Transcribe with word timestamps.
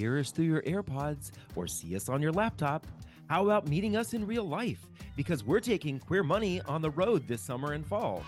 hear 0.00 0.18
us 0.18 0.30
through 0.30 0.46
your 0.46 0.62
AirPods 0.62 1.30
or 1.54 1.66
see 1.66 1.94
us 1.94 2.08
on 2.08 2.22
your 2.22 2.32
laptop, 2.32 2.86
how 3.28 3.44
about 3.44 3.68
meeting 3.68 3.96
us 3.96 4.14
in 4.14 4.26
real 4.26 4.44
life? 4.44 4.86
Because 5.14 5.44
we're 5.44 5.60
taking 5.60 5.98
Queer 5.98 6.22
Money 6.22 6.62
on 6.62 6.80
the 6.80 6.90
road 6.90 7.28
this 7.28 7.42
summer 7.42 7.74
and 7.74 7.86
fall. 7.86 8.24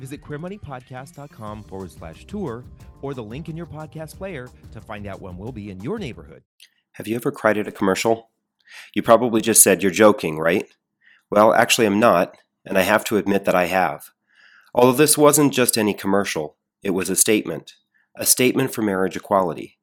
Visit 0.00 0.22
queermoneypodcast.com 0.22 1.62
forward 1.64 1.92
slash 1.92 2.24
tour 2.24 2.64
or 3.00 3.14
the 3.14 3.22
link 3.22 3.48
in 3.48 3.56
your 3.56 3.66
podcast 3.66 4.18
player 4.18 4.48
to 4.72 4.80
find 4.80 5.06
out 5.06 5.22
when 5.22 5.38
we'll 5.38 5.52
be 5.52 5.70
in 5.70 5.80
your 5.80 6.00
neighborhood. 6.00 6.42
Have 6.92 7.06
you 7.06 7.14
ever 7.14 7.30
cried 7.30 7.58
at 7.58 7.68
a 7.68 7.72
commercial? 7.72 8.30
You 8.92 9.02
probably 9.02 9.40
just 9.40 9.62
said 9.62 9.82
you're 9.82 9.92
joking, 9.92 10.38
right? 10.38 10.66
Well, 11.30 11.54
actually, 11.54 11.86
I'm 11.86 12.00
not, 12.00 12.36
and 12.64 12.76
I 12.76 12.82
have 12.82 13.04
to 13.04 13.18
admit 13.18 13.44
that 13.44 13.54
I 13.54 13.66
have. 13.66 14.10
Although 14.74 14.92
this 14.92 15.16
wasn't 15.16 15.52
just 15.52 15.78
any 15.78 15.94
commercial, 15.94 16.56
it 16.82 16.90
was 16.90 17.08
a 17.08 17.16
statement. 17.16 17.74
A 18.16 18.26
statement 18.26 18.74
for 18.74 18.82
marriage 18.82 19.16
equality. 19.16 19.78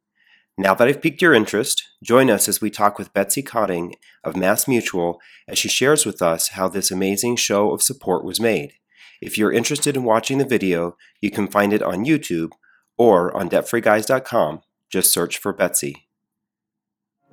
Now 0.57 0.73
that 0.73 0.87
I've 0.87 1.01
piqued 1.01 1.21
your 1.21 1.33
interest, 1.33 1.83
join 2.03 2.29
us 2.29 2.47
as 2.47 2.61
we 2.61 2.69
talk 2.69 2.97
with 2.97 3.13
Betsy 3.13 3.41
Codding 3.41 3.95
of 4.23 4.35
Mass 4.35 4.67
Mutual 4.67 5.19
as 5.47 5.57
she 5.57 5.69
shares 5.69 6.05
with 6.05 6.21
us 6.21 6.49
how 6.49 6.67
this 6.67 6.91
amazing 6.91 7.37
show 7.37 7.71
of 7.71 7.81
support 7.81 8.23
was 8.23 8.39
made. 8.39 8.73
If 9.21 9.37
you're 9.37 9.51
interested 9.51 9.95
in 9.95 10.03
watching 10.03 10.39
the 10.39 10.45
video, 10.45 10.97
you 11.21 11.31
can 11.31 11.47
find 11.47 11.73
it 11.73 11.81
on 11.81 12.05
YouTube 12.05 12.51
or 12.97 13.35
on 13.35 13.49
debtfreeguys.com. 13.49 14.61
Just 14.89 15.13
search 15.13 15.37
for 15.37 15.53
Betsy. 15.53 16.07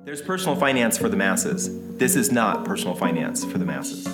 There's 0.01 0.21
personal 0.21 0.55
finance 0.55 0.97
for 0.97 1.09
the 1.09 1.17
masses. 1.17 1.97
This 1.97 2.15
is 2.15 2.31
not 2.31 2.63
personal 2.63 2.95
finance 2.95 3.43
for 3.43 3.57
the 3.57 3.65
masses. 3.65 4.07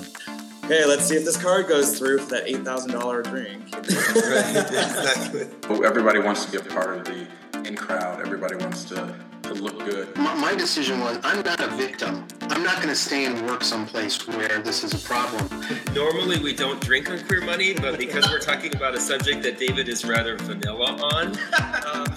Okay, 0.66 0.84
let's 0.84 1.06
see 1.06 1.16
if 1.16 1.24
this 1.24 1.38
card 1.38 1.68
goes 1.68 1.96
through 1.96 2.18
for 2.18 2.32
that 2.32 2.48
$8,000 2.48 3.24
drink. 3.26 3.68
exactly. 3.78 5.46
Everybody 5.86 6.18
wants 6.18 6.44
to 6.46 6.52
be 6.52 6.58
a 6.58 6.74
part 6.74 6.98
of 6.98 7.06
the 7.06 7.28
in 7.68 7.76
crowd. 7.76 8.20
Everybody 8.20 8.56
wants 8.56 8.84
to, 8.86 9.16
to 9.44 9.54
look 9.54 9.78
good. 9.86 10.18
My, 10.18 10.34
my 10.34 10.56
decision 10.56 11.02
was 11.02 11.20
I'm 11.24 11.44
not 11.44 11.60
a 11.60 11.68
victim. 11.68 12.26
I'm 12.42 12.64
not 12.64 12.78
going 12.78 12.88
to 12.88 12.96
stay 12.96 13.26
and 13.26 13.46
work 13.46 13.64
someplace 13.64 14.28
where 14.28 14.60
this 14.64 14.84
is 14.84 14.96
a 14.96 15.08
problem. 15.08 15.48
Normally 15.94 16.40
we 16.40 16.56
don't 16.56 16.82
drink 16.82 17.12
on 17.12 17.20
Queer 17.26 17.42
Money, 17.42 17.76
but 17.76 18.00
because 18.00 18.28
we're 18.32 18.40
talking 18.40 18.76
about 18.76 18.96
a 18.96 19.00
subject 19.00 19.44
that 19.44 19.60
David 19.60 19.88
is 19.88 20.04
rather 20.04 20.36
vanilla 20.36 20.98
on. 21.00 21.28
um, 21.94 22.15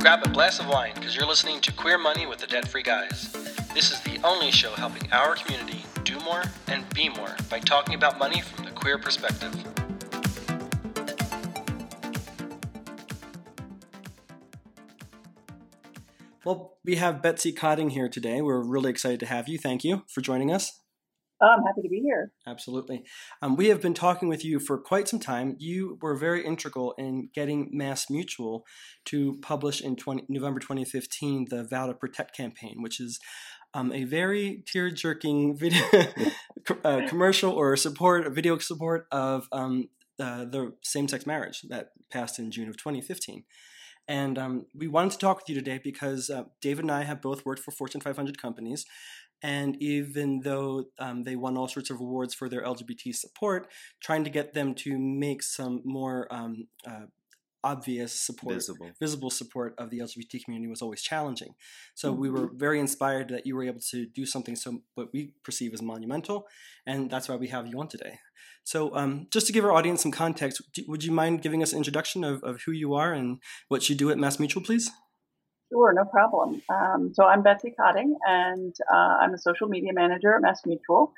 Grab 0.00 0.24
a 0.24 0.30
glass 0.30 0.58
of 0.58 0.66
wine 0.66 0.92
because 0.94 1.14
you're 1.14 1.26
listening 1.26 1.60
to 1.60 1.70
Queer 1.74 1.98
Money 1.98 2.24
with 2.24 2.38
the 2.38 2.46
Debt 2.46 2.66
Free 2.66 2.82
Guys. 2.82 3.30
This 3.74 3.92
is 3.92 4.00
the 4.00 4.18
only 4.24 4.50
show 4.50 4.70
helping 4.70 5.12
our 5.12 5.34
community 5.34 5.84
do 6.04 6.18
more 6.20 6.42
and 6.68 6.88
be 6.94 7.10
more 7.10 7.36
by 7.50 7.58
talking 7.58 7.94
about 7.94 8.18
money 8.18 8.40
from 8.40 8.64
the 8.64 8.70
queer 8.70 8.96
perspective. 8.96 9.54
Well, 16.46 16.78
we 16.82 16.96
have 16.96 17.20
Betsy 17.20 17.52
Codding 17.52 17.90
here 17.90 18.08
today. 18.08 18.40
We're 18.40 18.62
really 18.62 18.88
excited 18.88 19.20
to 19.20 19.26
have 19.26 19.48
you. 19.48 19.58
Thank 19.58 19.84
you 19.84 20.04
for 20.08 20.22
joining 20.22 20.50
us. 20.50 20.79
Oh, 21.42 21.48
I'm 21.48 21.62
happy 21.62 21.80
to 21.82 21.88
be 21.88 22.00
here. 22.00 22.32
Absolutely. 22.46 23.02
Um, 23.40 23.56
we 23.56 23.68
have 23.68 23.80
been 23.80 23.94
talking 23.94 24.28
with 24.28 24.44
you 24.44 24.60
for 24.60 24.76
quite 24.76 25.08
some 25.08 25.20
time. 25.20 25.56
You 25.58 25.98
were 26.02 26.14
very 26.14 26.44
integral 26.44 26.94
in 26.98 27.30
getting 27.34 27.70
Mass 27.72 28.10
Mutual 28.10 28.66
to 29.06 29.38
publish 29.40 29.80
in 29.80 29.96
20, 29.96 30.24
November 30.28 30.60
2015 30.60 31.46
the 31.48 31.64
Vow 31.64 31.86
to 31.86 31.94
Protect 31.94 32.36
campaign, 32.36 32.76
which 32.82 33.00
is 33.00 33.18
um, 33.72 33.90
a 33.90 34.04
very 34.04 34.62
tear 34.66 34.90
jerking 34.90 35.56
video 35.58 35.82
uh, 36.84 37.02
commercial 37.08 37.52
or 37.52 37.74
support, 37.76 38.30
video 38.34 38.58
support 38.58 39.06
of 39.10 39.48
um, 39.50 39.88
uh, 40.18 40.44
the 40.44 40.74
same 40.82 41.08
sex 41.08 41.24
marriage 41.24 41.62
that 41.70 41.92
passed 42.12 42.38
in 42.38 42.50
June 42.50 42.68
of 42.68 42.76
2015. 42.76 43.44
And 44.10 44.38
um, 44.38 44.66
we 44.74 44.88
wanted 44.88 45.12
to 45.12 45.18
talk 45.18 45.38
with 45.38 45.48
you 45.48 45.54
today 45.54 45.80
because 45.82 46.28
uh, 46.30 46.44
David 46.60 46.84
and 46.84 46.90
I 46.90 47.04
have 47.04 47.22
both 47.22 47.46
worked 47.46 47.62
for 47.62 47.70
Fortune 47.70 48.00
500 48.00 48.42
companies. 48.42 48.84
And 49.42 49.80
even 49.82 50.40
though 50.40 50.86
um, 50.98 51.22
they 51.22 51.36
won 51.36 51.56
all 51.56 51.68
sorts 51.68 51.90
of 51.90 52.00
awards 52.00 52.34
for 52.34 52.48
their 52.48 52.62
LGBT 52.62 53.14
support, 53.14 53.68
trying 54.00 54.24
to 54.24 54.30
get 54.30 54.52
them 54.52 54.74
to 54.76 54.98
make 54.98 55.42
some 55.42 55.80
more 55.84 56.26
um, 56.30 56.68
uh, 56.86 57.06
obvious 57.62 58.12
support, 58.12 58.54
Visible. 58.54 58.90
visible 58.98 59.30
support 59.30 59.74
of 59.78 59.90
the 59.90 59.98
LGBT 59.98 60.44
community 60.44 60.68
was 60.68 60.82
always 60.82 61.02
challenging. 61.02 61.54
So 61.94 62.10
Mm-hmm. 62.10 62.20
we 62.20 62.30
were 62.30 62.50
very 62.54 62.80
inspired 62.80 63.28
that 63.28 63.46
you 63.46 63.54
were 63.56 63.64
able 63.64 63.80
to 63.90 64.06
do 64.06 64.24
something 64.26 64.56
so 64.56 64.82
what 64.94 65.12
we 65.12 65.34
perceive 65.44 65.72
as 65.74 65.82
monumental, 65.82 66.46
and 66.86 67.10
that's 67.10 67.28
why 67.28 67.36
we 67.36 67.48
have 67.48 67.66
you 67.66 67.78
on 67.80 67.88
today. 67.88 68.18
So 68.64 68.94
um, 68.94 69.26
just 69.30 69.46
to 69.46 69.52
give 69.52 69.64
our 69.64 69.72
audience 69.72 70.02
some 70.02 70.12
context, 70.12 70.62
do, 70.72 70.84
would 70.86 71.04
you 71.04 71.12
mind 71.12 71.42
giving 71.42 71.62
us 71.62 71.72
an 71.72 71.78
introduction 71.78 72.24
of, 72.24 72.42
of 72.42 72.62
who 72.62 72.72
you 72.72 72.94
are 72.94 73.12
and 73.12 73.38
what 73.68 73.88
you 73.88 73.94
do 73.94 74.10
at 74.10 74.18
Mass 74.18 74.38
Mutual, 74.38 74.62
please? 74.62 74.90
Sure, 75.70 75.92
no 75.92 76.04
problem. 76.04 76.60
Um, 76.68 77.12
so 77.14 77.24
I'm 77.24 77.42
Betsy 77.42 77.72
Codding, 77.78 78.16
and 78.26 78.74
uh, 78.92 79.18
I'm 79.20 79.34
a 79.34 79.38
social 79.38 79.68
media 79.68 79.92
manager 79.92 80.34
at 80.34 80.42
Mass 80.42 80.62
Mutual, 80.66 81.12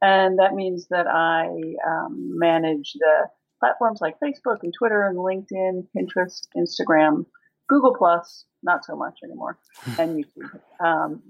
and 0.00 0.38
that 0.38 0.54
means 0.54 0.86
that 0.90 1.08
I 1.08 1.48
um, 1.86 2.38
manage 2.38 2.92
the 2.92 3.28
platforms 3.58 4.00
like 4.00 4.20
Facebook 4.20 4.58
and 4.62 4.72
Twitter 4.72 5.08
and 5.08 5.18
LinkedIn, 5.18 5.88
Pinterest, 5.96 6.46
Instagram, 6.56 7.26
Google 7.68 7.96
Plus, 7.96 8.44
not 8.62 8.84
so 8.84 8.94
much 8.94 9.18
anymore, 9.24 9.58
and 9.98 10.24
YouTube, 10.24 10.60
um, 10.78 11.22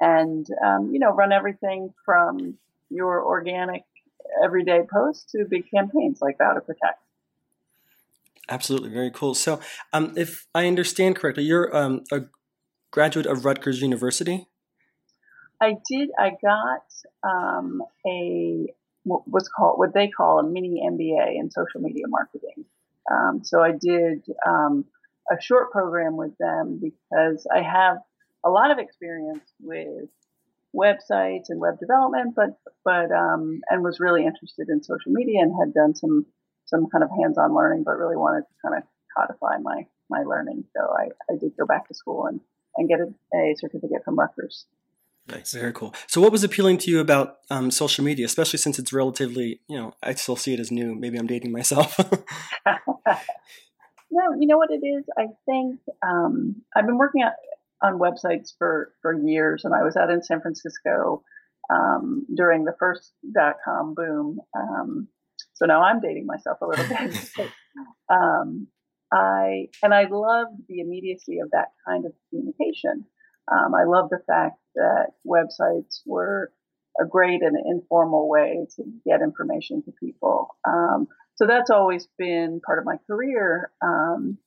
and 0.00 0.46
um, 0.64 0.90
you 0.92 0.98
know 0.98 1.10
run 1.10 1.30
everything 1.30 1.92
from 2.06 2.56
your 2.88 3.22
organic 3.22 3.82
everyday 4.42 4.80
posts 4.90 5.30
to 5.32 5.44
big 5.44 5.64
campaigns 5.70 6.20
like 6.22 6.38
Vow 6.38 6.54
to 6.54 6.60
Protect. 6.62 7.02
Absolutely, 8.48 8.90
very 8.90 9.10
cool. 9.10 9.34
So, 9.34 9.60
um, 9.92 10.12
if 10.16 10.46
I 10.54 10.66
understand 10.66 11.16
correctly, 11.16 11.44
you're 11.44 11.74
um, 11.76 12.02
a 12.10 12.22
graduate 12.90 13.26
of 13.26 13.44
Rutgers 13.44 13.80
University. 13.80 14.46
I 15.60 15.76
did. 15.88 16.10
I 16.18 16.32
got 16.42 16.84
um, 17.22 17.82
a 18.06 18.66
what- 19.04 19.26
what's 19.26 19.48
called 19.48 19.78
what 19.78 19.94
they 19.94 20.08
call 20.08 20.40
a 20.40 20.42
mini 20.42 20.82
MBA 20.84 21.36
in 21.36 21.50
social 21.50 21.80
media 21.80 22.06
marketing. 22.08 22.64
Um, 23.10 23.44
so 23.44 23.62
I 23.62 23.72
did 23.72 24.24
um, 24.46 24.84
a 25.30 25.40
short 25.40 25.70
program 25.70 26.16
with 26.16 26.36
them 26.38 26.80
because 26.80 27.46
I 27.52 27.62
have 27.62 27.98
a 28.44 28.50
lot 28.50 28.70
of 28.70 28.78
experience 28.78 29.44
with 29.60 30.08
websites 30.74 31.44
and 31.48 31.60
web 31.60 31.78
development, 31.78 32.34
but 32.34 32.58
but 32.84 33.12
um, 33.12 33.60
and 33.70 33.82
was 33.82 34.00
really 34.00 34.24
interested 34.26 34.68
in 34.68 34.82
social 34.82 35.12
media 35.12 35.40
and 35.42 35.52
had 35.58 35.74
done 35.74 35.94
some 35.94 36.26
some 36.72 36.88
kind 36.90 37.04
of 37.04 37.10
hands-on 37.10 37.54
learning, 37.54 37.84
but 37.84 37.92
really 37.92 38.16
wanted 38.16 38.42
to 38.48 38.54
kind 38.64 38.74
of 38.76 38.82
codify 39.16 39.58
my 39.62 39.86
my 40.10 40.22
learning. 40.24 40.64
So 40.74 40.80
I, 40.80 41.08
I 41.32 41.36
did 41.38 41.52
go 41.58 41.66
back 41.66 41.86
to 41.88 41.94
school 41.94 42.26
and 42.26 42.40
and 42.76 42.88
get 42.88 43.00
a, 43.00 43.08
a 43.36 43.54
certificate 43.56 44.02
from 44.04 44.18
Rutgers. 44.18 44.66
Nice, 45.28 45.52
very 45.52 45.72
cool. 45.72 45.94
So, 46.08 46.20
what 46.20 46.32
was 46.32 46.42
appealing 46.42 46.78
to 46.78 46.90
you 46.90 46.98
about 46.98 47.38
um, 47.48 47.70
social 47.70 48.04
media, 48.04 48.26
especially 48.26 48.58
since 48.58 48.78
it's 48.78 48.92
relatively, 48.92 49.60
you 49.68 49.76
know, 49.76 49.94
I 50.02 50.14
still 50.14 50.34
see 50.34 50.52
it 50.52 50.58
as 50.58 50.72
new. 50.72 50.96
Maybe 50.96 51.16
I'm 51.16 51.28
dating 51.28 51.52
myself. 51.52 51.96
no, 52.66 54.32
you 54.38 54.48
know 54.48 54.58
what 54.58 54.70
it 54.70 54.84
is. 54.84 55.04
I 55.16 55.26
think 55.46 55.78
um, 56.04 56.62
I've 56.74 56.86
been 56.86 56.98
working 56.98 57.22
on, 57.22 57.32
on 57.82 58.00
websites 58.00 58.52
for 58.58 58.92
for 59.00 59.14
years, 59.14 59.64
and 59.64 59.72
I 59.72 59.84
was 59.84 59.96
out 59.96 60.10
in 60.10 60.24
San 60.24 60.40
Francisco 60.40 61.22
um, 61.70 62.26
during 62.34 62.64
the 62.64 62.74
first 62.80 63.12
dot 63.32 63.56
com 63.64 63.94
boom. 63.94 64.40
So 65.62 65.66
now 65.66 65.82
I'm 65.82 66.00
dating 66.00 66.26
myself 66.26 66.58
a 66.60 66.66
little 66.66 66.88
bit. 66.88 67.14
um, 68.10 68.66
I 69.12 69.68
and 69.82 69.94
I 69.94 70.06
loved 70.10 70.62
the 70.68 70.80
immediacy 70.80 71.38
of 71.38 71.50
that 71.52 71.68
kind 71.86 72.04
of 72.04 72.12
communication. 72.30 73.04
Um, 73.50 73.72
I 73.74 73.84
love 73.84 74.10
the 74.10 74.20
fact 74.26 74.58
that 74.74 75.12
websites 75.26 76.00
were 76.04 76.52
a 77.00 77.04
great 77.06 77.42
and 77.42 77.56
informal 77.64 78.28
way 78.28 78.66
to 78.76 78.82
get 79.06 79.22
information 79.22 79.82
to 79.84 79.92
people. 80.00 80.48
Um, 80.66 81.06
so 81.36 81.46
that's 81.46 81.70
always 81.70 82.08
been 82.18 82.60
part 82.64 82.78
of 82.78 82.84
my 82.84 82.96
career. 83.06 83.70
Um, 83.82 84.38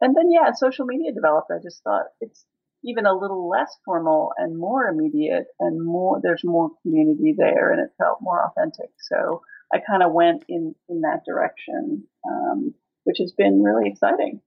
and 0.00 0.16
then, 0.16 0.30
yeah, 0.30 0.52
social 0.52 0.86
media 0.86 1.12
developed. 1.12 1.50
I 1.50 1.62
just 1.62 1.82
thought 1.82 2.06
it's 2.20 2.44
even 2.84 3.06
a 3.06 3.12
little 3.12 3.48
less 3.48 3.76
formal 3.84 4.32
and 4.38 4.58
more 4.58 4.86
immediate 4.86 5.46
and 5.58 5.84
more, 5.84 6.18
there's 6.22 6.42
more 6.44 6.70
community 6.82 7.34
there 7.36 7.72
and 7.72 7.80
it 7.80 7.90
felt 7.98 8.18
more 8.22 8.42
authentic. 8.46 8.90
So 8.98 9.42
I 9.72 9.78
kind 9.78 10.02
of 10.02 10.12
went 10.12 10.44
in, 10.48 10.74
in 10.88 11.02
that 11.02 11.22
direction, 11.26 12.04
um, 12.28 12.74
which 13.04 13.18
has 13.18 13.32
been 13.32 13.62
really 13.62 13.88
exciting. 13.88 14.40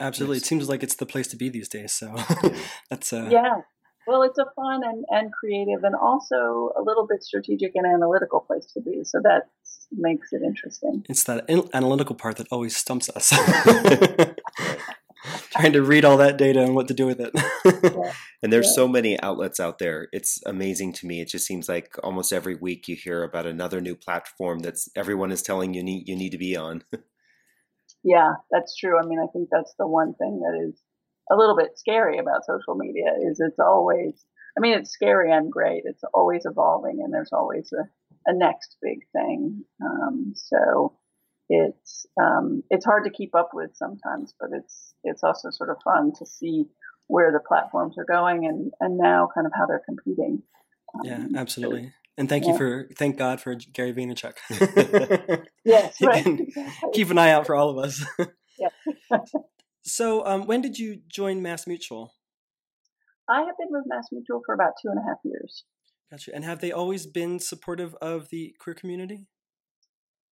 Absolutely, 0.00 0.38
it 0.38 0.44
seems 0.44 0.68
like 0.68 0.82
it's 0.82 0.96
the 0.96 1.06
place 1.06 1.28
to 1.28 1.36
be 1.36 1.48
these 1.48 1.68
days. 1.68 1.92
So, 1.92 2.14
that's 2.90 3.12
uh, 3.12 3.28
Yeah. 3.30 3.60
Well, 4.06 4.22
it's 4.22 4.38
a 4.38 4.46
fun 4.56 4.80
and, 4.82 5.04
and 5.10 5.30
creative 5.32 5.84
and 5.84 5.94
also 5.94 6.70
a 6.76 6.82
little 6.82 7.06
bit 7.06 7.22
strategic 7.22 7.72
and 7.74 7.86
analytical 7.86 8.40
place 8.40 8.66
to 8.72 8.80
be. 8.80 9.02
So 9.04 9.20
that 9.22 9.50
makes 9.92 10.32
it 10.32 10.42
interesting. 10.42 11.04
it's 11.08 11.24
that 11.24 11.48
analytical 11.74 12.16
part 12.16 12.36
that 12.38 12.46
always 12.50 12.76
stumps 12.76 13.10
us. 13.10 13.32
Trying 15.50 15.72
to 15.74 15.82
read 15.82 16.04
all 16.04 16.16
that 16.18 16.38
data 16.38 16.62
and 16.62 16.74
what 16.74 16.88
to 16.88 16.94
do 16.94 17.06
with 17.06 17.20
it. 17.20 17.34
And 18.42 18.50
there's 18.50 18.68
Yeah. 18.68 18.72
so 18.72 18.88
many 18.88 19.20
outlets 19.20 19.60
out 19.60 19.78
there. 19.78 20.08
It's 20.12 20.40
amazing 20.46 20.94
to 20.94 21.06
me. 21.06 21.20
It 21.20 21.28
just 21.28 21.46
seems 21.46 21.68
like 21.68 21.94
almost 22.02 22.32
every 22.32 22.54
week 22.54 22.88
you 22.88 22.96
hear 22.96 23.22
about 23.22 23.44
another 23.46 23.82
new 23.82 23.94
platform 23.94 24.60
that's 24.60 24.88
everyone 24.96 25.30
is 25.30 25.42
telling 25.42 25.74
you 25.74 25.82
need 25.82 26.08
you 26.08 26.16
need 26.16 26.30
to 26.32 26.38
be 26.38 26.56
on. 26.56 26.82
Yeah, 28.02 28.34
that's 28.50 28.76
true. 28.76 28.98
I 28.98 29.04
mean, 29.04 29.18
I 29.20 29.26
think 29.32 29.48
that's 29.52 29.74
the 29.78 29.86
one 29.86 30.14
thing 30.14 30.40
that 30.40 30.68
is 30.68 30.80
a 31.30 31.36
little 31.36 31.56
bit 31.56 31.78
scary 31.78 32.18
about 32.18 32.46
social 32.46 32.74
media 32.74 33.12
is 33.30 33.40
it's 33.40 33.58
always, 33.58 34.24
I 34.56 34.60
mean, 34.60 34.78
it's 34.78 34.90
scary 34.90 35.30
and 35.32 35.52
great. 35.52 35.82
It's 35.84 36.02
always 36.14 36.46
evolving 36.46 37.00
and 37.04 37.12
there's 37.12 37.32
always 37.32 37.70
a, 37.74 37.84
a 38.30 38.32
next 38.34 38.76
big 38.80 39.00
thing. 39.12 39.64
Um, 39.84 40.32
so 40.34 40.96
it's, 41.50 42.06
um, 42.18 42.62
it's 42.70 42.86
hard 42.86 43.04
to 43.04 43.10
keep 43.10 43.34
up 43.34 43.50
with 43.52 43.72
sometimes, 43.74 44.34
but 44.40 44.50
it's, 44.54 44.94
it's 45.04 45.22
also 45.22 45.50
sort 45.50 45.68
of 45.68 45.76
fun 45.84 46.12
to 46.18 46.24
see 46.24 46.64
where 47.08 47.32
the 47.32 47.40
platforms 47.40 47.96
are 47.98 48.06
going 48.06 48.46
and, 48.46 48.72
and 48.80 48.96
now 48.96 49.28
kind 49.34 49.46
of 49.46 49.52
how 49.54 49.66
they're 49.66 49.82
competing. 49.84 50.42
Um, 50.94 51.00
yeah, 51.04 51.40
absolutely. 51.40 51.92
And 52.16 52.28
thank 52.28 52.44
yeah. 52.44 52.52
you 52.52 52.58
for 52.58 52.88
thank 52.96 53.16
God 53.16 53.40
for 53.40 53.54
Gary 53.54 53.92
Vaynerchuk. 53.92 54.34
yes, 55.64 56.00
right. 56.02 56.40
keep 56.92 57.10
an 57.10 57.18
eye 57.18 57.30
out 57.30 57.46
for 57.46 57.54
all 57.54 57.70
of 57.70 57.78
us. 57.78 58.04
yeah. 58.58 58.68
so, 59.82 60.26
um, 60.26 60.46
when 60.46 60.60
did 60.60 60.78
you 60.78 61.00
join 61.08 61.40
Mass 61.40 61.66
Mutual? 61.66 62.12
I 63.28 63.40
have 63.40 63.56
been 63.58 63.68
with 63.70 63.84
Mass 63.86 64.08
Mutual 64.12 64.42
for 64.44 64.54
about 64.54 64.72
two 64.82 64.90
and 64.90 64.98
a 64.98 65.02
half 65.02 65.18
years. 65.24 65.64
Gotcha. 66.10 66.34
And 66.34 66.44
have 66.44 66.60
they 66.60 66.72
always 66.72 67.06
been 67.06 67.38
supportive 67.38 67.94
of 68.02 68.28
the 68.30 68.54
queer 68.60 68.74
community? 68.74 69.26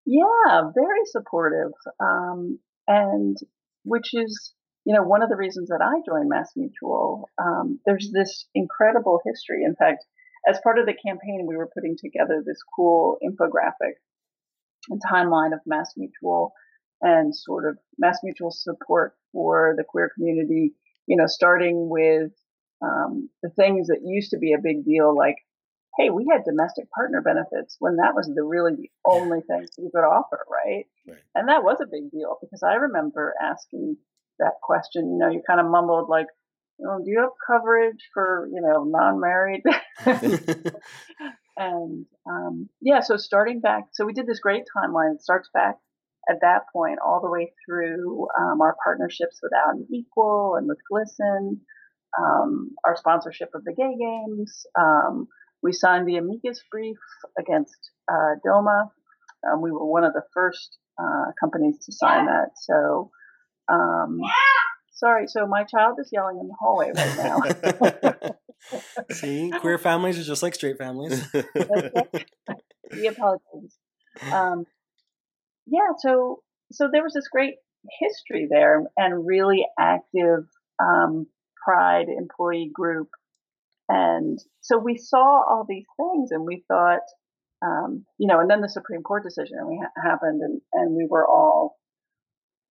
Yeah, 0.09 0.71
very 0.73 1.05
supportive. 1.05 1.71
Um, 1.99 2.57
and 2.87 3.37
which 3.83 4.13
is, 4.13 4.53
you 4.83 4.95
know, 4.95 5.03
one 5.03 5.21
of 5.21 5.29
the 5.29 5.35
reasons 5.35 5.69
that 5.69 5.81
I 5.83 6.01
joined 6.03 6.29
Mass 6.29 6.51
Mutual. 6.55 7.29
Um, 7.37 7.79
there's 7.85 8.09
this 8.11 8.47
incredible 8.55 9.21
history. 9.23 9.63
In 9.63 9.75
fact, 9.75 10.03
as 10.49 10.59
part 10.63 10.79
of 10.79 10.87
the 10.87 10.95
campaign, 10.95 11.45
we 11.47 11.55
were 11.55 11.69
putting 11.71 11.95
together 11.95 12.41
this 12.43 12.57
cool 12.75 13.17
infographic 13.23 13.93
and 14.89 14.99
timeline 15.11 15.53
of 15.53 15.59
Mass 15.67 15.93
Mutual 15.95 16.53
and 17.01 17.35
sort 17.35 17.67
of 17.67 17.77
Mass 17.99 18.17
Mutual 18.23 18.49
support 18.49 19.13
for 19.31 19.75
the 19.77 19.83
queer 19.83 20.09
community, 20.15 20.73
you 21.05 21.17
know, 21.17 21.27
starting 21.27 21.87
with 21.87 22.31
um, 22.81 23.29
the 23.43 23.49
things 23.49 23.87
that 23.87 23.99
used 24.03 24.31
to 24.31 24.39
be 24.39 24.53
a 24.53 24.61
big 24.61 24.83
deal, 24.83 25.15
like, 25.15 25.35
hey, 25.97 26.09
we 26.09 26.27
had 26.31 26.43
domestic 26.45 26.89
partner 26.91 27.21
benefits 27.21 27.75
when 27.79 27.97
that 27.97 28.15
was 28.15 28.31
the 28.33 28.43
really 28.43 28.75
the 28.75 28.89
only 29.05 29.41
thing 29.41 29.65
we 29.77 29.89
could 29.91 30.05
offer, 30.05 30.45
right? 30.49 30.85
right? 31.07 31.17
And 31.35 31.49
that 31.49 31.63
was 31.63 31.79
a 31.81 31.89
big 31.91 32.11
deal 32.11 32.37
because 32.41 32.63
I 32.63 32.75
remember 32.75 33.33
asking 33.41 33.97
that 34.39 34.53
question, 34.61 35.11
you 35.11 35.17
know, 35.17 35.29
you 35.29 35.41
kind 35.45 35.59
of 35.59 35.65
mumbled 35.65 36.09
like, 36.09 36.27
do 36.79 37.03
you 37.05 37.19
have 37.19 37.31
coverage 37.45 38.09
for 38.13 38.47
you 38.51 38.61
know 38.61 38.83
non-married 38.83 39.63
and 41.57 42.05
um, 42.29 42.69
yeah 42.81 43.01
so 43.01 43.17
starting 43.17 43.59
back 43.59 43.85
so 43.91 44.05
we 44.05 44.13
did 44.13 44.27
this 44.27 44.39
great 44.39 44.63
timeline 44.75 45.15
it 45.15 45.21
starts 45.21 45.49
back 45.53 45.75
at 46.29 46.37
that 46.41 46.61
point 46.71 46.99
all 47.05 47.21
the 47.21 47.29
way 47.29 47.51
through 47.65 48.27
um, 48.39 48.61
our 48.61 48.75
partnerships 48.83 49.39
with 49.41 49.51
out 49.53 49.75
and 49.75 49.85
equal 49.93 50.55
and 50.55 50.67
with 50.67 50.77
GLSEN 50.91 51.57
um, 52.17 52.71
our 52.85 52.95
sponsorship 52.95 53.49
of 53.53 53.63
the 53.63 53.73
gay 53.73 53.95
games 53.99 54.65
um, 54.79 55.27
we 55.61 55.71
signed 55.71 56.07
the 56.07 56.17
amicus 56.17 56.63
brief 56.71 56.97
against 57.37 57.91
uh, 58.11 58.35
doma 58.45 58.89
um, 59.49 59.61
we 59.61 59.71
were 59.71 59.85
one 59.85 60.03
of 60.03 60.13
the 60.13 60.23
first 60.33 60.77
uh, 61.01 61.31
companies 61.39 61.77
to 61.85 61.91
sign 61.91 62.25
that 62.25 62.49
so 62.55 63.11
um, 63.71 64.19
Sorry, 64.99 65.27
so 65.27 65.47
my 65.47 65.63
child 65.63 65.97
is 66.01 66.09
yelling 66.11 66.39
in 66.41 66.49
the 66.49 66.55
hallway 66.59 66.91
right 66.93 67.17
now. 67.17 68.33
See, 69.13 69.49
queer 69.61 69.77
families 69.77 70.19
are 70.19 70.23
just 70.23 70.43
like 70.43 70.55
straight 70.55 70.77
families. 70.77 71.25
we 72.91 73.07
apologize. 73.07 73.77
Um, 74.29 74.65
yeah, 75.67 75.91
so 75.99 76.43
so 76.73 76.89
there 76.91 77.01
was 77.01 77.13
this 77.13 77.29
great 77.29 77.55
history 78.01 78.49
there 78.51 78.83
and 78.97 79.25
really 79.25 79.65
active 79.79 80.43
um, 80.83 81.27
pride 81.63 82.07
employee 82.09 82.69
group, 82.73 83.07
and 83.89 84.39
so 84.61 84.77
we 84.77 84.95
saw 84.97 85.43
all 85.49 85.65
these 85.67 85.87
things, 85.97 86.31
and 86.31 86.45
we 86.45 86.63
thought, 86.67 87.01
um, 87.65 88.05
you 88.17 88.27
know, 88.27 88.39
and 88.39 88.49
then 88.49 88.61
the 88.61 88.69
Supreme 88.69 89.01
Court 89.03 89.23
decision 89.23 89.57
happened, 90.01 90.41
and 90.41 90.61
and 90.73 90.95
we 90.95 91.07
were 91.09 91.27
all 91.27 91.75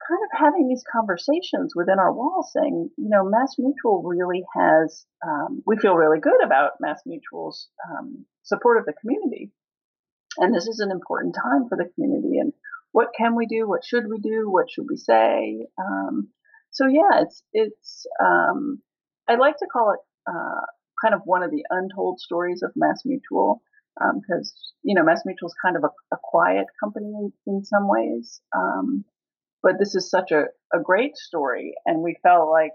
kind 0.08 0.20
of 0.24 0.38
having 0.38 0.68
these 0.68 0.84
conversations 0.90 1.74
within 1.74 1.98
our 1.98 2.12
walls 2.12 2.50
saying, 2.52 2.88
you 2.96 3.08
know, 3.08 3.24
Mass 3.24 3.56
Mutual 3.58 4.02
really 4.02 4.42
has, 4.56 5.04
um, 5.26 5.62
we 5.66 5.76
feel 5.76 5.94
really 5.94 6.20
good 6.20 6.42
about 6.42 6.72
Mass 6.80 7.00
Mutual's 7.04 7.68
um, 7.90 8.24
support 8.42 8.78
of 8.78 8.86
the 8.86 8.94
community. 9.00 9.52
And 10.38 10.54
this 10.54 10.66
is 10.66 10.80
an 10.80 10.90
important 10.90 11.34
time 11.34 11.68
for 11.68 11.76
the 11.76 11.90
community. 11.94 12.38
And 12.38 12.52
what 12.92 13.08
can 13.16 13.34
we 13.34 13.46
do? 13.46 13.68
What 13.68 13.84
should 13.84 14.04
we 14.08 14.18
do? 14.18 14.48
What 14.48 14.70
should 14.70 14.86
we 14.88 14.96
say? 14.96 15.66
Um, 15.78 16.28
so 16.70 16.86
yeah, 16.86 17.22
it's, 17.22 17.42
it's, 17.52 18.06
um, 18.22 18.80
I 19.28 19.34
like 19.34 19.56
to 19.58 19.66
call 19.70 19.92
it, 19.92 20.00
uh, 20.30 20.64
kind 21.02 21.14
of 21.14 21.20
one 21.24 21.42
of 21.42 21.50
the 21.50 21.64
untold 21.70 22.20
stories 22.20 22.62
of 22.62 22.72
Mass 22.76 23.02
Mutual 23.04 23.62
because 23.98 24.52
um, 24.54 24.78
you 24.82 24.94
know 24.94 25.04
Mass 25.04 25.22
Mutual 25.24 25.48
is 25.48 25.54
kind 25.62 25.76
of 25.76 25.84
a, 25.84 26.14
a 26.14 26.18
quiet 26.22 26.66
company 26.82 27.32
in, 27.46 27.64
some 27.64 27.88
ways, 27.88 28.40
um, 28.56 29.04
but 29.62 29.72
this 29.78 29.94
is 29.94 30.10
such 30.10 30.30
a, 30.30 30.44
a 30.72 30.80
great 30.82 31.16
story. 31.16 31.74
And 31.84 32.02
we 32.02 32.16
felt 32.22 32.48
like, 32.48 32.72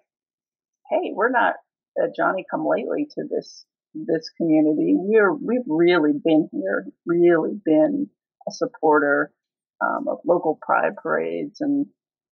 hey, 0.89 1.11
we're 1.13 1.29
not 1.29 1.55
a 1.97 2.07
Johnny 2.15 2.45
come 2.49 2.65
lately 2.67 3.07
to 3.15 3.23
this 3.29 3.65
this 3.93 4.29
community. 4.37 4.95
We're 4.97 5.33
we've 5.33 5.67
really 5.67 6.13
been 6.23 6.49
here, 6.51 6.87
really 7.05 7.59
been 7.63 8.09
a 8.47 8.51
supporter 8.51 9.31
um, 9.81 10.07
of 10.07 10.19
local 10.25 10.59
pride 10.61 10.95
parades 11.01 11.61
and 11.61 11.85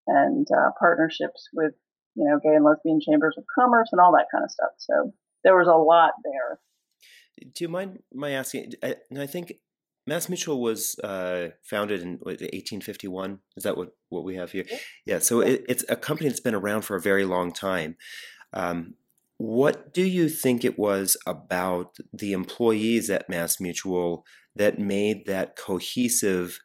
and 0.07 0.47
uh, 0.51 0.71
partnerships 0.79 1.47
with 1.53 1.73
you 2.15 2.25
know 2.25 2.39
gay 2.43 2.55
and 2.55 2.65
lesbian 2.65 2.99
chambers 2.99 3.35
of 3.38 3.45
commerce 3.57 3.89
and 3.91 4.01
all 4.01 4.11
that 4.13 4.27
kind 4.31 4.43
of 4.43 4.51
stuff. 4.51 4.71
So 4.77 5.13
there 5.43 5.57
was 5.57 5.67
a 5.67 5.77
lot 5.77 6.11
there. 6.23 6.59
Do 7.53 7.63
you 7.63 7.69
mind 7.69 7.99
my 8.13 8.31
asking? 8.31 8.73
I, 8.83 8.95
I 9.17 9.25
think 9.25 9.53
Mass 10.07 10.29
Mutual 10.29 10.61
was 10.61 10.97
uh, 11.03 11.49
founded 11.63 12.01
in 12.01 12.13
what, 12.21 12.41
1851. 12.41 13.39
Is 13.55 13.63
that 13.63 13.77
what, 13.77 13.95
what 14.09 14.23
we 14.23 14.35
have 14.35 14.51
here? 14.51 14.65
Yeah. 14.69 14.77
yeah 15.05 15.19
so 15.19 15.41
it, 15.41 15.63
it's 15.69 15.85
a 15.89 15.95
company 15.95 16.29
that's 16.29 16.39
been 16.39 16.55
around 16.55 16.83
for 16.83 16.95
a 16.95 17.01
very 17.01 17.25
long 17.25 17.51
time. 17.51 17.97
Um, 18.53 18.95
what 19.38 19.93
do 19.93 20.03
you 20.03 20.29
think 20.29 20.63
it 20.63 20.77
was 20.77 21.17
about 21.25 21.97
the 22.13 22.33
employees 22.33 23.09
at 23.09 23.29
Mass 23.29 23.59
Mutual 23.59 24.25
that 24.55 24.77
made 24.77 25.25
that 25.25 25.55
cohesive 25.55 26.59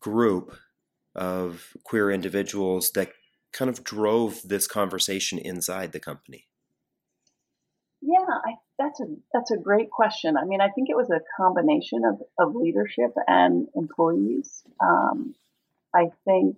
group 0.00 0.56
of 1.14 1.74
queer 1.84 2.10
individuals 2.10 2.92
that 2.92 3.12
kind 3.52 3.68
of 3.68 3.84
drove 3.84 4.40
this 4.44 4.66
conversation 4.66 5.38
inside 5.38 5.92
the 5.92 6.00
company? 6.00 6.46
Yeah, 8.02 8.26
I 8.44 8.54
that's 8.78 9.00
a 9.00 9.04
that's 9.32 9.50
a 9.50 9.58
great 9.58 9.90
question. 9.90 10.36
I 10.36 10.44
mean, 10.44 10.60
I 10.60 10.68
think 10.70 10.88
it 10.88 10.96
was 10.96 11.10
a 11.10 11.20
combination 11.36 12.02
of, 12.04 12.20
of 12.38 12.54
leadership 12.54 13.12
and 13.26 13.68
employees. 13.74 14.62
Um, 14.82 15.34
I 15.94 16.10
think, 16.24 16.56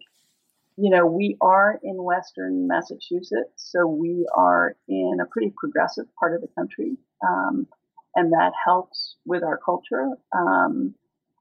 you 0.77 0.91
know, 0.91 1.07
we 1.07 1.37
are 1.41 1.81
in 1.83 2.03
Western 2.03 2.69
Massachusetts, 2.69 3.55
so 3.57 3.87
we 3.87 4.27
are 4.37 4.77
in 4.89 5.19
a 5.21 5.27
pretty 5.27 5.53
progressive 5.57 6.05
part 6.19 6.35
of 6.35 6.43
the 6.43 6.49
country, 6.55 6.97
um, 7.27 7.67
and 8.15 8.33
that 8.33 8.53
helps 8.65 9.17
with 9.27 9.43
our 9.43 9.59
culture. 9.59 10.11
Um, 10.33 10.95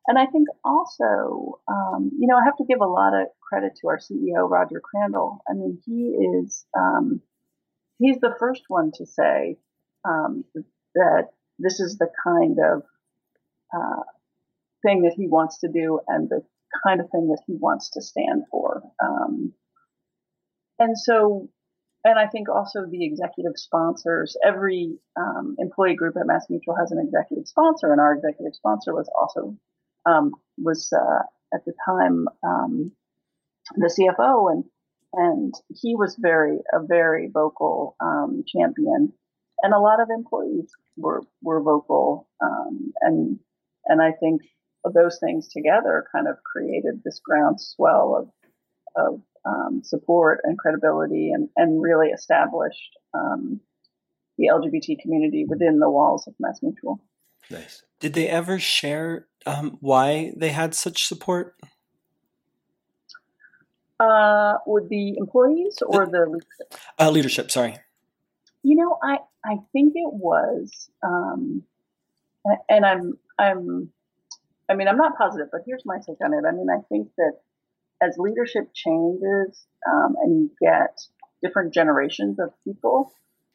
and 0.07 0.17
I 0.17 0.25
think 0.25 0.47
also, 0.65 1.59
um, 1.67 2.09
you 2.17 2.25
know, 2.25 2.37
I 2.37 2.43
have 2.45 2.57
to 2.57 2.65
give 2.65 2.81
a 2.81 2.87
lot 2.87 3.13
of 3.13 3.27
credit 3.39 3.73
to 3.81 3.87
our 3.89 3.99
CEO 3.99 4.49
Roger 4.49 4.81
Crandall. 4.81 5.43
I 5.47 5.53
mean, 5.53 5.79
he 5.85 6.15
is 6.39 6.65
um, 6.75 7.21
he's 7.99 8.19
the 8.19 8.35
first 8.39 8.63
one 8.67 8.91
to 8.95 9.05
say 9.05 9.57
um, 10.05 10.43
that 10.95 11.27
this 11.59 11.79
is 11.79 11.97
the 11.97 12.09
kind 12.23 12.57
of 12.59 12.83
uh, 13.73 14.03
thing 14.83 15.03
that 15.03 15.13
he 15.15 15.27
wants 15.27 15.59
to 15.59 15.67
do 15.67 15.99
and 16.07 16.29
the 16.29 16.41
kind 16.85 16.99
of 16.99 17.09
thing 17.09 17.27
that 17.27 17.41
he 17.47 17.55
wants 17.55 17.91
to 17.91 18.01
stand 18.01 18.43
for. 18.49 18.81
Um, 19.03 19.53
and 20.79 20.97
so, 20.97 21.49
and 22.03 22.17
I 22.17 22.27
think 22.27 22.49
also 22.49 22.85
the 22.89 23.05
executive 23.05 23.53
sponsors, 23.55 24.35
every 24.45 24.97
um, 25.15 25.55
employee 25.59 25.95
group 25.95 26.15
at 26.19 26.25
Mass 26.25 26.47
Mutual 26.49 26.75
has 26.75 26.91
an 26.91 26.99
executive 26.99 27.47
sponsor, 27.47 27.91
and 27.91 28.01
our 28.01 28.15
executive 28.15 28.55
sponsor 28.55 28.93
was 28.93 29.09
also 29.19 29.55
um, 30.05 30.31
was 30.57 30.91
uh, 30.91 31.23
at 31.53 31.63
the 31.65 31.73
time 31.85 32.27
um, 32.43 32.91
the 33.75 33.93
CFO, 33.99 34.51
and 34.51 34.63
and 35.13 35.53
he 35.69 35.95
was 35.95 36.17
very 36.19 36.57
a 36.73 36.83
very 36.83 37.29
vocal 37.31 37.95
um, 37.99 38.43
champion 38.47 39.13
and 39.61 39.73
a 39.73 39.79
lot 39.79 40.01
of 40.01 40.09
employees 40.09 40.71
were 40.97 41.23
were 41.41 41.61
vocal, 41.61 42.27
um, 42.41 42.93
and 43.01 43.39
and 43.85 44.01
I 44.01 44.11
think 44.11 44.41
those 44.93 45.19
things 45.19 45.47
together 45.47 46.05
kind 46.11 46.27
of 46.27 46.37
created 46.43 47.01
this 47.03 47.19
groundswell 47.23 48.15
of 48.17 48.29
of 48.95 49.21
um, 49.45 49.81
support 49.83 50.41
and 50.43 50.57
credibility, 50.57 51.31
and 51.31 51.49
and 51.55 51.81
really 51.81 52.07
established 52.07 52.97
um, 53.13 53.59
the 54.37 54.47
LGBT 54.47 54.99
community 55.01 55.45
within 55.47 55.79
the 55.79 55.89
walls 55.89 56.27
of 56.27 56.33
Mass 56.39 56.59
Mutual. 56.61 56.99
Nice. 57.49 57.83
Did 57.99 58.13
they 58.13 58.27
ever 58.27 58.59
share 58.59 59.27
um, 59.45 59.77
why 59.81 60.33
they 60.35 60.49
had 60.49 60.73
such 60.73 61.05
support? 61.05 61.55
Uh, 63.99 64.57
would 64.65 64.89
the 64.89 65.15
employees 65.17 65.77
or 65.85 66.05
the, 66.05 66.11
the 66.11 66.25
leadership? 66.25 66.75
Uh, 66.99 67.11
leadership, 67.11 67.51
sorry. 67.51 67.77
You 68.63 68.75
know, 68.75 68.97
I 69.01 69.17
I 69.43 69.57
think 69.71 69.93
it 69.95 70.13
was, 70.13 70.89
um, 71.03 71.63
and 72.69 72.85
I'm 72.85 73.17
I'm, 73.39 73.89
I 74.69 74.75
mean, 74.75 74.87
I'm 74.87 74.97
not 74.97 75.17
positive, 75.17 75.47
but 75.51 75.61
here's 75.65 75.85
my 75.85 75.97
take 75.97 76.17
on 76.23 76.33
it. 76.33 76.45
I 76.47 76.51
mean, 76.51 76.67
I 76.69 76.81
think 76.89 77.09
that 77.17 77.39
as 78.01 78.17
leadership 78.17 78.69
changes 78.73 79.65
um, 79.91 80.15
and 80.21 80.41
you 80.41 80.51
get 80.61 80.99
different 81.41 81.73
generations 81.73 82.39
of 82.39 82.51
people, 82.63 83.13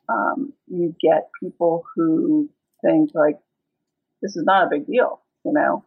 um, 0.09 0.53
you 0.67 0.95
get 1.01 1.31
people 1.41 1.85
who 1.95 2.49
think 2.85 3.11
like 3.15 3.39
this 4.23 4.37
is 4.37 4.45
not 4.45 4.67
a 4.67 4.71
big 4.71 4.87
deal, 4.87 5.21
you 5.45 5.53
know. 5.53 5.85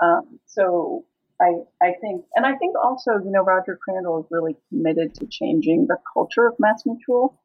Um, 0.00 0.38
so 0.46 1.04
I 1.40 1.54
I 1.82 1.92
think, 2.00 2.24
and 2.34 2.46
I 2.46 2.56
think 2.56 2.76
also, 2.82 3.12
you 3.12 3.30
know, 3.30 3.42
Roger 3.42 3.78
Crandall 3.82 4.20
is 4.20 4.26
really 4.30 4.56
committed 4.68 5.14
to 5.14 5.26
changing 5.26 5.86
the 5.86 5.98
culture 6.12 6.46
of 6.46 6.54
Mass 6.58 6.84
Mutual, 6.86 7.38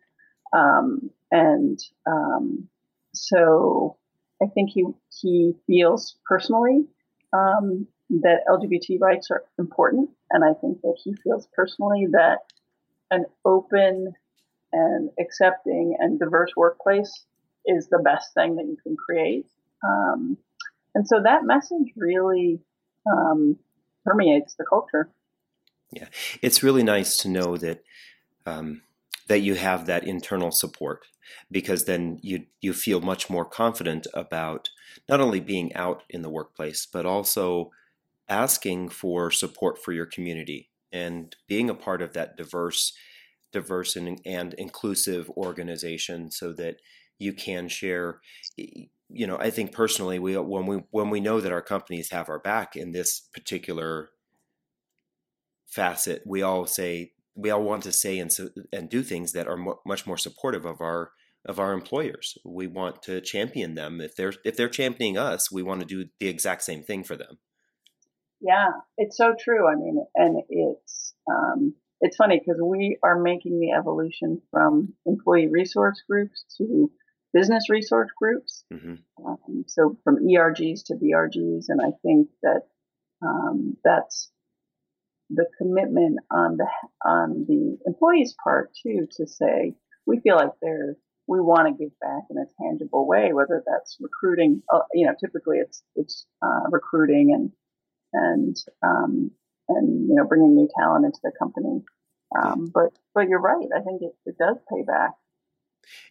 um, 0.54 1.10
and 1.32 1.80
um, 2.06 2.68
so 3.14 3.98
I 4.42 4.48
think 4.48 4.72
he 4.72 4.86
he 5.22 5.54
feels 5.68 6.16
personally 6.26 6.86
um, 7.34 7.88
that 8.10 8.42
LGBT 8.48 9.00
rights 9.00 9.30
are 9.32 9.44
important, 9.58 10.10
and 10.32 10.44
I 10.44 10.54
think 10.60 10.82
that 10.82 10.98
he 11.04 11.14
feels 11.24 11.48
personally 11.56 12.08
that 12.12 12.40
an 13.12 13.26
open 13.46 14.14
and 14.72 15.10
accepting 15.20 15.98
and 16.00 16.20
diverse 16.20 16.52
workplace 16.56 17.26
is 17.66 17.88
the 17.90 18.00
best 18.00 18.34
thing 18.34 18.56
that 18.56 18.66
you 18.66 18.78
can 18.84 18.96
create. 18.96 19.48
Um, 19.84 20.38
and 20.96 21.08
so 21.08 21.22
that 21.24 21.44
message 21.44 21.94
really 21.96 22.60
um, 23.12 23.58
permeates 24.06 24.56
the 24.56 24.66
culture. 24.66 25.10
Yeah, 25.92 26.08
it's 26.42 26.62
really 26.64 26.84
nice 26.84 27.18
to 27.18 27.30
know 27.30 27.58
that 27.58 27.84
um, 28.46 28.82
that 29.30 29.42
you 29.42 29.56
have 29.56 29.88
that 29.88 30.06
internal 30.06 30.52
support 30.52 31.08
because 31.52 31.86
then 31.86 32.20
you 32.24 32.46
you 32.62 32.74
feel 32.74 33.02
much 33.02 33.30
more 33.30 33.46
confident 33.46 34.08
about 34.14 34.70
not 35.10 35.22
only 35.22 35.40
being 35.42 35.74
out 35.76 36.04
in 36.10 36.24
the 36.24 36.30
workplace 36.30 36.86
but 36.88 37.06
also 37.06 37.72
asking 38.30 38.90
for 38.90 39.32
support 39.32 39.78
for 39.84 39.92
your 39.94 40.06
community 40.06 40.70
and 40.92 41.36
being 41.48 41.70
a 41.70 41.76
part 41.76 42.02
of 42.02 42.14
that 42.14 42.38
diverse 42.38 42.94
diverse 43.52 43.96
and, 43.96 44.22
and 44.26 44.54
inclusive 44.56 45.30
organization 45.32 46.32
so 46.32 46.54
that 46.54 46.78
you 47.20 47.34
can 47.34 47.68
share. 47.68 48.22
You 49.12 49.26
know 49.28 49.38
i 49.40 49.50
think 49.50 49.72
personally 49.72 50.20
we 50.20 50.38
when 50.38 50.68
we 50.68 50.78
when 50.92 51.10
we 51.10 51.20
know 51.20 51.42
that 51.42 51.52
our 51.52 51.64
companies 51.64 52.12
have 52.12 52.30
our 52.30 52.40
back 52.40 52.76
in 52.76 52.92
this 52.92 53.22
particular 53.34 54.10
facet 55.68 56.24
we 56.26 56.42
all 56.42 56.66
say 56.66 57.14
we 57.40 57.50
all 57.50 57.64
want 57.64 57.84
to 57.84 57.92
say 57.92 58.20
and 58.20 58.32
and 58.72 58.90
do 58.90 59.02
things 59.04 59.32
that 59.34 59.48
are 59.48 59.58
mo- 59.58 59.80
much 59.86 60.06
more 60.06 60.18
supportive 60.18 60.66
of 60.66 60.82
our 60.82 61.12
of 61.46 61.60
our 61.60 61.74
employers. 61.74 62.38
We 62.44 62.68
want 62.68 63.02
to 63.04 63.22
champion 63.22 63.76
them. 63.76 64.02
If 64.02 64.16
they're 64.16 64.34
if 64.44 64.58
they're 64.58 64.70
championing 64.70 65.18
us, 65.18 65.52
we 65.52 65.64
want 65.64 65.82
to 65.82 65.86
do 65.86 66.10
the 66.20 66.28
exact 66.28 66.64
same 66.64 66.84
thing 66.84 67.04
for 67.04 67.16
them. 67.16 67.38
Yeah, 68.42 68.70
it's 68.98 69.18
so 69.18 69.36
true. 69.38 69.68
I 69.68 69.76
mean, 69.76 70.06
and 70.16 70.44
it's 70.50 71.14
um, 71.30 71.74
it's 72.02 72.18
funny 72.18 72.40
because 72.40 72.62
we 72.62 72.98
are 73.04 73.20
making 73.20 73.60
the 73.60 73.72
evolution 73.72 74.42
from 74.52 74.94
employee 75.06 75.48
resource 75.48 76.02
groups 76.10 76.46
to 76.58 76.92
business 77.34 77.70
resource 77.70 78.10
groups. 78.18 78.64
Mm-hmm. 78.74 79.26
Um, 79.26 79.66
so 79.68 79.98
from 80.04 80.18
ERGs 80.18 80.86
to 80.86 80.96
BRGs, 80.96 81.66
and 81.68 81.82
I 81.82 81.92
think 82.02 82.30
that 82.42 82.62
um, 83.22 83.78
that's 83.84 84.32
the 85.30 85.46
commitment 85.58 86.20
on 86.32 86.58
the 86.58 86.68
on 87.06 87.46
the 87.48 87.78
employees' 87.86 88.36
part 88.44 88.72
too 88.82 89.08
to 89.18 89.28
say 89.28 89.76
we 90.06 90.20
feel 90.20 90.36
like 90.36 90.52
they're 90.62 90.96
we 91.30 91.40
want 91.40 91.68
to 91.68 91.84
give 91.84 91.98
back 92.00 92.24
in 92.32 92.38
a 92.38 92.46
tangible 92.60 93.08
way, 93.08 93.32
whether 93.34 93.64
that's 93.66 93.98
recruiting. 94.00 94.64
Uh, 94.74 94.80
you 94.94 95.06
know, 95.06 95.14
typically 95.24 95.58
it's 95.58 95.84
it's 95.96 96.26
uh, 96.42 96.68
recruiting 96.72 97.32
and 97.34 97.52
and 98.14 98.58
um, 98.84 99.32
and 99.70 100.10
you 100.10 100.16
know 100.16 100.26
bringing 100.26 100.56
new 100.56 100.68
talent 100.80 101.06
into 101.06 101.20
the 101.24 101.32
company. 101.38 101.84
Um, 102.36 102.72
but 102.74 102.90
but 103.14 103.30
you're 103.30 103.40
right. 103.40 103.68
I 103.76 103.82
think 103.82 104.02
it, 104.02 104.14
it 104.26 104.38
does 104.40 104.58
pay 104.74 104.82
back. 104.82 105.12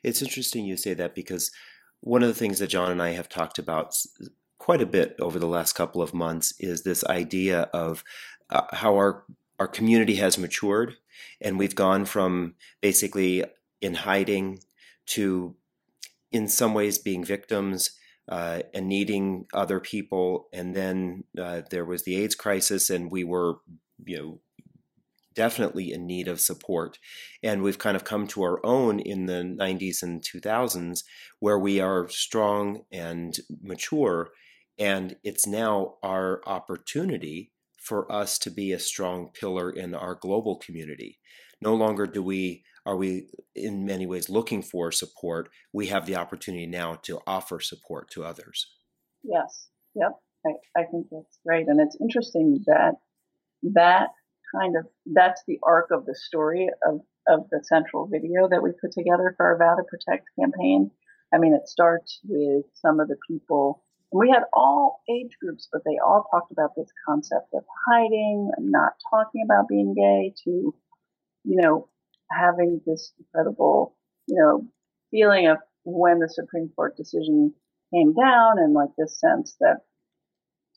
It's 0.03 0.23
interesting 0.23 0.65
you 0.65 0.77
say 0.77 0.95
that 0.95 1.15
because 1.15 1.51
one 2.01 2.23
of 2.23 2.29
the 2.29 2.35
things 2.35 2.61
that 2.61 2.69
John 2.69 2.93
and 2.93 3.03
I 3.03 3.11
have 3.11 3.29
talked 3.29 3.59
about 3.59 3.95
quite 4.59 4.81
a 4.83 4.87
bit 4.87 5.17
over 5.21 5.39
the 5.39 5.47
last 5.47 5.75
couple 5.75 6.03
of 6.03 6.15
months 6.15 6.53
is 6.61 6.83
this 6.83 7.05
idea 7.05 7.63
of 7.73 8.05
uh, 8.51 8.63
how 8.73 8.95
our 8.95 9.25
our 9.59 9.69
community 9.69 10.17
has 10.17 10.39
matured, 10.39 10.97
and 11.41 11.59
we've 11.59 11.75
gone 11.75 12.05
from 12.05 12.55
basically 12.81 13.45
in 13.81 13.95
hiding 13.95 14.61
to, 15.07 15.57
in 16.31 16.49
some 16.49 16.75
ways, 16.75 16.99
being 16.99 17.25
victims 17.25 17.91
uh, 18.29 18.61
and 18.75 18.89
needing 18.89 19.47
other 19.53 19.81
people. 19.81 20.49
And 20.53 20.77
then 20.77 21.25
uh, 21.39 21.63
there 21.71 21.85
was 21.85 22.05
the 22.05 22.17
AIDS 22.17 22.35
crisis, 22.35 22.91
and 22.91 23.11
we 23.11 23.25
were, 23.25 23.57
you 24.05 24.17
know, 24.17 24.41
definitely 25.35 25.93
in 25.93 26.07
need 26.07 26.29
of 26.29 26.41
support. 26.41 26.99
And 27.43 27.63
we've 27.63 27.79
kind 27.79 27.97
of 27.97 28.05
come 28.05 28.27
to 28.29 28.43
our 28.43 28.65
own 28.67 28.99
in 28.99 29.27
the 29.27 29.57
90s 29.59 30.03
and 30.03 30.23
2000s, 30.23 31.05
where 31.39 31.59
we 31.59 31.81
are 31.81 32.09
strong 32.09 32.83
and 32.93 33.37
mature. 33.63 34.31
And 34.79 35.17
it's 35.25 35.47
now 35.47 35.95
our 36.03 36.41
opportunity 36.47 37.53
for 37.89 38.11
us 38.13 38.39
to 38.41 38.51
be 38.51 38.73
a 38.73 38.79
strong 38.79 39.31
pillar 39.39 39.71
in 39.71 39.95
our 39.95 40.15
global 40.15 40.57
community. 40.57 41.19
No 41.61 41.75
longer 41.75 42.07
do 42.07 42.23
we 42.23 42.65
are 42.87 42.97
we 42.97 43.29
in 43.55 43.85
many 43.85 44.07
ways 44.07 44.31
looking 44.31 44.63
for 44.63 44.91
support. 44.91 45.51
We 45.75 45.89
have 45.89 46.07
the 46.07 46.17
opportunity 46.17 46.67
now 46.67 46.95
to 47.03 47.21
offer 47.27 47.61
support 47.61 48.11
to 48.13 48.25
others. 48.25 48.67
Yes. 49.23 49.69
Yep. 49.95 50.13
I, 50.47 50.81
I 50.81 50.85
think 50.85 51.07
that's 51.11 51.39
great. 51.45 51.67
And 51.69 51.81
it's 51.81 51.99
interesting 52.01 52.61
that 52.67 52.95
that 53.75 54.09
kind 54.55 54.77
of 54.77 54.87
that's 55.05 55.43
the 55.47 55.59
arc 55.63 55.91
of 55.91 56.07
the 56.07 56.15
story 56.15 56.69
of, 56.87 57.01
of 57.29 57.41
the 57.51 57.63
central 57.65 58.09
video 58.11 58.49
that 58.49 58.63
we 58.63 58.71
put 58.81 58.93
together 58.93 59.35
for 59.37 59.47
our 59.47 59.59
Vow 59.59 59.77
to 59.77 59.83
Protect 59.89 60.27
campaign. 60.41 60.91
I 61.35 61.39
mean, 61.39 61.55
it 61.55 61.69
starts 61.69 62.21
with 62.25 62.65
some 62.75 63.01
of 63.01 63.09
the 63.09 63.19
people 63.29 63.85
we 64.13 64.31
had 64.31 64.45
all 64.55 65.01
age 65.09 65.37
groups, 65.41 65.69
but 65.71 65.83
they 65.85 65.99
all 66.05 66.25
talked 66.31 66.53
about 66.53 66.71
this 66.77 66.89
concept 67.07 67.49
of 67.55 67.65
hiding 67.87 68.51
and 68.57 68.71
not 68.71 68.93
talking 69.11 69.43
about 69.45 69.69
being 69.69 69.95
gay 69.95 70.35
to, 70.45 70.75
you 71.45 71.61
know, 71.61 71.89
having 72.31 72.81
this 72.87 73.13
incredible, 73.19 73.97
you 74.27 74.37
know, 74.37 74.67
feeling 75.11 75.49
of 75.49 75.59
when 75.85 76.19
the 76.21 76.29
Supreme 76.29 76.71
Court 76.75 76.97
decision 76.97 77.55
came 77.93 78.15
down 78.15 78.59
and 78.59 78.73
like 78.73 78.91
this 78.97 79.19
sense 79.21 79.57
that 79.61 79.81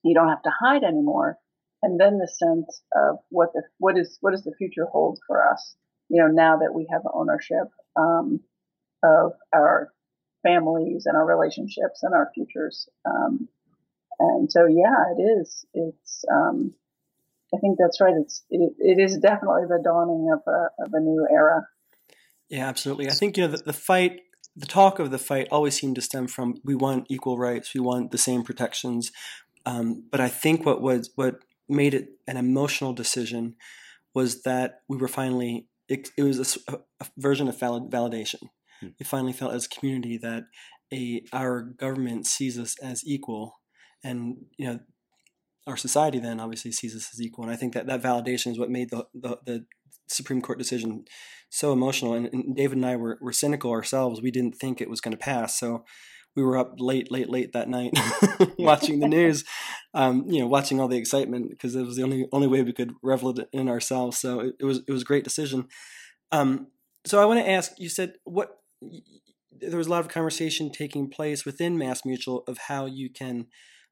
you 0.04 0.14
don't 0.14 0.30
have 0.30 0.44
to 0.44 0.52
hide 0.60 0.84
anymore. 0.84 1.38
And 1.84 2.00
then 2.00 2.18
the 2.18 2.28
sense 2.28 2.82
of 2.96 3.18
what 3.30 3.54
the, 3.54 3.64
what 3.78 3.98
is, 3.98 4.18
what 4.22 4.32
does 4.32 4.44
the 4.44 4.56
future 4.58 4.86
hold 4.86 5.20
for 5.26 5.48
us? 5.52 5.76
You 6.10 6.22
know, 6.22 6.28
now 6.28 6.58
that 6.58 6.74
we 6.74 6.88
have 6.92 7.02
ownership, 7.14 7.68
um, 7.96 8.42
of 9.04 9.34
our 9.54 9.92
families 10.44 11.04
and 11.06 11.16
our 11.16 11.26
relationships 11.26 12.04
and 12.04 12.14
our 12.14 12.30
futures. 12.34 12.88
Um, 13.06 13.48
and 14.20 14.52
so, 14.52 14.68
yeah, 14.68 15.14
it 15.18 15.22
is. 15.22 15.66
It's. 15.74 16.26
Um, 16.32 16.74
I 17.54 17.58
think 17.60 17.78
that's 17.80 18.00
right. 18.00 18.14
It's. 18.16 18.44
It, 18.50 18.74
it 18.78 19.00
is 19.00 19.18
definitely 19.18 19.64
the 19.68 19.82
dawning 19.84 20.30
of 20.32 20.42
a 20.48 20.84
of 20.86 20.94
a 20.94 21.00
new 21.00 21.28
era. 21.32 21.68
Yeah, 22.50 22.68
absolutely. 22.68 23.08
I 23.08 23.14
think 23.14 23.38
you 23.38 23.46
know 23.46 23.52
the, 23.52 23.64
the 23.64 23.74
fight. 23.74 24.22
The 24.54 24.66
talk 24.66 25.00
of 25.00 25.12
the 25.12 25.18
fight 25.18 25.48
always 25.50 25.80
seemed 25.80 25.96
to 25.96 26.02
stem 26.02 26.28
from 26.28 26.56
we 26.66 26.76
want 26.76 27.08
equal 27.10 27.38
rights, 27.38 27.74
we 27.74 27.80
want 27.80 28.12
the 28.12 28.18
same 28.18 28.44
protections. 28.44 29.12
Um, 29.66 30.04
but 30.12 30.20
I 30.20 30.28
think 30.28 30.66
what 30.66 30.82
was 30.82 31.10
what 31.16 31.36
made 31.70 31.94
it 31.94 32.10
an 32.28 32.36
emotional 32.36 32.92
decision 32.92 33.56
was 34.14 34.44
that 34.44 34.82
we 34.90 34.98
were 34.98 35.08
finally 35.08 35.68
it, 35.88 36.10
it 36.18 36.24
was 36.24 36.58
a, 36.68 36.80
a 37.00 37.06
version 37.18 37.48
of 37.48 37.58
valid, 37.60 37.90
validation 37.90 38.50
Hmm. 38.82 38.90
we 39.00 39.06
finally 39.06 39.34
felt 39.34 39.54
as 39.54 39.66
a 39.66 39.70
community 39.70 40.18
that 40.18 40.44
a 40.94 41.24
our 41.32 41.62
government 41.62 42.26
sees 42.28 42.60
us 42.60 42.76
as 42.82 43.04
equal, 43.06 43.60
and 44.04 44.38
you 44.58 44.68
know 44.68 44.80
our 45.68 45.78
society 45.78 46.20
then 46.20 46.40
obviously 46.40 46.72
sees 46.72 46.96
us 46.96 47.10
as 47.14 47.22
equal. 47.22 47.46
And 47.46 47.54
I 47.54 47.56
think 47.56 47.74
that 47.74 47.88
that 47.88 48.02
validation 48.02 48.52
is 48.52 48.60
what 48.60 48.70
made 48.70 48.90
the 48.90 49.06
the, 49.14 49.38
the 49.46 49.66
Supreme 50.08 50.42
Court 50.42 50.58
decision 50.58 51.06
so 51.50 51.74
emotional. 51.74 52.14
And, 52.14 52.30
and, 52.34 52.56
David 52.56 52.78
and 52.78 52.86
I 52.86 52.96
were, 52.96 53.18
were 53.22 53.34
cynical 53.34 53.72
ourselves. 53.72 54.22
We 54.22 54.32
didn't 54.32 54.56
think 54.56 54.82
it 54.82 54.90
was 54.90 55.02
going 55.02 55.12
to 55.12 55.18
pass. 55.18 55.60
So 55.60 55.84
we 56.36 56.44
were 56.44 56.58
up 56.58 56.76
late, 56.78 57.12
late, 57.12 57.30
late 57.30 57.52
that 57.54 57.68
night 57.68 57.92
watching 58.58 59.00
the 59.00 59.08
news, 59.08 59.44
um, 59.94 60.26
you 60.30 60.40
know, 60.40 60.48
watching 60.48 60.80
all 60.80 60.88
the 60.88 60.98
excitement 60.98 61.50
because 61.50 61.76
it 61.76 61.86
was 61.86 61.98
the 61.98 62.04
only 62.04 62.26
only 62.32 62.48
way 62.48 62.64
we 62.64 62.72
could 62.72 62.94
revel 63.04 63.36
in 63.52 63.68
ourselves. 63.68 64.18
So 64.18 64.40
it, 64.40 64.56
it 64.62 64.66
was 64.66 64.80
it 64.88 64.92
was 64.92 65.02
a 65.02 65.06
great 65.06 65.26
decision. 65.26 65.68
Um, 66.32 66.68
so 67.06 67.22
I 67.22 67.26
want 67.26 67.42
to 67.42 67.50
ask. 67.50 67.74
You 67.78 67.90
said 67.90 68.14
what 68.24 68.61
there 69.52 69.78
was 69.78 69.88
a 69.88 69.90
lot 69.92 70.02
of 70.02 70.08
conversation 70.08 70.72
taking 70.72 71.10
place 71.10 71.46
within 71.46 71.78
Mass 71.78 72.04
Mutual 72.06 72.44
of 72.48 72.58
how 72.68 72.86
you 72.86 73.10
can 73.10 73.48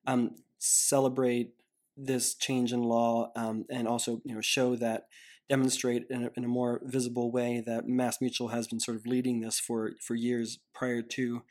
um, 0.08 0.36
celebrate 0.58 1.52
this 1.96 2.34
change 2.34 2.72
in 2.72 2.82
law 2.82 3.32
um, 3.36 3.66
and 3.70 3.88
also 3.88 4.22
you 4.24 4.34
know 4.34 4.42
show 4.42 4.76
that 4.76 5.04
demonstrate 5.50 6.06
in 6.10 6.26
a, 6.26 6.30
in 6.38 6.46
a 6.46 6.48
more 6.48 6.80
visible 6.84 7.32
way 7.32 7.62
that 7.66 7.88
Mass 7.88 8.18
Mutual 8.22 8.50
has 8.50 8.68
been 8.68 8.80
sort 8.80 8.98
of 8.98 9.06
leading 9.06 9.42
this 9.42 9.60
for 9.60 9.92
for 10.02 10.16
years 10.16 10.60
prior 10.74 11.02
to 11.02 11.44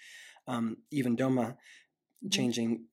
um, 0.46 0.78
even 0.90 1.16
DOMA 1.16 1.56
Mm-hmm. 2.24 2.30
changing. 2.30 2.84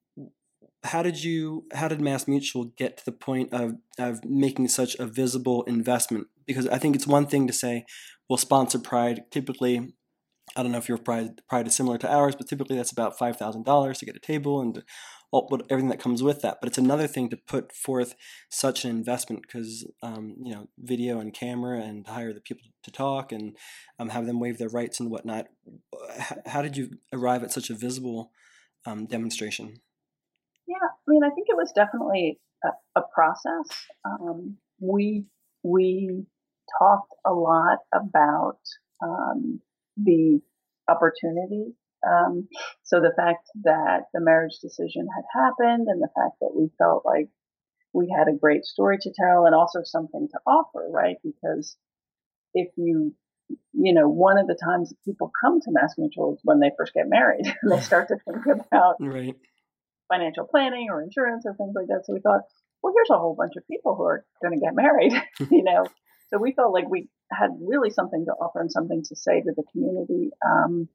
How 0.84 1.02
did 1.02 1.24
you? 1.24 1.66
How 1.74 1.88
did 1.88 2.00
Mass 2.00 2.28
Mutual 2.28 2.66
get 2.78 2.98
to 2.98 3.06
the 3.06 3.12
point 3.12 3.52
of 3.52 3.78
of 3.98 4.24
making 4.24 4.68
such 4.68 4.96
a 4.96 5.08
visible 5.08 5.64
investment? 5.64 6.28
Because 6.46 6.68
I 6.68 6.78
think 6.78 6.96
it's 6.96 7.08
one 7.08 7.26
thing 7.26 7.48
to 7.48 7.54
say, 7.54 7.86
"We'll 8.30 8.38
sponsor 8.38 8.78
Pride." 8.78 9.24
Typically, 9.32 9.96
I 10.56 10.64
don't 10.64 10.72
know 10.72 10.78
if 10.78 10.88
your 10.88 10.98
Pride 10.98 11.42
Pride 11.50 11.68
is 11.68 11.76
similar 11.76 11.98
to 12.00 12.12
ours, 12.12 12.36
but 12.36 12.48
typically 12.48 12.78
that's 12.78 12.92
about 12.92 13.18
five 13.18 13.38
thousand 13.38 13.66
dollars 13.66 13.98
to 14.00 14.06
get 14.06 14.16
a 14.16 14.20
table 14.20 14.62
and 14.62 14.84
all, 15.32 15.48
what, 15.50 15.66
everything 15.70 15.90
that 15.90 16.00
comes 16.00 16.24
with 16.24 16.42
that. 16.42 16.60
But 16.62 16.70
it's 16.70 16.78
another 16.78 17.08
thing 17.08 17.30
to 17.30 17.38
put 17.38 17.74
forth 17.74 18.16
such 18.50 18.86
an 18.86 18.92
investment 18.92 19.42
because 19.42 19.86
um, 20.02 20.36
you 20.42 20.54
know 20.54 20.70
video 20.78 21.20
and 21.20 21.34
camera 21.34 21.82
and 21.82 22.08
hire 22.08 22.34
the 22.34 22.42
people 22.42 22.68
to 22.84 22.92
talk 22.92 23.32
and 23.32 23.58
um, 24.00 24.10
have 24.10 24.26
them 24.26 24.40
waive 24.40 24.58
their 24.58 24.70
rights 24.70 25.00
and 25.00 25.12
whatnot. 25.12 25.48
How, 26.18 26.36
how 26.46 26.62
did 26.62 26.78
you 26.78 26.92
arrive 27.12 27.44
at 27.44 27.52
such 27.52 27.70
a 27.70 27.76
visible 27.76 28.32
um, 28.86 29.06
demonstration? 29.08 29.82
Yeah, 30.68 30.76
I 30.78 31.12
mean, 31.12 31.24
I 31.24 31.30
think 31.30 31.48
it 31.50 31.58
was 31.58 31.72
definitely 31.76 32.40
a, 32.64 33.00
a 33.00 33.04
process. 33.14 33.86
Um, 34.06 34.58
we 34.80 35.26
we 35.64 36.26
talked 36.80 37.14
a 37.26 37.34
lot 37.34 37.80
about 37.94 38.60
um, 39.04 39.62
the 39.98 40.42
opportunity. 40.88 41.74
Um, 42.08 42.48
so 42.84 43.00
the 43.00 43.14
fact 43.16 43.48
that 43.64 44.04
the 44.14 44.22
marriage 44.22 44.60
decision 44.62 45.08
had 45.14 45.26
happened, 45.34 45.88
and 45.88 46.02
the 46.02 46.10
fact 46.16 46.38
that 46.42 46.54
we 46.56 46.70
felt 46.78 47.04
like 47.06 47.30
we 47.94 48.14
had 48.16 48.28
a 48.28 48.38
great 48.38 48.66
story 48.66 48.98
to 49.02 49.12
tell, 49.12 49.46
and 49.46 49.56
also 49.56 49.82
something 49.84 50.28
to 50.32 50.40
offer, 50.46 50.88
right? 50.92 51.18
Because 51.24 51.76
if 52.54 52.70
you 52.78 53.16
you 53.74 53.94
know, 53.94 54.10
one 54.10 54.38
of 54.38 54.48
the 54.48 54.58
times 54.62 54.94
people 55.04 55.32
come 55.40 55.60
to 55.62 55.72
Mass 55.72 55.96
Mutual 55.98 56.34
is 56.34 56.40
when 56.44 56.60
they 56.60 56.72
first 56.78 56.94
get 56.94 57.08
married 57.08 57.46
and 57.62 57.72
they 57.72 57.80
start 57.80 58.08
to 58.08 58.18
think 58.26 58.46
about 58.46 58.96
right. 59.00 59.36
financial 60.12 60.46
planning 60.46 60.88
or 60.90 61.02
insurance 61.02 61.46
or 61.46 61.54
things 61.54 61.74
like 61.76 61.88
that. 61.88 62.04
So 62.06 62.14
we 62.14 62.22
thought, 62.22 62.42
well, 62.82 62.94
here's 62.96 63.10
a 63.10 63.18
whole 63.18 63.36
bunch 63.36 63.54
of 63.58 63.68
people 63.68 63.96
who 63.96 64.04
are 64.04 64.26
going 64.42 64.58
to 64.58 64.64
get 64.64 64.76
married, 64.76 65.14
you 65.52 65.64
know. 65.64 65.86
So 66.30 66.40
we 66.40 66.54
felt 66.54 66.74
like 66.74 66.90
we 66.90 67.08
had 67.32 67.52
really 67.62 67.90
something 67.90 68.26
to 68.26 68.32
offer 68.32 68.62
and 68.62 68.72
something 68.72 69.04
to 69.04 69.16
say 69.16 69.42
to 69.42 69.52
the 69.56 69.64
community. 69.72 70.32
Um, 70.46 70.90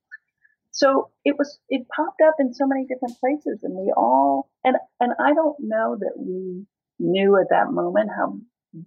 so 0.71 1.11
it 1.25 1.37
was 1.37 1.59
it 1.69 1.87
popped 1.95 2.21
up 2.27 2.37
in 2.39 2.55
so 2.55 2.67
many 2.67 2.87
different 2.87 3.19
places, 3.19 3.61
and 3.63 3.75
we 3.75 3.93
all 3.97 4.51
and 4.65 4.77
and 5.01 5.13
I 5.19 5.35
don't 5.35 5.57
know 5.61 5.97
that 5.99 6.15
we 6.17 6.67
knew 6.99 7.37
at 7.37 7.49
that 7.51 7.73
moment 7.73 8.11
how 8.15 8.39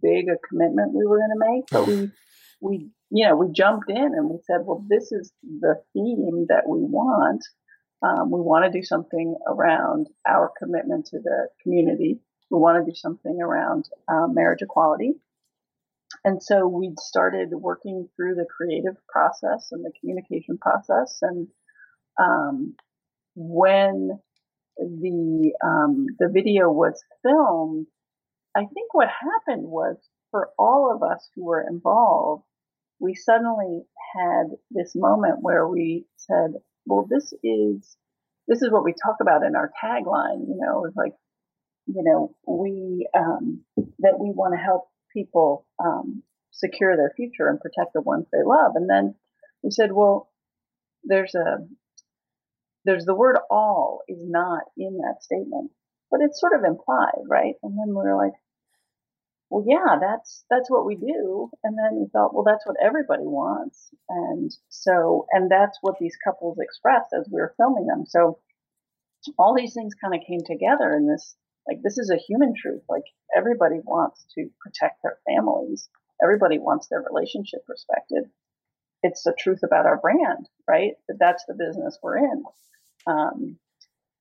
big 0.01 0.27
a 0.29 0.37
commitment 0.47 0.93
we 0.93 1.05
were 1.05 1.17
going 1.17 1.37
to 1.37 1.51
make, 1.51 1.65
but 1.71 1.87
we 1.87 2.09
we 2.61 2.89
you 3.09 3.27
know 3.27 3.35
we 3.35 3.51
jumped 3.51 3.89
in 3.89 3.97
and 3.97 4.29
we 4.29 4.37
said, 4.47 4.61
well, 4.65 4.85
this 4.87 5.11
is 5.11 5.33
the 5.43 5.75
theme 5.93 6.45
that 6.49 6.63
we 6.67 6.79
want. 6.79 7.43
Um, 8.01 8.31
we 8.31 8.41
want 8.41 8.65
to 8.65 8.77
do 8.77 8.83
something 8.83 9.35
around 9.47 10.07
our 10.27 10.51
commitment 10.57 11.05
to 11.07 11.19
the 11.19 11.47
community. 11.61 12.19
We 12.49 12.59
want 12.59 12.83
to 12.83 12.91
do 12.91 12.95
something 12.95 13.41
around 13.41 13.85
um, 14.09 14.33
marriage 14.33 14.61
equality. 14.61 15.13
And 16.23 16.41
so 16.41 16.67
we 16.67 16.93
started 16.97 17.49
working 17.51 18.07
through 18.15 18.35
the 18.35 18.45
creative 18.45 18.95
process 19.07 19.69
and 19.71 19.83
the 19.83 19.91
communication 19.99 20.57
process. 20.57 21.19
And 21.21 21.47
um, 22.19 22.75
when 23.35 24.19
the 24.77 25.53
um, 25.63 26.07
the 26.19 26.29
video 26.29 26.69
was 26.71 27.03
filmed, 27.21 27.87
I 28.55 28.61
think 28.61 28.93
what 28.93 29.07
happened 29.07 29.65
was 29.67 29.97
for 30.31 30.49
all 30.57 30.91
of 30.93 31.03
us 31.03 31.29
who 31.35 31.45
were 31.45 31.65
involved, 31.67 32.43
we 32.99 33.15
suddenly 33.15 33.81
had 34.15 34.45
this 34.71 34.93
moment 34.95 35.39
where 35.41 35.67
we 35.67 36.05
said, 36.17 36.53
"Well, 36.85 37.07
this 37.09 37.33
is 37.43 37.97
this 38.47 38.61
is 38.61 38.71
what 38.71 38.83
we 38.83 38.93
talk 38.93 39.17
about 39.21 39.43
in 39.43 39.55
our 39.55 39.71
tagline." 39.83 40.47
You 40.47 40.57
know, 40.59 40.85
it's 40.85 40.95
like, 40.95 41.13
you 41.87 42.03
know, 42.03 42.35
we 42.47 43.07
um, 43.17 43.63
that 43.99 44.19
we 44.19 44.31
want 44.31 44.53
to 44.53 44.63
help 44.63 44.85
people 45.13 45.65
um, 45.83 46.23
secure 46.51 46.95
their 46.95 47.13
future 47.15 47.47
and 47.47 47.59
protect 47.59 47.93
the 47.93 48.01
ones 48.01 48.27
they 48.31 48.43
love. 48.45 48.73
And 48.75 48.89
then 48.89 49.15
we 49.63 49.71
said, 49.71 49.91
well, 49.91 50.29
there's 51.03 51.35
a 51.35 51.57
there's 52.85 53.05
the 53.05 53.15
word 53.15 53.37
all 53.49 54.01
is 54.09 54.19
not 54.21 54.63
in 54.77 54.97
that 54.97 55.23
statement, 55.23 55.71
but 56.11 56.19
it's 56.21 56.39
sort 56.39 56.53
of 56.53 56.65
implied, 56.65 57.23
right? 57.29 57.55
And 57.63 57.77
then 57.77 57.87
we 57.89 57.95
were 57.95 58.17
like, 58.17 58.33
well, 59.49 59.63
yeah, 59.67 59.97
that's 60.01 60.43
that's 60.49 60.69
what 60.69 60.85
we 60.85 60.95
do. 60.95 61.49
And 61.63 61.77
then 61.77 61.99
we 61.99 62.07
thought, 62.11 62.33
well, 62.33 62.43
that's 62.43 62.65
what 62.65 62.75
everybody 62.83 63.23
wants. 63.23 63.89
And 64.09 64.51
so, 64.69 65.27
and 65.31 65.49
that's 65.49 65.77
what 65.81 65.95
these 65.99 66.17
couples 66.23 66.57
expressed 66.59 67.13
as 67.17 67.27
we 67.31 67.39
were 67.39 67.53
filming 67.57 67.87
them. 67.87 68.05
So 68.05 68.39
all 69.37 69.55
these 69.55 69.73
things 69.73 69.93
kind 69.93 70.13
of 70.13 70.27
came 70.27 70.41
together 70.45 70.93
in 70.93 71.07
this 71.07 71.35
like 71.67 71.81
this 71.83 71.97
is 71.97 72.09
a 72.09 72.17
human 72.17 72.53
truth. 72.55 72.81
Like 72.89 73.03
everybody 73.35 73.79
wants 73.83 74.25
to 74.35 74.49
protect 74.59 75.01
their 75.03 75.17
families. 75.27 75.89
Everybody 76.21 76.59
wants 76.59 76.87
their 76.87 77.01
relationship 77.01 77.61
respected. 77.67 78.25
It's 79.01 79.23
the 79.23 79.35
truth 79.37 79.59
about 79.63 79.85
our 79.85 79.99
brand, 79.99 80.47
right? 80.67 80.93
That 81.07 81.17
that's 81.19 81.43
the 81.47 81.55
business 81.55 81.99
we're 82.01 82.17
in. 82.17 82.43
Um, 83.05 83.57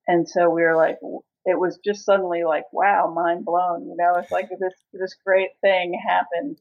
and 0.08 0.28
so 0.28 0.50
we 0.50 0.62
were 0.62 0.76
like, 0.76 0.98
it 1.44 1.58
was 1.58 1.78
just 1.84 2.04
suddenly 2.04 2.44
like, 2.44 2.64
wow, 2.72 3.12
mind 3.14 3.44
blown. 3.44 3.86
You 3.86 3.96
know, 3.96 4.14
it's 4.16 4.32
like 4.32 4.48
this 4.48 4.74
this 4.92 5.16
great 5.24 5.50
thing 5.60 5.98
happened, 6.06 6.58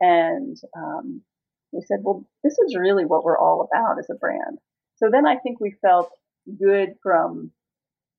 and 0.00 0.56
um, 0.76 1.22
we 1.72 1.82
said, 1.82 2.00
well, 2.02 2.26
this 2.44 2.58
is 2.58 2.76
really 2.76 3.04
what 3.04 3.24
we're 3.24 3.38
all 3.38 3.68
about 3.70 3.98
as 3.98 4.08
a 4.10 4.14
brand. 4.14 4.58
So 4.96 5.08
then 5.10 5.26
I 5.26 5.36
think 5.36 5.60
we 5.60 5.76
felt 5.82 6.10
good 6.58 6.94
from 7.02 7.52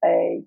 a 0.03 0.43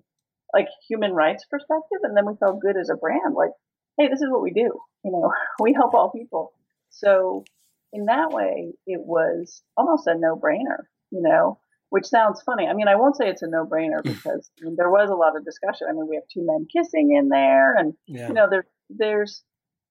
like 0.53 0.67
human 0.87 1.13
rights 1.13 1.45
perspective, 1.49 1.99
and 2.03 2.15
then 2.15 2.25
we 2.25 2.35
felt 2.39 2.59
good 2.61 2.77
as 2.77 2.89
a 2.89 2.95
brand. 2.97 3.33
Like, 3.35 3.51
hey, 3.97 4.07
this 4.07 4.21
is 4.21 4.29
what 4.29 4.41
we 4.41 4.51
do. 4.51 4.79
You 5.03 5.11
know, 5.11 5.31
we 5.59 5.73
help 5.73 5.93
all 5.93 6.11
people. 6.11 6.53
So 6.89 7.43
in 7.91 8.05
that 8.05 8.31
way, 8.31 8.73
it 8.85 9.01
was 9.01 9.63
almost 9.77 10.07
a 10.07 10.15
no 10.15 10.35
brainer. 10.35 10.83
You 11.11 11.21
know, 11.21 11.59
which 11.89 12.05
sounds 12.05 12.41
funny. 12.43 12.65
I 12.67 12.73
mean, 12.73 12.87
I 12.87 12.95
won't 12.95 13.15
say 13.15 13.27
it's 13.29 13.43
a 13.43 13.47
no 13.47 13.65
brainer 13.65 14.01
because 14.03 14.49
I 14.61 14.65
mean, 14.65 14.75
there 14.77 14.89
was 14.89 15.09
a 15.09 15.15
lot 15.15 15.35
of 15.37 15.45
discussion. 15.45 15.87
I 15.89 15.93
mean, 15.93 16.07
we 16.07 16.15
have 16.15 16.23
two 16.33 16.45
men 16.45 16.67
kissing 16.71 17.15
in 17.15 17.29
there, 17.29 17.75
and 17.75 17.93
Yeah. 18.07 18.27
you 18.27 18.33
know, 18.33 18.47
there 18.49 18.65
there's 18.89 19.43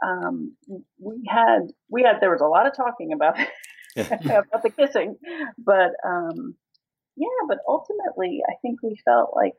um, 0.04 0.56
we 1.00 1.22
had 1.28 1.68
we 1.88 2.02
had 2.02 2.16
there 2.20 2.30
was 2.32 2.40
a 2.40 2.46
lot 2.46 2.66
of 2.66 2.74
talking 2.76 3.12
about 3.12 3.36
about 3.96 4.62
the 4.62 4.70
kissing, 4.70 5.16
but 5.58 5.90
um, 6.04 6.56
yeah, 7.16 7.28
but 7.46 7.58
ultimately, 7.68 8.40
I 8.48 8.54
think 8.62 8.82
we 8.82 8.96
felt 9.04 9.32
like 9.36 9.54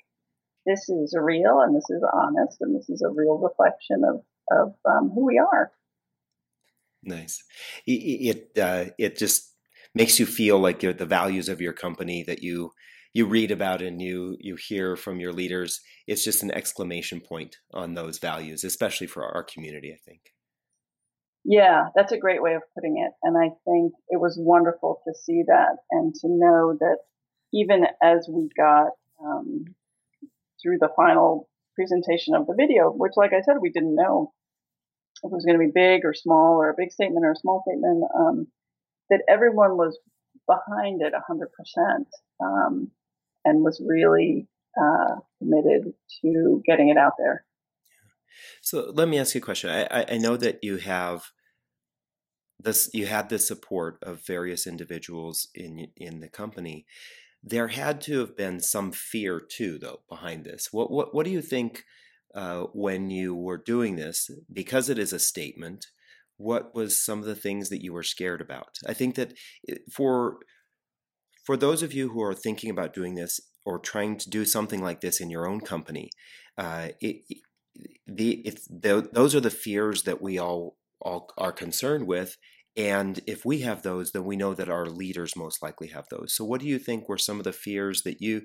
this 0.65 0.89
is 0.89 1.15
real 1.19 1.61
and 1.61 1.75
this 1.75 1.89
is 1.89 2.03
honest 2.13 2.57
and 2.61 2.75
this 2.75 2.89
is 2.89 3.01
a 3.01 3.09
real 3.09 3.37
reflection 3.37 4.01
of 4.03 4.23
of 4.51 4.73
um, 4.85 5.11
who 5.13 5.25
we 5.25 5.39
are. 5.39 5.71
Nice. 7.03 7.43
It 7.85 7.91
it, 8.55 8.59
uh, 8.59 8.85
it 8.97 9.17
just 9.17 9.53
makes 9.95 10.19
you 10.19 10.25
feel 10.25 10.59
like 10.59 10.79
the 10.79 11.05
values 11.05 11.49
of 11.49 11.61
your 11.61 11.73
company 11.73 12.23
that 12.23 12.41
you 12.41 12.71
you 13.13 13.25
read 13.25 13.51
about 13.51 13.81
and 13.81 14.01
you 14.01 14.37
you 14.39 14.55
hear 14.55 14.95
from 14.95 15.19
your 15.19 15.33
leaders. 15.33 15.81
It's 16.07 16.23
just 16.23 16.43
an 16.43 16.51
exclamation 16.51 17.21
point 17.21 17.57
on 17.73 17.93
those 17.93 18.19
values, 18.19 18.63
especially 18.63 19.07
for 19.07 19.23
our 19.25 19.43
community. 19.43 19.91
I 19.93 19.99
think. 20.05 20.33
Yeah, 21.45 21.89
that's 21.93 22.13
a 22.13 22.17
great 22.17 22.41
way 22.41 22.55
of 22.55 22.61
putting 22.73 22.97
it. 22.97 23.11
And 23.21 23.37
I 23.37 23.49
think 23.65 23.93
it 24.09 24.19
was 24.19 24.37
wonderful 24.39 25.01
to 25.05 25.13
see 25.13 25.43
that 25.47 25.75
and 25.91 26.15
to 26.15 26.27
know 26.29 26.77
that 26.79 26.99
even 27.53 27.85
as 28.01 28.29
we 28.31 28.47
got 28.57 28.91
um, 29.21 29.65
through 30.63 30.77
the 30.79 30.89
final 30.95 31.49
presentation 31.75 32.33
of 32.35 32.47
the 32.47 32.55
video, 32.57 32.89
which, 32.89 33.13
like 33.15 33.31
I 33.33 33.41
said, 33.41 33.55
we 33.61 33.71
didn't 33.71 33.95
know 33.95 34.31
if 35.23 35.31
it 35.31 35.35
was 35.35 35.45
going 35.45 35.59
to 35.59 35.65
be 35.65 35.71
big 35.73 36.05
or 36.05 36.13
small 36.13 36.55
or 36.55 36.69
a 36.69 36.75
big 36.77 36.91
statement 36.91 37.25
or 37.25 37.31
a 37.31 37.35
small 37.35 37.63
statement, 37.67 38.03
um, 38.17 38.47
that 39.09 39.23
everyone 39.29 39.77
was 39.77 39.97
behind 40.47 41.01
it 41.01 41.13
100% 41.13 42.05
um, 42.43 42.91
and 43.45 43.63
was 43.63 43.81
really 43.85 44.47
uh, 44.79 45.15
committed 45.39 45.93
to 46.21 46.61
getting 46.65 46.89
it 46.89 46.97
out 46.97 47.13
there. 47.17 47.45
So 48.61 48.91
let 48.93 49.07
me 49.07 49.19
ask 49.19 49.35
you 49.35 49.39
a 49.39 49.43
question. 49.43 49.69
I, 49.69 50.05
I, 50.09 50.17
know 50.17 50.35
that 50.37 50.63
you 50.63 50.77
have 50.77 51.25
this. 52.59 52.89
You 52.93 53.05
had 53.05 53.29
the 53.29 53.37
support 53.37 53.99
of 54.01 54.25
various 54.25 54.65
individuals 54.65 55.49
in 55.53 55.89
in 55.95 56.19
the 56.19 56.29
company. 56.29 56.87
There 57.43 57.67
had 57.67 57.99
to 58.01 58.19
have 58.19 58.37
been 58.37 58.61
some 58.61 58.91
fear 58.91 59.39
too, 59.39 59.77
though, 59.77 60.01
behind 60.09 60.45
this. 60.45 60.69
What 60.71 60.89
what 60.89 61.13
what 61.13 61.25
do 61.25 61.31
you 61.31 61.41
think 61.41 61.83
uh, 62.33 62.61
when 62.73 63.09
you 63.09 63.35
were 63.35 63.57
doing 63.57 63.95
this? 63.95 64.29
Because 64.51 64.89
it 64.89 64.97
is 64.97 65.13
a 65.13 65.19
statement. 65.19 65.87
What 66.37 66.73
was 66.73 67.03
some 67.03 67.19
of 67.19 67.25
the 67.25 67.35
things 67.35 67.69
that 67.69 67.83
you 67.83 67.93
were 67.93 68.03
scared 68.03 68.41
about? 68.41 68.79
I 68.87 68.93
think 68.93 69.15
that 69.15 69.33
for 69.91 70.37
for 71.43 71.57
those 71.57 71.83
of 71.83 71.93
you 71.93 72.09
who 72.09 72.21
are 72.23 72.33
thinking 72.33 72.69
about 72.69 72.93
doing 72.93 73.15
this 73.15 73.39
or 73.65 73.77
trying 73.77 74.17
to 74.17 74.29
do 74.29 74.45
something 74.45 74.81
like 74.81 75.01
this 75.01 75.19
in 75.19 75.29
your 75.29 75.47
own 75.47 75.59
company, 75.59 76.09
uh, 76.57 76.89
it, 77.01 77.23
the 78.07 78.57
the, 78.69 79.09
those 79.11 79.35
are 79.35 79.41
the 79.41 79.49
fears 79.49 80.03
that 80.03 80.21
we 80.21 80.39
all 80.39 80.77
all 81.01 81.29
are 81.37 81.51
concerned 81.51 82.07
with. 82.07 82.37
And 82.75 83.19
if 83.27 83.45
we 83.45 83.59
have 83.59 83.83
those, 83.83 84.11
then 84.11 84.25
we 84.25 84.35
know 84.35 84.53
that 84.53 84.69
our 84.69 84.87
leaders 84.87 85.35
most 85.35 85.61
likely 85.61 85.89
have 85.89 86.05
those. 86.09 86.35
So, 86.35 86.43
what 86.43 86.59
do 86.59 86.67
you 86.67 86.79
think 86.79 87.07
were 87.07 87.19
some 87.19 87.37
of 87.37 87.43
the 87.43 87.53
fears 87.53 88.01
that 88.03 88.19
you 88.21 88.41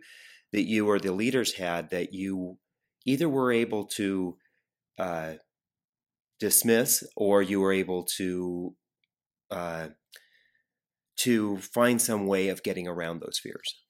that 0.53 0.64
you 0.64 0.88
or 0.88 0.99
the 0.99 1.12
leaders 1.12 1.55
had 1.55 1.91
that 1.91 2.12
you 2.12 2.59
either 3.07 3.29
were 3.29 3.53
able 3.53 3.85
to 3.85 4.37
uh, 4.99 5.35
dismiss 6.41 7.05
or 7.17 7.43
you 7.43 7.61
were 7.61 7.73
able 7.73 8.05
to 8.17 8.75
uh, 9.51 9.88
to 11.17 11.59
find 11.59 12.01
some 12.01 12.27
way 12.27 12.49
of 12.49 12.62
getting 12.62 12.87
around 12.87 13.21
those 13.21 13.41
fears? 13.43 13.83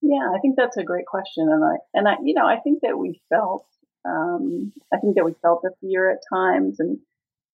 Yeah, 0.00 0.30
I 0.34 0.38
think 0.40 0.56
that's 0.56 0.76
a 0.76 0.84
great 0.84 1.06
question, 1.06 1.48
and 1.50 1.64
I 1.64 1.76
and 1.94 2.08
I 2.08 2.14
you 2.22 2.34
know 2.34 2.46
I 2.46 2.58
think 2.60 2.80
that 2.82 2.98
we 2.98 3.20
felt 3.28 3.66
um, 4.04 4.72
I 4.92 4.98
think 4.98 5.16
that 5.16 5.24
we 5.24 5.34
felt 5.42 5.62
the 5.62 5.72
fear 5.80 6.10
at 6.10 6.18
times, 6.32 6.80
and 6.80 6.98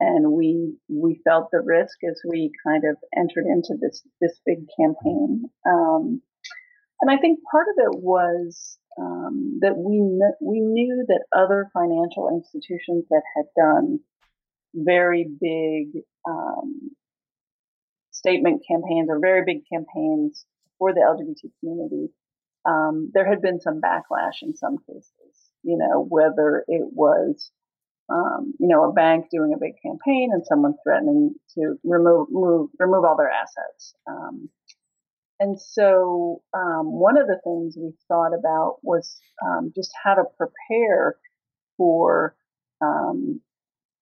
and 0.00 0.32
we 0.32 0.74
we 0.88 1.20
felt 1.24 1.50
the 1.50 1.60
risk 1.60 1.98
as 2.08 2.20
we 2.28 2.52
kind 2.64 2.84
of 2.84 2.96
entered 3.16 3.46
into 3.46 3.74
this 3.80 4.02
this 4.20 4.38
big 4.46 4.66
campaign. 4.78 5.44
Um, 5.66 6.22
and 7.00 7.10
I 7.10 7.16
think 7.18 7.40
part 7.50 7.66
of 7.68 7.92
it 7.92 8.00
was 8.00 8.78
um, 9.00 9.58
that 9.60 9.76
we 9.76 9.98
kn- 9.98 10.38
we 10.40 10.60
knew 10.60 11.04
that 11.08 11.24
other 11.36 11.70
financial 11.72 12.28
institutions 12.28 13.04
that 13.10 13.22
had 13.36 13.46
done 13.56 14.00
very 14.74 15.24
big 15.40 16.02
um, 16.28 16.90
statement 18.10 18.62
campaigns 18.68 19.08
or 19.08 19.18
very 19.20 19.44
big 19.44 19.62
campaigns 19.72 20.44
for 20.78 20.92
the 20.92 21.00
LGBT 21.00 21.50
community, 21.60 22.12
um, 22.64 23.10
there 23.14 23.28
had 23.28 23.40
been 23.40 23.60
some 23.60 23.80
backlash 23.80 24.42
in 24.42 24.54
some 24.54 24.76
cases. 24.78 25.12
You 25.62 25.76
know, 25.78 26.04
whether 26.08 26.64
it 26.68 26.86
was 26.92 27.50
um, 28.10 28.54
you 28.58 28.68
know, 28.68 28.88
a 28.88 28.92
bank 28.92 29.26
doing 29.30 29.52
a 29.54 29.60
big 29.60 29.74
campaign 29.84 30.30
and 30.32 30.44
someone 30.46 30.74
threatening 30.82 31.34
to 31.54 31.74
remove 31.84 32.28
move, 32.30 32.70
remove 32.78 33.04
all 33.04 33.16
their 33.16 33.30
assets. 33.30 33.94
Um, 34.06 34.48
and 35.40 35.60
so 35.60 36.42
um, 36.54 36.90
one 36.90 37.16
of 37.16 37.26
the 37.26 37.38
things 37.44 37.76
we 37.76 37.92
thought 38.08 38.32
about 38.36 38.78
was 38.82 39.20
um, 39.44 39.72
just 39.74 39.92
how 40.02 40.14
to 40.14 40.24
prepare 40.36 41.16
for 41.76 42.34
um, 42.80 43.40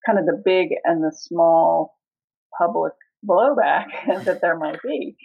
kind 0.06 0.18
of 0.18 0.24
the 0.24 0.40
big 0.42 0.68
and 0.84 1.02
the 1.02 1.14
small 1.14 1.98
public 2.56 2.92
blowback 3.28 3.86
that 4.24 4.40
there 4.40 4.56
might 4.58 4.80
be. 4.82 5.16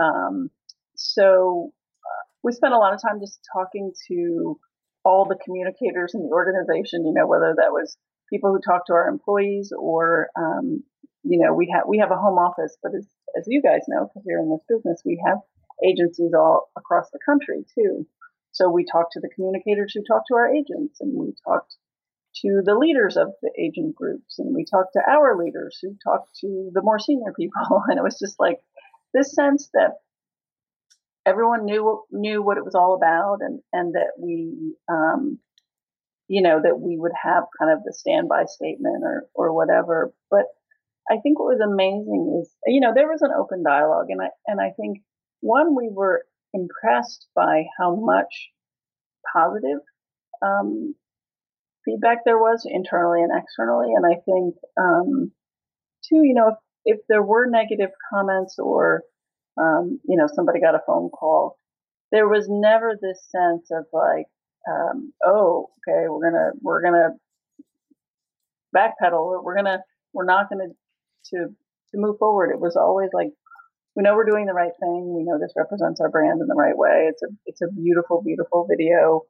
Um, 0.00 0.50
so 0.94 1.72
uh, 2.04 2.24
we 2.42 2.52
spent 2.52 2.74
a 2.74 2.78
lot 2.78 2.94
of 2.94 3.02
time 3.02 3.20
just 3.20 3.40
talking 3.52 3.92
to 4.08 4.58
all 5.04 5.26
the 5.26 5.38
communicators 5.44 6.12
in 6.14 6.22
the 6.22 6.28
organization, 6.28 7.04
you 7.04 7.12
know, 7.12 7.26
whether 7.26 7.54
that 7.56 7.72
was 7.72 7.96
people 8.30 8.52
who 8.52 8.60
talk 8.60 8.86
to 8.86 8.94
our 8.94 9.08
employees 9.08 9.72
or, 9.76 10.28
um, 10.38 10.82
you 11.22 11.38
know, 11.38 11.52
we 11.52 11.70
have, 11.74 11.84
we 11.86 11.98
have 11.98 12.10
a 12.10 12.16
home 12.16 12.38
office, 12.38 12.76
but 12.82 12.92
as, 12.96 13.06
as 13.36 13.44
you 13.46 13.60
guys 13.60 13.82
know, 13.88 14.06
because 14.06 14.24
you're 14.26 14.40
in 14.40 14.50
this 14.50 14.64
business, 14.68 15.02
we 15.04 15.22
have 15.26 15.38
agencies 15.84 16.32
all 16.34 16.70
across 16.76 17.10
the 17.12 17.18
country 17.24 17.64
too. 17.74 18.06
So 18.52 18.68
we 18.68 18.84
talked 18.84 19.12
to 19.12 19.20
the 19.20 19.30
communicators 19.34 19.92
who 19.94 20.02
talk 20.02 20.22
to 20.28 20.34
our 20.34 20.52
agents 20.52 21.00
and 21.00 21.12
we 21.14 21.34
talked 21.46 21.76
to 22.42 22.62
the 22.64 22.74
leaders 22.74 23.16
of 23.16 23.32
the 23.42 23.50
agent 23.58 23.94
groups 23.94 24.38
and 24.38 24.54
we 24.54 24.64
talked 24.64 24.92
to 24.94 25.02
our 25.08 25.36
leaders 25.36 25.78
who 25.82 25.96
talked 26.02 26.30
to 26.40 26.70
the 26.72 26.82
more 26.82 26.98
senior 26.98 27.32
people. 27.32 27.82
And 27.88 27.98
it 27.98 28.02
was 28.02 28.18
just 28.18 28.38
like 28.38 28.58
this 29.12 29.34
sense 29.34 29.68
that 29.74 29.98
everyone 31.26 31.64
knew, 31.64 32.02
knew 32.10 32.42
what 32.42 32.56
it 32.56 32.64
was 32.64 32.74
all 32.74 32.94
about 32.94 33.38
and, 33.40 33.60
and 33.72 33.94
that 33.94 34.12
we, 34.18 34.74
um, 34.88 35.38
you 36.30 36.42
know, 36.42 36.60
that 36.62 36.78
we 36.78 36.96
would 36.96 37.10
have 37.24 37.42
kind 37.58 37.72
of 37.72 37.82
the 37.82 37.92
standby 37.92 38.44
statement 38.46 39.02
or, 39.02 39.26
or 39.34 39.52
whatever. 39.52 40.14
But 40.30 40.44
I 41.10 41.16
think 41.20 41.40
what 41.40 41.58
was 41.58 41.60
amazing 41.60 42.40
is, 42.40 42.54
you 42.66 42.78
know, 42.78 42.92
there 42.94 43.08
was 43.08 43.22
an 43.22 43.32
open 43.36 43.64
dialogue 43.64 44.06
and 44.10 44.22
I, 44.22 44.28
and 44.46 44.60
I 44.60 44.70
think 44.80 44.98
one, 45.40 45.74
we 45.74 45.90
were 45.90 46.22
impressed 46.54 47.26
by 47.34 47.64
how 47.76 47.96
much 47.96 48.52
positive, 49.34 49.80
um, 50.40 50.94
feedback 51.84 52.18
there 52.24 52.38
was 52.38 52.64
internally 52.64 53.24
and 53.24 53.32
externally. 53.36 53.88
And 53.96 54.06
I 54.06 54.20
think, 54.24 54.54
um, 54.80 55.32
two, 56.08 56.22
you 56.22 56.34
know, 56.34 56.50
if, 56.50 56.58
if 56.84 57.00
there 57.08 57.24
were 57.24 57.50
negative 57.50 57.90
comments 58.14 58.54
or, 58.56 59.02
um, 59.60 59.98
you 60.08 60.16
know, 60.16 60.28
somebody 60.32 60.60
got 60.60 60.76
a 60.76 60.82
phone 60.86 61.10
call, 61.10 61.58
there 62.12 62.28
was 62.28 62.46
never 62.48 62.92
this 62.94 63.26
sense 63.32 63.68
of 63.72 63.86
like, 63.92 64.26
um, 64.68 65.12
oh, 65.24 65.70
okay, 65.78 66.08
we're 66.08 66.30
gonna 66.30 66.50
we're 66.60 66.82
gonna 66.82 67.10
backpedal. 68.74 69.42
We're 69.42 69.56
gonna 69.56 69.78
we're 70.12 70.24
not 70.24 70.48
gonna 70.50 70.68
to 71.30 71.36
to 71.36 71.94
move 71.94 72.18
forward. 72.18 72.50
It 72.50 72.60
was 72.60 72.76
always 72.76 73.10
like 73.12 73.28
we 73.96 74.02
know 74.02 74.14
we're 74.14 74.30
doing 74.30 74.46
the 74.46 74.52
right 74.52 74.72
thing. 74.80 75.14
We 75.14 75.24
know 75.24 75.38
this 75.38 75.54
represents 75.56 76.00
our 76.00 76.10
brand 76.10 76.40
in 76.40 76.46
the 76.46 76.54
right 76.54 76.76
way. 76.76 77.08
It's 77.08 77.22
a 77.22 77.28
it's 77.46 77.62
a 77.62 77.72
beautiful 77.72 78.22
beautiful 78.22 78.66
video, 78.68 79.22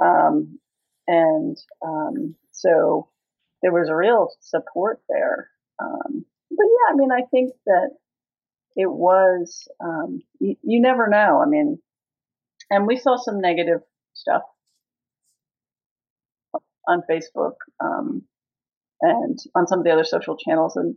um, 0.00 0.58
and 1.06 1.56
um, 1.84 2.34
so 2.52 3.08
there 3.62 3.72
was 3.72 3.88
a 3.88 3.96
real 3.96 4.28
support 4.40 5.00
there. 5.08 5.50
Um, 5.82 6.24
but 6.50 6.64
yeah, 6.64 6.92
I 6.92 6.96
mean, 6.96 7.10
I 7.12 7.22
think 7.30 7.52
that 7.66 7.90
it 8.76 8.90
was 8.90 9.68
um, 9.82 10.20
you 10.38 10.56
never 10.80 11.08
know. 11.08 11.42
I 11.44 11.48
mean, 11.48 11.78
and 12.70 12.86
we 12.86 12.96
saw 12.96 13.16
some 13.16 13.40
negative 13.40 13.80
stuff 14.12 14.42
on 16.86 17.02
Facebook 17.10 17.54
um, 17.80 18.22
and 19.00 19.38
on 19.54 19.66
some 19.66 19.80
of 19.80 19.84
the 19.84 19.90
other 19.92 20.04
social 20.04 20.36
channels. 20.36 20.76
And, 20.76 20.96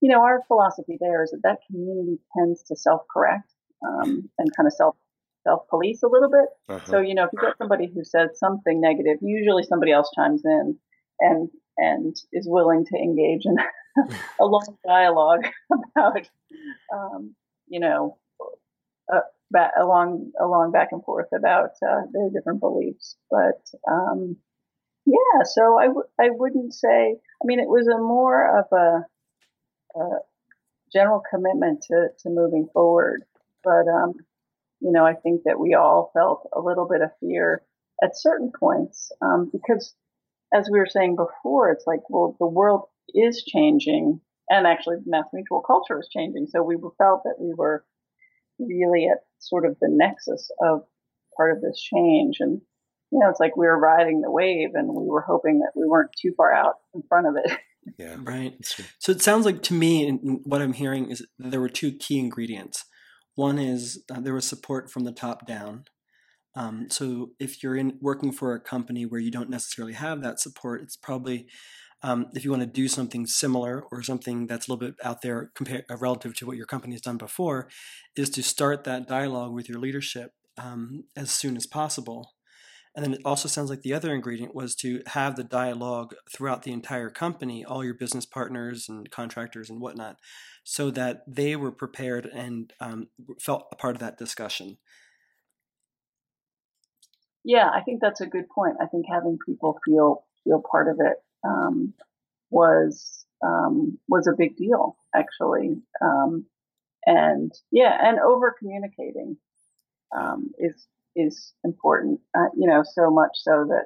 you 0.00 0.10
know, 0.10 0.22
our 0.22 0.42
philosophy 0.48 0.96
there 1.00 1.22
is 1.22 1.30
that 1.30 1.42
that 1.42 1.58
community 1.66 2.18
tends 2.36 2.62
to 2.64 2.76
self 2.76 3.02
correct 3.12 3.52
um, 3.86 4.30
and 4.38 4.56
kind 4.56 4.66
of 4.66 4.72
self 4.72 4.96
self 5.44 5.62
police 5.68 6.02
a 6.02 6.08
little 6.08 6.30
bit. 6.30 6.48
Uh-huh. 6.74 6.90
So, 6.90 7.00
you 7.00 7.14
know, 7.14 7.24
if 7.24 7.30
you 7.32 7.40
get 7.40 7.58
somebody 7.58 7.90
who 7.92 8.04
says 8.04 8.30
something 8.34 8.80
negative, 8.80 9.18
usually 9.22 9.62
somebody 9.62 9.92
else 9.92 10.10
chimes 10.14 10.42
in 10.44 10.78
and 11.20 11.48
and 11.76 12.16
is 12.32 12.46
willing 12.48 12.84
to 12.86 12.96
engage 12.96 13.42
in 13.44 13.56
a 14.40 14.44
long 14.44 14.76
dialogue 14.86 15.46
about, 15.96 16.28
um, 16.92 17.34
you 17.68 17.80
know, 17.80 18.18
uh, 19.12 19.20
back, 19.50 19.72
along 19.80 20.30
along 20.40 20.72
back 20.72 20.88
and 20.92 21.04
forth 21.04 21.28
about 21.36 21.70
uh, 21.86 22.02
their 22.12 22.30
different 22.30 22.60
beliefs. 22.60 23.16
But 23.30 23.60
um, 23.90 24.36
yeah, 25.10 25.42
so 25.44 25.78
I 25.78 25.86
w- 25.86 26.08
I 26.18 26.30
wouldn't 26.30 26.74
say. 26.74 27.16
I 27.42 27.44
mean, 27.44 27.60
it 27.60 27.68
was 27.68 27.86
a 27.88 27.98
more 27.98 28.58
of 28.60 28.66
a, 28.72 29.06
a 30.00 30.18
general 30.92 31.22
commitment 31.30 31.82
to 31.84 32.08
to 32.20 32.30
moving 32.30 32.68
forward, 32.72 33.24
but 33.64 33.88
um, 33.88 34.14
you 34.80 34.92
know, 34.92 35.06
I 35.06 35.14
think 35.14 35.42
that 35.44 35.60
we 35.60 35.74
all 35.74 36.10
felt 36.14 36.48
a 36.54 36.60
little 36.60 36.88
bit 36.88 37.02
of 37.02 37.10
fear 37.20 37.62
at 38.02 38.18
certain 38.18 38.52
points 38.58 39.12
um, 39.22 39.50
because, 39.52 39.94
as 40.54 40.68
we 40.70 40.78
were 40.78 40.86
saying 40.86 41.16
before, 41.16 41.70
it's 41.72 41.86
like, 41.86 42.00
well, 42.08 42.36
the 42.38 42.46
world 42.46 42.84
is 43.14 43.44
changing, 43.44 44.20
and 44.50 44.66
actually, 44.66 44.96
the 44.96 45.10
Mass 45.10 45.26
Mutual 45.32 45.62
culture 45.62 45.98
is 46.00 46.08
changing. 46.12 46.46
So 46.48 46.62
we 46.62 46.76
felt 46.98 47.22
that 47.24 47.36
we 47.38 47.54
were 47.54 47.84
really 48.58 49.08
at 49.08 49.24
sort 49.38 49.66
of 49.66 49.76
the 49.80 49.88
nexus 49.90 50.50
of 50.62 50.84
part 51.36 51.52
of 51.52 51.62
this 51.62 51.80
change, 51.80 52.38
and 52.40 52.60
you 53.10 53.18
know, 53.18 53.28
it's 53.28 53.40
like 53.40 53.56
we 53.56 53.66
were 53.66 53.78
riding 53.78 54.20
the 54.20 54.30
wave 54.30 54.70
and 54.74 54.88
we 54.88 55.08
were 55.08 55.22
hoping 55.22 55.60
that 55.60 55.72
we 55.74 55.86
weren't 55.86 56.10
too 56.20 56.32
far 56.36 56.52
out 56.52 56.76
in 56.94 57.02
front 57.08 57.26
of 57.26 57.34
it. 57.44 57.58
Yeah, 57.98 58.16
right. 58.20 58.54
So 58.98 59.10
it 59.10 59.22
sounds 59.22 59.46
like 59.46 59.62
to 59.62 59.74
me, 59.74 60.06
and 60.06 60.40
what 60.44 60.60
I'm 60.60 60.74
hearing 60.74 61.10
is 61.10 61.26
there 61.38 61.62
were 61.62 61.70
two 61.70 61.92
key 61.92 62.18
ingredients. 62.18 62.84
One 63.36 63.58
is 63.58 64.04
uh, 64.14 64.20
there 64.20 64.34
was 64.34 64.46
support 64.46 64.90
from 64.90 65.04
the 65.04 65.12
top 65.12 65.46
down. 65.46 65.84
Um, 66.54 66.88
so 66.90 67.30
if 67.40 67.62
you're 67.62 67.76
in 67.76 67.96
working 68.02 68.32
for 68.32 68.54
a 68.54 68.60
company 68.60 69.06
where 69.06 69.20
you 69.20 69.30
don't 69.30 69.48
necessarily 69.48 69.94
have 69.94 70.22
that 70.22 70.40
support, 70.40 70.82
it's 70.82 70.96
probably 70.96 71.46
um, 72.02 72.26
if 72.34 72.44
you 72.44 72.50
want 72.50 72.62
to 72.62 72.66
do 72.66 72.86
something 72.86 73.26
similar 73.26 73.82
or 73.90 74.02
something 74.02 74.46
that's 74.46 74.68
a 74.68 74.72
little 74.72 74.88
bit 74.88 74.96
out 75.02 75.22
there 75.22 75.50
compared 75.54 75.84
uh, 75.90 75.96
relative 75.96 76.34
to 76.36 76.46
what 76.46 76.58
your 76.58 76.66
company 76.66 76.94
has 76.94 77.00
done 77.00 77.16
before, 77.16 77.68
is 78.14 78.28
to 78.30 78.42
start 78.42 78.84
that 78.84 79.08
dialogue 79.08 79.52
with 79.52 79.70
your 79.70 79.80
leadership 79.80 80.32
um, 80.58 81.04
as 81.16 81.30
soon 81.30 81.56
as 81.56 81.66
possible 81.66 82.32
and 82.94 83.04
then 83.04 83.14
it 83.14 83.20
also 83.24 83.48
sounds 83.48 83.70
like 83.70 83.82
the 83.82 83.94
other 83.94 84.12
ingredient 84.12 84.54
was 84.54 84.74
to 84.76 85.02
have 85.06 85.36
the 85.36 85.44
dialogue 85.44 86.14
throughout 86.32 86.64
the 86.64 86.72
entire 86.72 87.08
company, 87.08 87.64
all 87.64 87.84
your 87.84 87.94
business 87.94 88.26
partners 88.26 88.88
and 88.88 89.10
contractors 89.10 89.70
and 89.70 89.80
whatnot, 89.80 90.16
so 90.64 90.90
that 90.90 91.22
they 91.26 91.54
were 91.54 91.70
prepared 91.70 92.26
and 92.26 92.72
um, 92.80 93.08
felt 93.40 93.68
a 93.70 93.76
part 93.76 93.94
of 93.94 94.00
that 94.00 94.18
discussion. 94.18 94.78
Yeah, 97.44 97.68
I 97.72 97.80
think 97.82 98.00
that's 98.00 98.20
a 98.20 98.26
good 98.26 98.48
point. 98.48 98.76
I 98.80 98.86
think 98.86 99.06
having 99.08 99.38
people 99.44 99.78
feel 99.84 100.24
feel 100.44 100.62
part 100.70 100.88
of 100.88 100.98
it 101.00 101.16
um, 101.44 101.94
was 102.50 103.24
um, 103.42 103.98
was 104.08 104.26
a 104.26 104.36
big 104.36 104.56
deal, 104.56 104.96
actually. 105.14 105.80
Um, 106.02 106.46
and 107.06 107.52
yeah, 107.70 107.96
and 108.02 108.18
over 108.18 108.54
communicating 108.58 109.36
um, 110.14 110.50
is 110.58 110.86
is 111.16 111.52
important. 111.64 112.20
Uh, 112.36 112.48
you 112.56 112.68
know, 112.68 112.82
so 112.84 113.10
much 113.10 113.32
so 113.34 113.66
that 113.68 113.84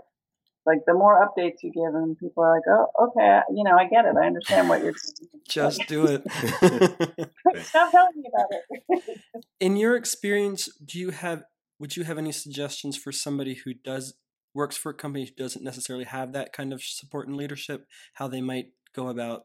like 0.66 0.78
the 0.86 0.94
more 0.94 1.20
updates 1.20 1.62
you 1.62 1.70
give 1.72 1.92
them, 1.92 2.16
people 2.18 2.42
are 2.42 2.54
like, 2.54 2.62
oh, 2.68 3.08
okay, 3.08 3.40
you 3.54 3.64
know, 3.64 3.76
I 3.76 3.86
get 3.86 4.06
it. 4.06 4.14
I 4.20 4.26
understand 4.26 4.68
what 4.68 4.82
you're 4.82 4.92
doing. 4.92 5.42
Just 5.48 5.86
do 5.86 6.06
it. 6.06 6.22
Stop 7.64 7.90
telling 7.90 8.12
me 8.16 8.24
about 8.32 8.48
it. 8.50 9.20
In 9.60 9.76
your 9.76 9.94
experience, 9.94 10.68
do 10.84 10.98
you 10.98 11.10
have 11.10 11.44
would 11.78 11.96
you 11.96 12.04
have 12.04 12.18
any 12.18 12.32
suggestions 12.32 12.96
for 12.96 13.12
somebody 13.12 13.60
who 13.64 13.74
does 13.74 14.14
works 14.54 14.76
for 14.76 14.90
a 14.90 14.94
company 14.94 15.26
who 15.26 15.34
doesn't 15.34 15.64
necessarily 15.64 16.04
have 16.04 16.32
that 16.32 16.52
kind 16.52 16.72
of 16.72 16.82
support 16.82 17.26
and 17.26 17.36
leadership, 17.36 17.86
how 18.14 18.28
they 18.28 18.40
might 18.40 18.66
go 18.94 19.08
about 19.08 19.42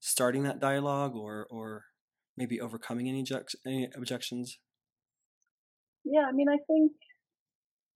starting 0.00 0.42
that 0.42 0.60
dialogue 0.60 1.14
or 1.14 1.46
or 1.50 1.84
maybe 2.36 2.60
overcoming 2.60 3.08
any, 3.08 3.20
object, 3.20 3.56
any 3.66 3.88
objections? 3.96 4.58
Yeah, 6.04 6.26
I 6.28 6.32
mean, 6.32 6.48
I 6.48 6.58
think 6.66 6.92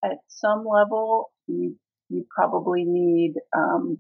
at 0.05 0.19
some 0.29 0.65
level 0.67 1.31
you 1.47 1.77
you 2.09 2.27
probably 2.35 2.85
need 2.85 3.35
um, 3.57 3.99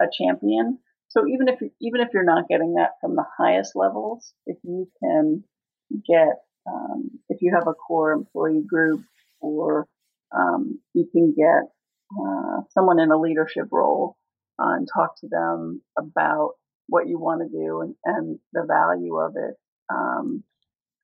a 0.00 0.06
champion. 0.12 0.78
So 1.08 1.26
even 1.26 1.48
if 1.48 1.60
even 1.80 2.00
if 2.00 2.08
you're 2.12 2.24
not 2.24 2.48
getting 2.48 2.74
that 2.74 2.92
from 3.00 3.14
the 3.14 3.24
highest 3.38 3.72
levels, 3.74 4.32
if 4.46 4.56
you 4.64 4.88
can 5.02 5.44
get 5.90 6.40
um, 6.66 7.10
if 7.28 7.42
you 7.42 7.52
have 7.54 7.68
a 7.68 7.74
core 7.74 8.12
employee 8.12 8.64
group 8.66 9.02
or 9.40 9.86
um, 10.34 10.80
you 10.94 11.06
can 11.12 11.34
get 11.36 11.70
uh, 12.18 12.62
someone 12.70 12.98
in 12.98 13.10
a 13.10 13.20
leadership 13.20 13.66
role 13.70 14.16
uh, 14.58 14.74
and 14.76 14.88
talk 14.92 15.18
to 15.20 15.28
them 15.28 15.82
about 15.98 16.52
what 16.88 17.08
you 17.08 17.18
want 17.18 17.42
to 17.42 17.48
do 17.48 17.80
and, 17.82 17.94
and 18.04 18.38
the 18.52 18.64
value 18.66 19.16
of 19.16 19.34
it. 19.36 19.54
Um, 19.92 20.44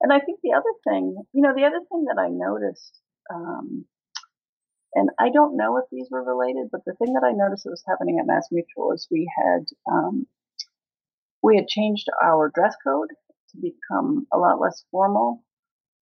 and 0.01 0.13
I 0.13 0.21
think 0.21 0.41
the 0.43 0.53
other 0.53 0.73
thing, 0.85 1.17
you 1.33 1.43
know, 1.43 1.55
the 1.55 1.65
other 1.65 1.81
thing 1.91 2.05
that 2.05 2.21
I 2.21 2.29
noticed, 2.31 3.01
um, 3.33 3.85
and 4.95 5.11
I 5.19 5.31
don't 5.31 5.57
know 5.57 5.77
if 5.77 5.85
these 5.91 6.09
were 6.11 6.23
related, 6.23 6.69
but 6.73 6.81
the 6.87 6.95
thing 6.95 7.15
that 7.15 7.25
I 7.25 7.33
noticed 7.33 7.65
that 7.65 7.71
was 7.71 7.85
happening 7.87 8.19
at 8.19 8.27
Mass 8.27 8.49
Mutual 8.51 8.93
is 8.93 9.07
we 9.11 9.31
had 9.37 9.65
um, 9.91 10.27
we 11.43 11.57
had 11.57 11.69
changed 11.69 12.09
our 12.23 12.51
dress 12.55 12.75
code 12.85 13.11
to 13.51 13.59
become 13.61 14.27
a 14.33 14.39
lot 14.39 14.61
less 14.61 14.85
formal. 14.91 15.45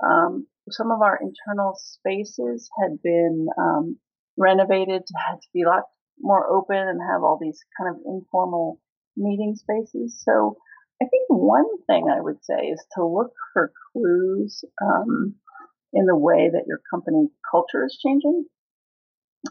Um, 0.04 0.46
some 0.70 0.90
of 0.90 1.02
our 1.02 1.18
internal 1.20 1.74
spaces 1.76 2.68
had 2.80 3.02
been 3.02 3.48
um, 3.58 3.98
renovated 4.36 5.02
to, 5.06 5.14
to 5.14 5.48
be 5.52 5.62
a 5.62 5.68
lot 5.68 5.84
more 6.20 6.48
open 6.50 6.76
and 6.76 7.00
have 7.00 7.22
all 7.22 7.38
these 7.40 7.60
kind 7.78 7.94
of 7.94 8.02
informal 8.06 8.80
meeting 9.16 9.54
spaces. 9.56 10.22
So 10.24 10.56
I 11.02 11.06
think 11.06 11.26
one 11.28 11.66
thing 11.86 12.08
I 12.10 12.20
would 12.20 12.42
say 12.42 12.68
is 12.68 12.84
to 12.96 13.04
look 13.04 13.32
for 13.52 13.72
clues 13.92 14.64
um, 14.82 15.34
in 15.92 16.06
the 16.06 16.16
way 16.16 16.50
that 16.52 16.66
your 16.66 16.80
company 16.90 17.28
culture 17.50 17.84
is 17.84 17.98
changing. 18.02 18.46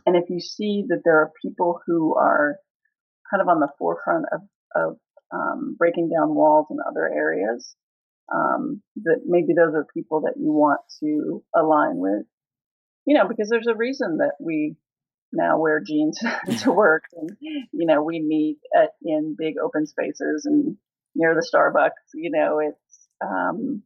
And 0.06 0.16
if 0.16 0.30
you 0.30 0.40
see 0.40 0.86
that 0.90 1.02
there 1.04 1.18
are 1.18 1.32
people 1.42 1.80
who 1.86 2.16
are 2.16 2.58
kind 3.30 3.42
of 3.42 3.48
on 3.48 3.60
the 3.60 3.70
forefront 3.78 4.26
of, 4.32 4.42
of 4.76 4.98
um, 5.34 5.76
breaking 5.78 6.10
down 6.10 6.36
walls 6.36 6.68
in 6.70 6.78
other 6.88 7.08
areas, 7.08 7.76
um, 8.34 8.82
that 9.04 9.22
maybe 9.26 9.54
those 9.56 9.74
are 9.74 9.88
people 9.94 10.22
that 10.22 10.34
you 10.38 10.52
want 10.52 10.82
to 11.02 11.44
align 11.56 11.98
with. 11.98 12.26
You 13.06 13.16
know, 13.16 13.28
because 13.28 13.50
there's 13.50 13.68
a 13.68 13.76
reason 13.76 14.18
that 14.18 14.34
we 14.40 14.76
now 15.32 15.60
wear 15.60 15.80
jeans 15.80 16.20
to 16.64 16.72
work 16.72 17.04
and, 17.14 17.30
you 17.40 17.86
know, 17.86 18.02
we 18.04 18.20
meet 18.20 18.58
at, 18.76 18.92
in 19.04 19.36
big 19.38 19.56
open 19.64 19.86
spaces 19.86 20.46
and 20.46 20.78
near 21.14 21.36
the 21.36 21.48
Starbucks, 21.48 22.14
you 22.14 22.32
know, 22.32 22.60
it's, 22.60 23.08
um, 23.24 23.84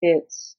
it's 0.00 0.56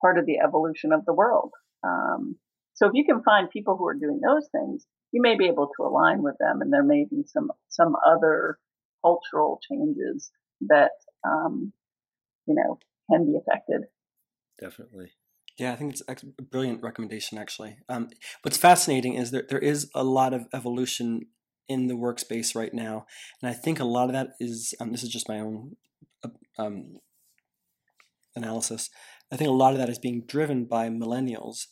part 0.00 0.18
of 0.18 0.26
the 0.26 0.38
evolution 0.38 0.92
of 0.92 1.04
the 1.04 1.14
world. 1.14 1.52
Um, 1.82 2.36
so 2.78 2.86
if 2.86 2.92
you 2.94 3.04
can 3.04 3.22
find 3.24 3.50
people 3.50 3.76
who 3.76 3.88
are 3.88 3.94
doing 3.94 4.20
those 4.24 4.48
things, 4.52 4.86
you 5.10 5.20
may 5.20 5.36
be 5.36 5.46
able 5.46 5.68
to 5.76 5.82
align 5.82 6.22
with 6.22 6.36
them, 6.38 6.60
and 6.60 6.72
there 6.72 6.84
may 6.84 7.06
be 7.10 7.24
some 7.26 7.50
some 7.68 7.96
other 8.06 8.58
cultural 9.04 9.60
changes 9.68 10.30
that 10.60 10.92
um, 11.26 11.72
you 12.46 12.54
know 12.54 12.78
can 13.10 13.26
be 13.26 13.36
affected. 13.36 13.82
Definitely. 14.60 15.10
Yeah, 15.58 15.72
I 15.72 15.76
think 15.76 15.96
it's 16.08 16.22
a 16.22 16.42
brilliant 16.42 16.80
recommendation. 16.84 17.36
Actually, 17.36 17.78
um, 17.88 18.10
what's 18.42 18.56
fascinating 18.58 19.14
is 19.14 19.32
that 19.32 19.48
there 19.48 19.58
is 19.58 19.90
a 19.92 20.04
lot 20.04 20.32
of 20.32 20.46
evolution 20.54 21.22
in 21.68 21.88
the 21.88 21.94
workspace 21.94 22.54
right 22.54 22.72
now, 22.72 23.06
and 23.42 23.50
I 23.50 23.54
think 23.54 23.80
a 23.80 23.84
lot 23.84 24.04
of 24.04 24.12
that 24.12 24.28
is 24.38 24.72
um, 24.78 24.92
this 24.92 25.02
is 25.02 25.08
just 25.08 25.28
my 25.28 25.40
own 25.40 25.74
uh, 26.24 26.28
um, 26.62 26.98
analysis. 28.36 28.88
I 29.32 29.36
think 29.36 29.50
a 29.50 29.52
lot 29.52 29.72
of 29.72 29.78
that 29.78 29.88
is 29.88 29.98
being 29.98 30.22
driven 30.26 30.64
by 30.64 30.88
millennials, 30.90 31.66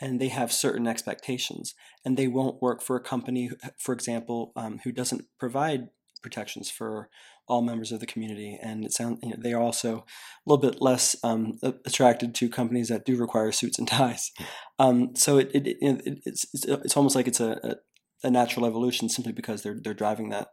and 0.00 0.20
they 0.20 0.28
have 0.28 0.52
certain 0.52 0.86
expectations, 0.86 1.74
and 2.04 2.16
they 2.16 2.28
won't 2.28 2.62
work 2.62 2.82
for 2.82 2.96
a 2.96 3.02
company, 3.02 3.50
for 3.78 3.92
example, 3.92 4.52
um, 4.56 4.80
who 4.84 4.92
doesn't 4.92 5.26
provide 5.38 5.88
protections 6.22 6.70
for 6.70 7.08
all 7.48 7.62
members 7.62 7.92
of 7.92 8.00
the 8.00 8.06
community. 8.06 8.58
And 8.62 8.84
it 8.84 8.92
sounds 8.92 9.18
you 9.22 9.30
know, 9.30 9.36
they 9.38 9.52
are 9.52 9.60
also 9.60 9.96
a 9.96 10.04
little 10.46 10.70
bit 10.70 10.80
less 10.80 11.16
um, 11.24 11.58
attracted 11.62 12.34
to 12.36 12.48
companies 12.48 12.88
that 12.88 13.04
do 13.04 13.16
require 13.16 13.52
suits 13.52 13.78
and 13.78 13.88
ties. 14.00 14.30
Um, 14.78 15.16
so 15.16 15.38
it, 15.38 15.50
it, 15.54 15.76
it, 15.80 16.18
it's, 16.24 16.46
it's 16.52 16.96
almost 16.96 17.16
like 17.16 17.26
it's 17.26 17.40
a, 17.40 17.76
a 18.22 18.30
natural 18.30 18.66
evolution 18.66 19.08
simply 19.08 19.32
because 19.32 19.62
they're 19.62 19.78
they're 19.82 19.94
driving 19.94 20.28
that. 20.30 20.48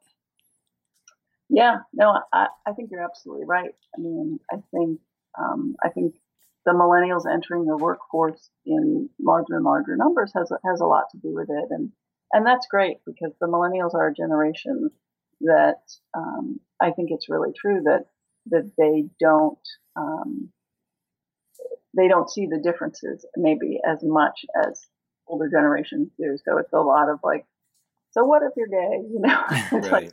Yeah, 1.49 1.77
no, 1.93 2.19
I, 2.33 2.47
I 2.65 2.73
think 2.73 2.91
you're 2.91 3.03
absolutely 3.03 3.45
right. 3.45 3.71
I 3.97 4.01
mean, 4.01 4.39
I 4.51 4.57
think 4.71 4.99
um, 5.39 5.75
I 5.83 5.89
think 5.89 6.15
the 6.67 6.73
millennials 6.73 7.23
entering 7.31 7.65
the 7.65 7.77
workforce 7.77 8.49
in 8.65 9.09
larger 9.21 9.55
and 9.55 9.63
larger 9.63 9.95
numbers 9.95 10.33
has 10.35 10.51
has 10.65 10.81
a 10.81 10.85
lot 10.85 11.05
to 11.11 11.17
do 11.17 11.33
with 11.33 11.49
it, 11.49 11.67
and 11.69 11.91
and 12.33 12.45
that's 12.45 12.67
great 12.69 12.97
because 13.05 13.31
the 13.39 13.47
millennials 13.47 13.93
are 13.93 14.09
a 14.09 14.13
generation 14.13 14.89
that 15.41 15.79
um, 16.13 16.59
I 16.81 16.91
think 16.91 17.09
it's 17.11 17.29
really 17.29 17.51
true 17.57 17.83
that 17.85 18.07
that 18.47 18.69
they 18.77 19.05
don't 19.17 19.65
um, 19.95 20.49
they 21.95 22.09
don't 22.09 22.29
see 22.29 22.47
the 22.47 22.59
differences 22.61 23.25
maybe 23.37 23.79
as 23.87 23.99
much 24.03 24.41
as 24.67 24.85
older 25.25 25.49
generations 25.49 26.09
do. 26.19 26.37
So 26.43 26.57
it's 26.57 26.73
a 26.73 26.79
lot 26.79 27.09
of 27.09 27.19
like, 27.23 27.45
so 28.11 28.25
what 28.25 28.41
if 28.43 28.51
you're 28.57 28.67
gay? 28.67 29.07
You 29.09 29.21
know, 29.21 29.41
it's 29.49 29.71
right. 29.71 30.03
like 30.03 30.11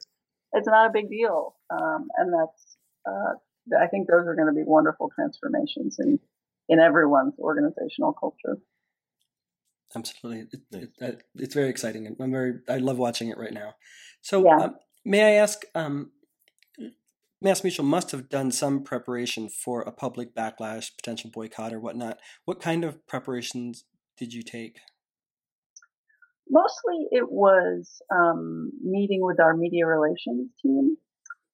it's 0.52 0.68
not 0.68 0.88
a 0.88 0.92
big 0.92 1.10
deal, 1.10 1.56
um, 1.68 2.06
and 2.16 2.32
that's 2.32 2.76
uh, 3.08 3.34
I 3.82 3.88
think 3.88 4.06
those 4.06 4.28
are 4.28 4.36
going 4.36 4.46
to 4.46 4.54
be 4.54 4.62
wonderful 4.64 5.10
transformations 5.12 5.96
in 5.98 6.20
in 6.68 6.80
everyone's 6.80 7.34
organizational 7.38 8.12
culture. 8.12 8.58
Absolutely, 9.94 10.46
it, 10.72 10.90
it, 11.00 11.22
it's 11.36 11.54
very 11.54 11.68
exciting. 11.68 12.16
I'm 12.18 12.30
very 12.32 12.54
I 12.68 12.78
love 12.78 12.98
watching 12.98 13.28
it 13.28 13.38
right 13.38 13.52
now. 13.52 13.74
So, 14.22 14.44
yeah. 14.44 14.64
um, 14.64 14.76
may 15.04 15.22
I 15.22 15.40
ask? 15.40 15.62
Um, 15.74 16.10
Mass 17.40 17.62
Mutual 17.62 17.84
must 17.84 18.10
have 18.10 18.30
done 18.30 18.50
some 18.50 18.82
preparation 18.82 19.50
for 19.50 19.82
a 19.82 19.92
public 19.92 20.34
backlash, 20.34 20.96
potential 20.96 21.30
boycott, 21.32 21.74
or 21.74 21.78
whatnot. 21.78 22.18
What 22.46 22.60
kind 22.60 22.84
of 22.84 23.06
preparations 23.06 23.84
did 24.16 24.32
you 24.32 24.42
take? 24.42 24.78
Mostly, 26.48 27.06
it 27.10 27.30
was 27.30 28.00
um, 28.10 28.72
meeting 28.82 29.20
with 29.22 29.40
our 29.40 29.56
media 29.56 29.86
relations 29.86 30.50
team, 30.62 30.96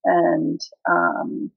and 0.05 0.61
um, 0.88 1.51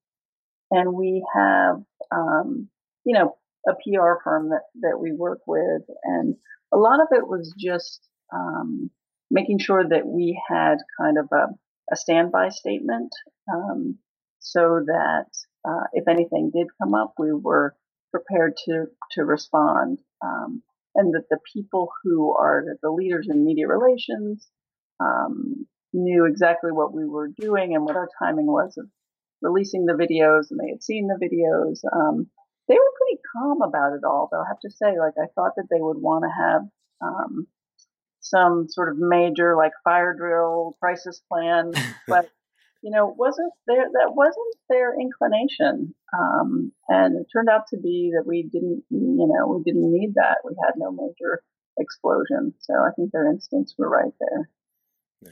and 0.72 0.94
we 0.94 1.24
have 1.36 1.84
um, 2.12 2.70
you 3.06 3.13
know 3.13 3.38
a 3.67 3.73
PR 3.73 4.21
firm 4.23 4.49
that 4.49 4.63
that 4.82 4.99
we 4.99 5.12
work 5.12 5.39
with, 5.47 5.84
and 6.04 6.36
a 6.73 6.78
lot 6.78 6.99
of 7.02 7.08
it 7.12 7.28
was 7.28 7.54
just 7.58 8.08
um, 8.34 8.89
making 9.30 9.60
sure 9.60 9.88
that 9.88 10.06
we 10.06 10.41
had 10.47 10.78
kind 10.99 11.17
of 11.17 11.28
a, 11.32 11.47
a 11.91 11.95
standby 11.95 12.49
statement 12.49 13.12
um, 13.54 13.97
so 14.39 14.82
that 14.86 15.28
uh, 15.65 15.86
if 15.93 16.08
anything 16.08 16.52
did 16.54 16.67
come 16.82 16.93
up, 16.93 17.13
we 17.17 17.32
were 17.32 17.76
prepared 18.12 18.56
to 18.65 18.86
to 19.12 19.23
respond, 19.23 19.99
um, 20.23 20.62
and 20.95 21.13
that 21.13 21.30
the 21.30 21.39
people 21.54 21.89
who 22.04 22.36
are 22.36 22.63
the 22.82 22.91
leaders 22.91 23.28
in 23.30 23.45
media 23.45 23.67
relations 23.67 24.47
um, 24.99 25.65
knew 25.93 26.26
exactly 26.26 26.71
what 26.71 26.93
we 26.93 27.06
were 27.06 27.28
doing 27.28 27.76
and 27.76 27.86
what 27.86 27.95
our 27.95 28.10
timing 28.19 28.47
was 28.47 28.78
of 28.78 28.88
releasing 29.41 29.86
the 29.86 29.93
videos, 29.93 30.49
and 30.49 30.60
they 30.60 30.69
had 30.69 30.84
seen 30.84 31.08
the 31.08 31.19
videos. 31.23 31.80
Um, 31.95 32.28
they 32.67 32.76
were 32.76 32.97
pretty 32.97 33.21
calm 33.34 33.62
about 33.62 33.93
it 33.93 34.04
all, 34.04 34.30
though. 34.32 34.41
I 34.41 34.47
have 34.47 34.60
to 34.62 34.71
say, 34.71 34.97
like 34.99 35.13
I 35.17 35.28
thought 35.36 35.54
that 35.58 35.67
they 35.69 35.82
would 35.82 35.97
want 35.97 36.23
to 36.23 36.43
have 36.43 36.62
um, 37.02 37.47
some 38.21 38.67
sort 38.69 38.89
of 38.89 38.97
major 38.97 39.56
like 39.56 39.73
fire 39.84 40.13
drill 40.13 40.76
crisis 40.80 41.21
plan, 41.30 41.73
but 42.08 42.30
you 42.82 42.91
know, 42.91 43.13
wasn't 43.17 43.54
there, 43.65 43.86
that 43.93 44.13
wasn't 44.13 44.56
their 44.69 44.93
inclination. 44.99 45.95
Um, 46.13 46.73
and 46.89 47.15
it 47.17 47.28
turned 47.32 47.47
out 47.49 47.67
to 47.69 47.78
be 47.78 48.12
that 48.13 48.28
we 48.28 48.43
didn't, 48.43 48.84
you 48.89 49.28
know, 49.28 49.47
we 49.47 49.63
didn't 49.63 49.91
need 49.91 50.15
that. 50.15 50.39
We 50.43 50.54
had 50.65 50.73
no 50.76 50.91
major 50.91 51.41
explosion. 51.80 52.54
So 52.60 52.73
I 52.73 52.91
think 52.95 53.12
their 53.12 53.32
instincts 53.32 53.76
were 53.78 53.89
right 53.89 54.12
there. 54.19 54.49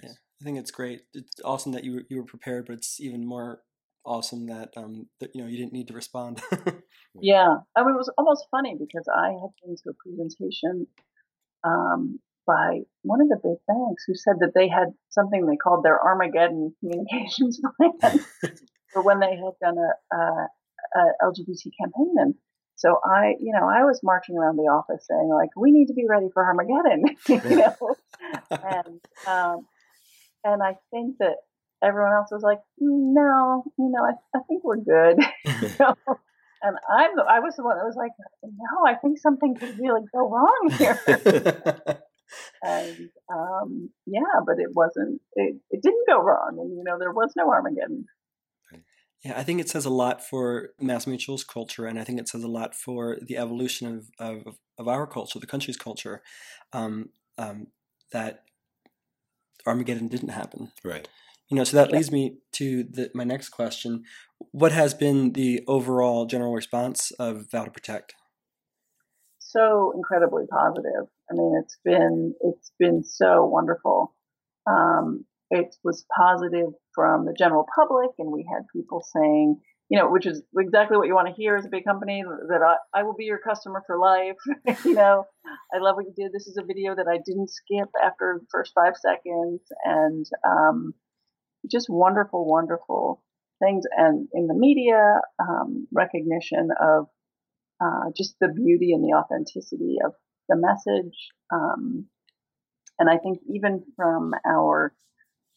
Yeah, 0.02 0.14
I 0.42 0.44
think 0.46 0.58
it's 0.58 0.72
great. 0.72 1.02
It's 1.14 1.42
awesome 1.44 1.74
that 1.74 1.84
you 1.84 1.96
were, 1.96 2.04
you 2.10 2.18
were 2.18 2.26
prepared, 2.26 2.68
but 2.68 2.74
it's 2.74 3.02
even 3.02 3.26
more 3.26 3.62
awesome 4.06 4.48
that 4.48 4.70
um 4.78 5.08
that 5.20 5.36
you 5.36 5.42
know 5.42 5.48
you 5.48 5.58
didn't 5.58 5.74
need 5.74 5.88
to 5.88 5.94
respond. 5.94 6.42
yeah, 7.22 7.56
I 7.76 7.84
mean 7.84 7.96
it 7.96 7.98
was 7.98 8.12
almost 8.18 8.48
funny 8.52 8.76
because 8.80 9.08
I 9.14 9.30
had 9.30 9.52
been 9.64 9.76
to 9.76 9.90
a 9.90 9.94
presentation 9.94 10.88
um 11.64 12.20
by 12.48 12.80
one 13.04 13.22
of 13.22 13.30
the 13.30 13.38
big 13.38 13.58
banks 13.68 14.04
who 14.08 14.16
said 14.16 14.36
that 14.40 14.54
they 14.56 14.68
had 14.68 14.94
something 15.10 15.46
they 15.46 15.56
called 15.56 15.84
their 15.84 16.00
Armageddon 16.00 16.74
communications 16.80 17.62
plan 17.78 18.20
for 18.94 19.04
when 19.04 19.20
they 19.20 19.36
had 19.36 19.54
done 19.62 19.78
a, 19.78 20.16
a, 20.16 20.48
a 20.96 21.04
LGBT 21.24 21.72
campaign. 21.80 22.16
And 22.18 22.36
so 22.76 23.00
I, 23.06 23.36
you 23.40 23.54
know, 23.54 23.68
I 23.70 23.84
was 23.84 24.02
marching 24.04 24.38
around 24.38 24.58
the 24.58 24.64
office 24.64 25.06
saying 25.08 25.30
like, 25.30 25.50
we 25.56 25.72
need 25.72 25.88
to 25.88 25.94
be 25.94 26.06
ready 26.10 26.28
for 26.34 26.44
Armageddon, 26.44 27.04
you 27.30 27.58
know, 27.58 27.96
and 28.50 29.00
um, 29.28 29.68
and 30.44 30.64
I 30.64 30.76
think 30.90 31.18
that 31.20 31.38
everyone 31.84 32.14
else 32.14 32.30
was 32.32 32.44
like, 32.44 32.60
no, 32.80 33.64
you 33.78 33.92
know, 33.92 34.04
I, 34.04 34.38
I 34.38 34.42
think 34.48 34.64
we're 34.64 34.78
good. 34.78 35.20
and 36.64 36.78
I'm 36.90 37.20
I 37.28 37.40
was 37.40 37.56
the 37.56 37.64
one 37.64 37.78
that 37.78 37.86
was 37.86 37.96
like, 37.98 38.12
no, 38.44 38.86
I 38.86 38.96
think 38.96 39.20
something 39.20 39.56
could 39.56 39.80
really 39.80 40.02
go 40.14 40.30
wrong 40.30 40.70
here. 40.78 41.00
and 42.64 43.10
um, 43.34 43.90
yeah, 44.06 44.40
but 44.46 44.60
it 44.60 44.70
wasn't. 44.74 45.22
It, 45.36 45.58
it 45.70 45.82
didn't 45.82 46.08
go 46.08 46.22
wrong, 46.22 46.58
and 46.60 46.78
you 46.78 46.84
know, 46.84 46.98
there 47.00 47.12
was 47.12 47.34
no 47.36 47.50
Armageddon. 47.50 48.06
Yeah, 49.24 49.38
I 49.38 49.44
think 49.44 49.62
it 49.62 49.70
says 49.70 49.86
a 49.86 49.92
lot 49.92 50.26
for 50.26 50.70
MassMutual's 50.82 51.44
culture, 51.44 51.86
and 51.86 52.00
I 52.00 52.04
think 52.04 52.20
it 52.20 52.28
says 52.28 52.44
a 52.44 52.48
lot 52.48 52.74
for 52.74 53.18
the 53.22 53.38
evolution 53.38 53.88
of 53.88 54.10
of, 54.20 54.56
of 54.78 54.88
our 54.88 55.08
culture, 55.08 55.40
the 55.40 55.48
country's 55.48 55.78
culture, 55.78 56.22
um, 56.74 57.10
um, 57.38 57.68
that 58.12 58.44
Armageddon 59.66 60.08
didn't 60.08 60.30
happen. 60.30 60.72
Right. 60.84 61.08
You 61.52 61.58
know, 61.58 61.66
so 61.66 61.76
that 61.76 61.92
leads 61.92 62.14
me 62.14 62.38
to 62.54 62.86
the, 62.86 63.12
my 63.14 63.26
next 63.26 63.50
question: 63.50 64.06
What 64.52 64.72
has 64.72 64.94
been 64.94 65.34
the 65.34 65.62
overall 65.68 66.26
general 66.26 66.54
response 66.54 67.12
of 67.12 67.52
Vow 67.52 67.66
to 67.66 67.72
Protect? 67.72 68.16
So 69.40 69.92
incredibly 69.94 70.46
positive. 70.50 71.10
I 71.30 71.34
mean, 71.34 71.62
it's 71.62 71.78
been 71.84 72.34
it's 72.40 72.72
been 72.80 73.04
so 73.04 73.46
wonderful. 73.46 74.16
Um, 74.66 75.26
it 75.50 75.76
was 75.84 76.06
positive 76.18 76.70
from 76.96 77.26
the 77.26 77.36
general 77.38 77.66
public, 77.76 78.12
and 78.18 78.32
we 78.32 78.48
had 78.50 78.64
people 78.74 79.04
saying, 79.14 79.60
you 79.90 80.00
know, 80.00 80.10
which 80.10 80.26
is 80.26 80.42
exactly 80.58 80.96
what 80.96 81.08
you 81.08 81.16
want 81.16 81.28
to 81.28 81.34
hear 81.34 81.58
as 81.58 81.66
a 81.66 81.70
big 81.70 81.84
company 81.84 82.24
that 82.48 82.62
I, 82.62 82.78
I 82.98 83.04
will 83.04 83.16
be 83.16 83.26
your 83.26 83.40
customer 83.40 83.84
for 83.86 84.00
life. 84.00 84.38
you 84.86 84.94
know, 84.94 85.26
I 85.74 85.80
love 85.80 85.98
what 85.98 86.06
you 86.06 86.14
did. 86.16 86.32
This 86.32 86.48
is 86.48 86.56
a 86.56 86.66
video 86.66 86.96
that 86.96 87.10
I 87.10 87.18
didn't 87.18 87.50
skip 87.50 87.90
after 88.02 88.40
the 88.40 88.48
first 88.50 88.72
five 88.74 88.94
seconds, 88.96 89.60
and 89.84 90.26
um, 90.48 90.94
just 91.70 91.88
wonderful, 91.90 92.46
wonderful 92.46 93.22
things. 93.62 93.86
And 93.96 94.28
in 94.34 94.48
the 94.48 94.54
media, 94.54 95.22
um, 95.40 95.88
recognition 95.92 96.70
of 96.80 97.08
uh, 97.84 98.12
just 98.16 98.36
the 98.40 98.48
beauty 98.48 98.94
and 98.94 99.04
the 99.04 99.16
authenticity 99.16 99.98
of 100.04 100.14
the 100.50 100.56
message. 100.56 101.16
Um, 101.52 102.06
and 103.00 103.10
I 103.10 103.18
think 103.18 103.40
even 103.54 103.84
from 103.96 104.34
our 104.46 104.94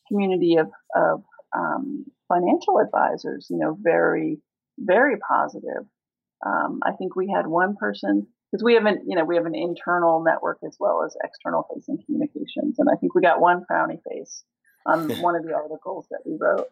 community 0.09 0.57
of, 0.57 0.69
of 0.95 1.23
um, 1.55 2.05
financial 2.29 2.79
advisors, 2.79 3.49
you 3.51 3.59
know, 3.59 3.77
very, 3.81 4.39
very 4.79 5.17
positive. 5.19 5.87
Um, 6.45 6.81
I 6.85 6.93
think 6.93 7.17
we 7.17 7.33
had 7.35 7.47
one 7.47 7.77
person 7.77 8.27
because 8.51 8.63
we 8.63 8.75
have 8.75 8.85
an, 8.85 9.05
you 9.07 9.17
know, 9.17 9.25
we 9.25 9.37
have 9.37 9.47
an 9.47 9.55
internal 9.55 10.23
network 10.23 10.59
as 10.67 10.77
well 10.79 11.03
as 11.05 11.17
external 11.25 11.67
facing 11.75 11.99
communications, 12.05 12.79
and 12.79 12.89
I 12.93 12.97
think 12.97 13.15
we 13.15 13.23
got 13.23 13.41
one 13.41 13.65
frowny 13.71 13.99
face 14.09 14.45
on 14.87 15.11
one 15.23 15.37
of 15.37 15.45
the 15.45 15.55
articles 15.55 16.07
that 16.11 16.21
we 16.25 16.37
wrote. 16.39 16.69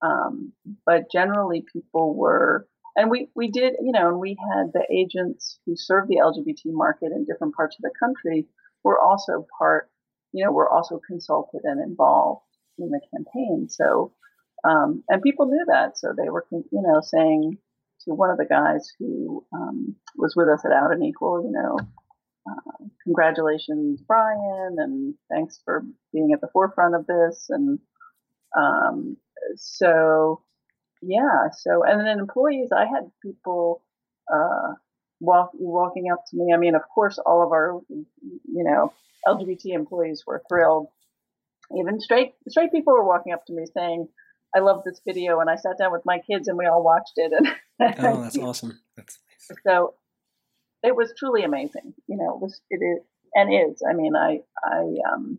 Um, 0.00 0.52
but 0.86 1.10
generally, 1.10 1.64
people 1.72 2.14
were, 2.14 2.68
and 2.96 3.10
we 3.10 3.28
we 3.34 3.50
did, 3.50 3.74
you 3.80 3.92
know, 3.92 4.08
and 4.08 4.20
we 4.20 4.36
had 4.52 4.72
the 4.72 4.86
agents 4.90 5.58
who 5.66 5.74
serve 5.76 6.08
the 6.08 6.16
LGBT 6.22 6.72
market 6.72 7.12
in 7.12 7.24
different 7.24 7.54
parts 7.54 7.76
of 7.76 7.82
the 7.82 7.98
country 7.98 8.46
were 8.84 9.00
also 9.00 9.46
part, 9.58 9.90
you 10.32 10.44
know, 10.44 10.52
were 10.52 10.68
also 10.68 11.00
consulted 11.06 11.62
and 11.64 11.80
involved 11.80 12.42
in 12.78 12.90
the 12.90 13.00
campaign. 13.12 13.68
So, 13.68 14.12
um, 14.64 15.02
and 15.08 15.22
people 15.22 15.46
knew 15.46 15.64
that, 15.66 15.98
so 15.98 16.14
they 16.16 16.28
were, 16.28 16.46
you 16.50 16.66
know, 16.72 17.00
saying 17.00 17.58
to 18.04 18.14
one 18.14 18.30
of 18.30 18.38
the 18.38 18.46
guys 18.46 18.92
who 18.98 19.44
um, 19.52 19.96
was 20.16 20.34
with 20.36 20.48
us 20.48 20.64
at 20.64 20.72
Out 20.72 20.92
and 20.92 21.04
Equal, 21.04 21.42
you 21.44 21.50
know, 21.50 21.78
uh, 22.48 22.84
congratulations, 23.04 24.00
Brian, 24.06 24.76
and 24.78 25.14
thanks 25.30 25.60
for 25.64 25.82
being 26.12 26.32
at 26.32 26.40
the 26.40 26.48
forefront 26.52 26.94
of 26.94 27.06
this. 27.06 27.46
And 27.48 27.78
um, 28.56 29.16
so, 29.56 30.42
yeah, 31.02 31.50
so, 31.56 31.84
and 31.84 32.00
then 32.00 32.18
employees, 32.18 32.70
I 32.72 32.86
had 32.86 33.10
people 33.22 33.82
uh, 34.32 34.74
walk, 35.20 35.50
walking 35.54 36.10
up 36.12 36.24
to 36.30 36.36
me. 36.36 36.52
I 36.54 36.58
mean, 36.58 36.74
of 36.74 36.82
course, 36.94 37.18
all 37.18 37.44
of 37.44 37.52
our, 37.52 37.80
you 37.88 38.64
know, 38.64 38.92
LGBT 39.26 39.74
employees 39.74 40.24
were 40.26 40.42
thrilled. 40.48 40.88
Even 41.76 42.00
straight 42.00 42.32
straight 42.48 42.72
people 42.72 42.94
were 42.94 43.04
walking 43.04 43.34
up 43.34 43.44
to 43.46 43.52
me 43.52 43.66
saying, 43.66 44.08
"I 44.56 44.60
love 44.60 44.84
this 44.84 45.02
video," 45.06 45.40
and 45.40 45.50
I 45.50 45.56
sat 45.56 45.76
down 45.76 45.92
with 45.92 46.00
my 46.06 46.18
kids 46.18 46.48
and 46.48 46.56
we 46.56 46.64
all 46.64 46.82
watched 46.82 47.12
it. 47.16 47.32
And 47.32 47.48
oh, 47.98 48.22
that's 48.22 48.38
awesome. 48.38 48.80
That's 48.96 49.18
nice. 49.50 49.58
So 49.66 49.94
it 50.82 50.94
was 50.94 51.12
truly 51.18 51.44
amazing. 51.44 51.94
You 52.06 52.16
know, 52.16 52.34
it 52.34 52.40
was 52.40 52.60
it 52.70 52.82
is 52.82 53.04
and 53.34 53.52
is. 53.52 53.82
I 53.88 53.94
mean, 53.94 54.16
I 54.16 54.40
I 54.64 54.96
um, 55.12 55.38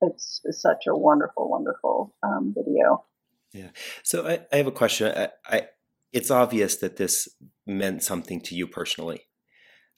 it's, 0.00 0.40
it's 0.44 0.60
such 0.60 0.86
a 0.86 0.96
wonderful, 0.96 1.48
wonderful 1.48 2.14
um, 2.22 2.54
video. 2.56 3.04
Yeah. 3.52 3.70
So 4.02 4.26
I, 4.26 4.40
I 4.52 4.56
have 4.56 4.66
a 4.66 4.72
question. 4.72 5.12
I, 5.16 5.28
I, 5.46 5.68
it's 6.12 6.30
obvious 6.30 6.76
that 6.76 6.96
this 6.96 7.28
meant 7.66 8.02
something 8.02 8.40
to 8.42 8.54
you 8.54 8.66
personally. 8.66 9.22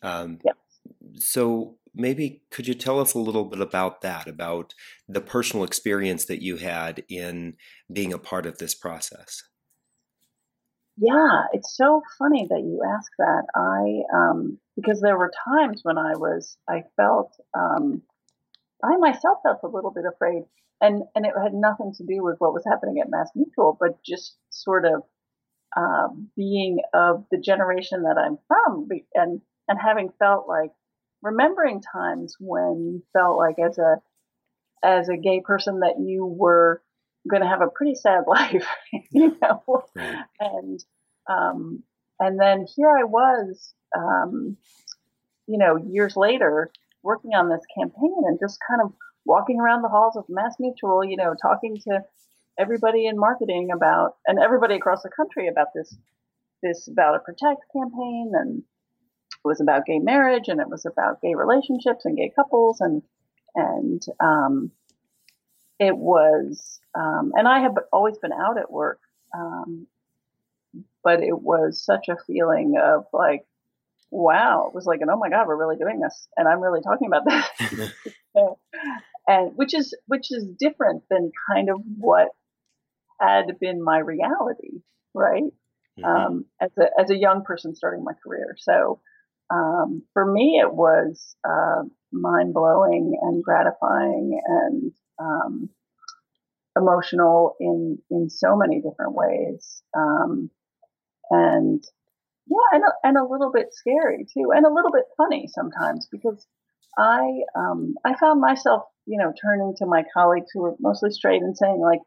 Um, 0.03 0.39
yeah. 0.45 0.53
So 1.17 1.77
maybe 1.95 2.43
could 2.51 2.69
you 2.69 2.75
tell 2.75 3.01
us 3.01 3.15
a 3.15 3.19
little 3.19 3.45
bit 3.45 3.61
about 3.61 4.03
that, 4.03 4.29
about 4.29 4.75
the 5.09 5.21
personal 5.21 5.65
experience 5.65 6.27
that 6.27 6.43
you 6.43 6.57
had 6.57 7.05
in 7.09 7.55
being 7.93 8.13
a 8.13 8.19
part 8.19 8.47
of 8.47 8.59
this 8.59 8.75
process? 8.75 9.43
Yeah, 11.01 11.45
it's 11.53 11.77
so 11.77 12.03
funny 12.19 12.47
that 12.51 12.61
you 12.61 12.83
ask 12.85 13.11
that. 13.19 13.45
I 13.55 14.03
um, 14.13 14.59
because 14.77 15.01
there 15.01 15.17
were 15.17 15.31
times 15.45 15.81
when 15.85 15.97
I 15.97 16.15
was 16.17 16.59
I 16.69 16.83
felt 16.97 17.33
um, 17.55 18.03
I 18.85 18.97
myself 18.99 19.39
felt 19.43 19.61
a 19.65 19.69
little 19.69 19.93
bit 19.93 20.05
afraid, 20.07 20.45
and 20.81 21.05
and 21.15 21.27
it 21.27 21.35
had 21.41 21.55
nothing 21.55 21.93
to 21.99 22.05
do 22.05 22.23
with 22.25 22.37
what 22.41 22.55
was 22.55 22.65
happening 22.67 23.01
at 23.01 23.11
MassMutual, 23.11 23.77
but 23.81 24.03
just 24.05 24.37
sort 24.51 24.85
of 24.87 25.03
uh, 25.77 26.09
being 26.37 26.79
of 26.95 27.27
the 27.31 27.39
generation 27.39 28.03
that 28.05 28.19
I'm 28.19 28.39
from, 28.49 28.89
and 29.15 29.41
and 29.69 29.79
having 29.81 30.11
felt 30.19 30.49
like 30.49 30.73
remembering 31.23 31.83
times 31.83 32.37
when 32.41 32.93
you 32.93 33.03
felt 33.13 33.39
like 33.39 33.59
as 33.59 33.79
a 33.79 33.97
as 34.83 35.09
a 35.09 35.17
gay 35.17 35.41
person 35.45 35.81
that 35.81 36.01
you 36.01 36.25
were 36.27 36.83
going 37.29 37.43
to 37.43 37.49
have 37.49 37.61
a 37.61 37.69
pretty 37.69 37.95
sad 37.95 38.25
life, 38.27 38.67
you 39.11 39.37
know, 39.43 39.85
right. 39.95 40.25
and 40.41 40.85
um, 41.29 41.83
and 42.21 42.41
then 42.41 42.67
here 42.75 42.89
I 42.89 43.05
was, 43.05 43.75
um, 43.97 44.57
you 45.47 45.59
know, 45.59 45.77
years 45.77 46.17
later, 46.17 46.71
working 47.03 47.33
on 47.35 47.49
this 47.49 47.65
campaign 47.79 48.23
and 48.27 48.39
just 48.41 48.59
kind 48.67 48.81
of 48.83 48.93
walking 49.25 49.61
around 49.61 49.83
the 49.83 49.89
halls 49.89 50.17
of 50.17 50.25
MassMutual, 50.27 51.09
you 51.09 51.17
know, 51.17 51.35
talking 51.41 51.77
to 51.85 52.01
everybody 52.59 53.07
in 53.07 53.19
marketing 53.19 53.71
about 53.73 54.17
and 54.27 54.39
everybody 54.39 54.75
across 54.75 55.03
the 55.03 55.11
country 55.11 55.49
about 55.49 55.69
this 55.75 55.95
this 56.63 56.89
Vow 56.93 57.13
to 57.13 57.21
Protect 57.21 57.61
campaign 57.73 58.33
and 58.35 58.59
it 58.59 59.49
was 59.49 59.61
about 59.61 59.87
gay 59.87 60.01
marriage 60.01 60.49
and 60.49 60.61
it 60.61 60.69
was 60.69 60.85
about 60.85 61.21
gay 61.23 61.35
relationships 61.35 62.05
and 62.05 62.17
gay 62.17 62.33
couples 62.35 62.81
and 62.81 63.03
and 63.55 64.03
um, 64.21 64.73
it 65.79 65.97
was 65.97 66.81
um, 66.95 67.33
and 67.35 67.47
I 67.47 67.61
have 67.61 67.77
always 67.93 68.19
been 68.19 68.33
out 68.33 68.59
at 68.59 68.71
work, 68.71 69.01
um, 69.35 69.87
but 71.05 71.23
it 71.23 71.39
was 71.39 71.85
such 71.85 72.09
a 72.09 72.17
feeling 72.27 72.75
of 72.83 73.05
like, 73.13 73.45
wow, 74.11 74.67
it 74.69 74.75
was 74.75 74.87
like 74.87 75.01
an 75.01 75.11
oh 75.11 75.19
my 75.19 75.29
god, 75.29 75.47
we're 75.47 75.57
really 75.57 75.77
doing 75.77 76.01
this, 76.01 76.29
and 76.37 76.49
I'm 76.49 76.61
really 76.61 76.81
talking 76.81 77.09
about 77.09 77.25
this, 77.25 77.93
and 79.29 79.53
which 79.55 79.75
is 79.75 79.95
which 80.07 80.33
is 80.33 80.45
different 80.59 81.03
than 81.11 81.31
kind 81.53 81.69
of 81.71 81.81
what 81.99 82.29
had 83.21 83.59
been 83.61 83.83
my 83.83 83.99
reality, 83.99 84.81
right? 85.15 85.45
Mm-hmm. 85.99 86.05
Um, 86.05 86.45
as 86.61 86.71
a 86.79 86.87
as 86.99 87.11
a 87.11 87.17
young 87.17 87.45
person 87.45 87.75
starting 87.75 88.03
my 88.03 88.15
career, 88.25 88.57
so 88.59 89.01
um, 89.51 90.03
for 90.13 90.31
me, 90.31 90.61
it 90.63 90.73
was 90.73 91.37
uh, 91.49 91.83
mind 92.13 92.55
blowing 92.55 93.19
and 93.21 93.43
gratifying 93.43 94.41
and 94.47 94.93
um, 95.19 95.71
emotional 96.77 97.57
in 97.61 97.99
in 98.11 98.31
so 98.31 98.57
many 98.57 98.81
different 98.81 99.15
ways, 99.15 99.83
um, 99.97 100.51
and 101.31 101.83
yeah, 102.47 102.57
and 102.73 102.83
a, 102.85 103.09
and 103.09 103.17
a 103.19 103.25
little 103.25 103.53
bit 103.53 103.69
scary 103.73 104.27
too, 104.33 104.51
and 104.55 104.65
a 104.65 104.73
little 104.73 104.93
bit 104.93 105.05
funny 105.17 105.49
sometimes 105.49 106.09
because 106.11 106.47
I 106.97 107.41
um, 107.57 107.95
I 108.05 108.15
found 108.17 108.41
myself 108.41 108.85
you 109.07 109.19
know 109.19 109.33
turning 109.43 109.75
to 109.79 109.87
my 109.87 110.05
colleagues 110.15 110.51
who 110.53 110.63
were 110.63 110.77
mostly 110.81 111.11
straight 111.11 111.43
and 111.43 111.57
saying 111.57 111.81
like. 111.81 112.01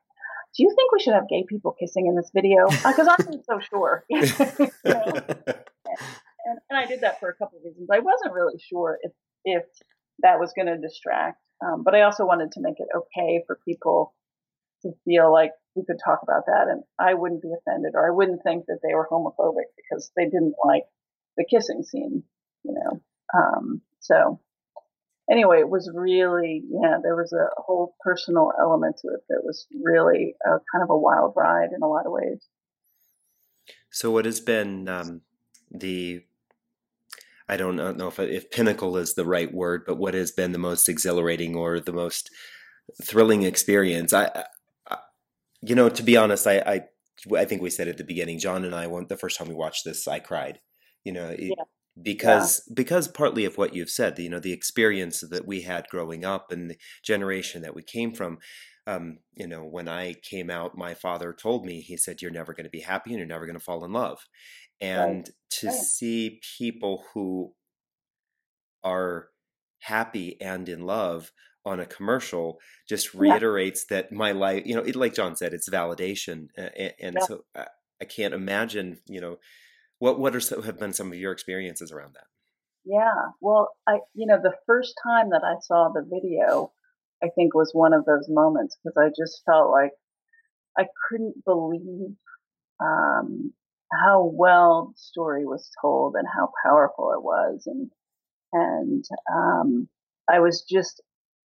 Do 0.54 0.64
you 0.64 0.74
think 0.76 0.92
we 0.92 1.00
should 1.00 1.14
have 1.14 1.30
gay 1.30 1.46
people 1.48 1.74
kissing 1.80 2.08
in 2.08 2.18
this 2.18 2.30
video? 2.36 2.68
Because 2.68 3.08
uh, 3.08 3.16
I'm 3.18 3.42
so 3.48 3.62
sure. 3.70 4.04
you 4.10 4.20
know? 4.84 5.14
and, 6.46 6.60
and 6.70 6.78
I 6.78 6.86
did 6.86 7.00
that 7.02 7.22
for 7.22 7.30
a 7.30 7.34
couple 7.36 7.60
of 7.60 7.64
reasons. 7.64 7.90
I 7.90 8.00
wasn't 8.00 8.34
really 8.34 8.60
sure 8.60 9.00
if 9.02 9.12
if 9.46 9.64
that 10.22 10.40
was 10.40 10.54
going 10.56 10.68
to 10.68 10.78
distract. 10.78 11.38
Um, 11.64 11.84
but 11.84 11.96
I 11.96 12.02
also 12.02 12.26
wanted 12.26 12.52
to 12.54 12.62
make 12.62 12.80
it 12.80 12.88
okay 12.96 13.44
for 13.46 13.60
people 13.66 14.14
to 14.82 14.92
feel 15.06 15.32
like 15.32 15.52
we 15.76 15.86
could 15.86 16.00
talk 16.04 16.20
about 16.24 16.48
that 16.48 16.68
and 16.70 16.84
I 17.00 17.14
wouldn't 17.14 17.42
be 17.42 17.54
offended 17.56 17.94
or 17.94 18.08
I 18.08 18.12
wouldn't 18.12 18.44
think 18.44 18.66
that 18.66 18.80
they 18.84 18.96
were 18.96 19.08
homophobic 19.10 19.70
because 19.78 20.12
they 20.16 20.26
didn't 20.26 20.56
like 20.66 20.84
the 21.38 21.46
kissing 21.50 21.84
scene, 21.84 22.24
you 22.64 22.74
know. 22.74 23.02
Um, 23.34 23.82
so 24.00 24.40
anyway, 25.30 25.60
it 25.60 25.70
was 25.70 25.90
really, 25.94 26.64
yeah, 26.70 26.98
there 27.02 27.16
was 27.16 27.32
a 27.34 27.48
whole 27.62 27.96
personal 28.02 28.52
element 28.60 28.98
to 29.02 29.10
it 29.10 29.22
that 29.30 29.42
was 29.44 29.68
really 29.82 30.36
a, 30.46 30.50
kind 30.50 30.84
of 30.84 30.90
a 30.90 30.98
wild 30.98 31.34
ride 31.36 31.70
in 31.76 31.82
a 31.82 31.88
lot 31.88 32.06
of 32.06 32.12
ways. 32.12 32.44
So, 33.92 34.12
what 34.12 34.26
has 34.26 34.40
been 34.40 34.88
um, 34.88 35.22
the 35.70 36.24
I 37.50 37.58
don't 37.58 37.76
know 37.76 38.08
if, 38.08 38.20
if 38.20 38.52
pinnacle 38.52 38.98
is 38.98 39.14
the 39.14 39.26
right 39.26 39.52
word, 39.54 39.84
but 39.86 39.98
what 39.98 40.14
has 40.14 40.32
been 40.32 40.52
the 40.52 40.58
most 40.58 40.88
exhilarating 40.88 41.56
or 41.56 41.80
the 41.80 41.94
most 41.94 42.30
thrilling 43.04 43.44
experience? 43.44 44.14
I, 44.14 44.46
I 44.90 44.98
you 45.62 45.76
know, 45.76 45.90
to 45.90 46.04
be 46.04 46.18
honest, 46.18 46.48
I, 46.48 46.60
I, 46.60 46.82
I 47.36 47.46
think 47.46 47.62
we 47.62 47.70
said 47.70 47.88
at 47.88 47.98
the 47.98 48.04
beginning, 48.04 48.40
John 48.40 48.66
and 48.66 48.74
I, 48.74 48.88
when 48.88 49.08
the 49.08 49.18
first 49.18 49.38
time 49.38 49.48
we 49.48 49.56
watched 49.56 49.86
this, 49.86 50.08
I 50.08 50.20
cried. 50.20 50.60
You 51.04 51.14
know, 51.14 51.36
yeah. 51.38 51.56
because 52.02 52.64
yeah. 52.68 52.74
because 52.76 53.08
partly 53.08 53.46
of 53.46 53.58
what 53.58 53.74
you've 53.74 53.90
said, 53.90 54.18
you 54.20 54.30
know, 54.30 54.40
the 54.40 54.54
experience 54.54 55.22
that 55.22 55.48
we 55.48 55.62
had 55.62 55.88
growing 55.90 56.24
up 56.24 56.52
and 56.52 56.70
the 56.70 56.78
generation 57.04 57.62
that 57.64 57.76
we 57.76 57.84
came 57.84 58.14
from. 58.14 58.40
Um, 58.88 59.20
you 59.36 59.46
know, 59.46 59.64
when 59.64 59.88
I 59.88 60.16
came 60.24 60.50
out, 60.50 60.76
my 60.76 60.96
father 60.96 61.34
told 61.34 61.68
me, 61.68 61.82
he 61.82 61.98
said, 61.98 62.20
You're 62.20 62.32
never 62.32 62.54
going 62.54 62.64
to 62.64 62.72
be 62.72 62.80
happy 62.80 63.12
and 63.12 63.20
you're 63.20 63.28
never 63.28 63.46
going 63.46 63.58
to 63.58 63.64
fall 63.64 63.86
in 63.86 63.94
love 63.94 64.26
and 64.82 65.18
right. 65.18 65.30
to 65.52 65.68
right. 65.68 65.76
see 65.76 66.42
people 66.58 67.06
who 67.14 67.54
are 68.84 69.30
happy 69.80 70.40
and 70.42 70.68
in 70.68 70.86
love 70.86 71.32
on 71.66 71.80
a 71.80 71.86
commercial 71.86 72.60
just 72.90 73.14
reiterates 73.14 73.86
yeah. 73.90 73.98
that 73.98 74.12
my 74.12 74.32
life 74.32 74.64
you 74.66 74.76
know 74.76 74.82
it, 74.82 74.96
like 74.96 75.14
john 75.14 75.36
said 75.36 75.54
it's 75.54 75.70
validation 75.70 76.48
and, 76.58 76.94
and 77.00 77.16
yeah. 77.20 77.26
so 77.26 77.46
I, 77.56 77.68
I, 78.02 78.06
can't 78.06 78.34
imagine 78.34 79.00
you 79.08 79.22
know 79.22 79.38
what 80.00 80.20
what 80.20 80.36
are 80.36 80.64
have 80.64 80.80
been 80.80 80.94
some 80.94 81.12
of 81.12 81.18
your 81.18 81.32
experiences 81.32 81.92
around 81.92 82.16
that 82.16 82.26
yeah 82.84 83.30
well 83.42 83.70
i 83.88 84.00
you 84.16 84.26
know 84.26 84.40
the 84.42 84.56
first 84.66 84.96
time 85.04 85.30
that 85.30 85.44
i 85.44 85.56
saw 85.62 85.90
the 85.94 86.04
video 86.04 86.72
i 87.24 87.28
think 87.36 87.54
was 87.54 87.72
one 87.74 87.94
of 87.94 88.06
those 88.06 88.26
moments 88.28 88.78
because 88.84 88.98
i 88.98 89.10
just 89.10 89.44
felt 89.46 89.70
like 89.70 89.92
i 90.78 90.86
couldn't 91.10 91.46
believe 91.46 92.16
um, 92.80 93.54
how 93.92 94.32
well 94.34 94.94
the 94.94 95.00
story 95.00 95.46
was 95.46 95.70
told 95.82 96.16
and 96.16 96.28
how 96.28 96.50
powerful 96.64 97.14
it 97.14 97.24
was. 97.24 97.64
And 97.66 97.92
and 98.54 99.06
um, 99.34 99.88
I 100.30 100.40
was 100.40 100.66
just 100.70 101.02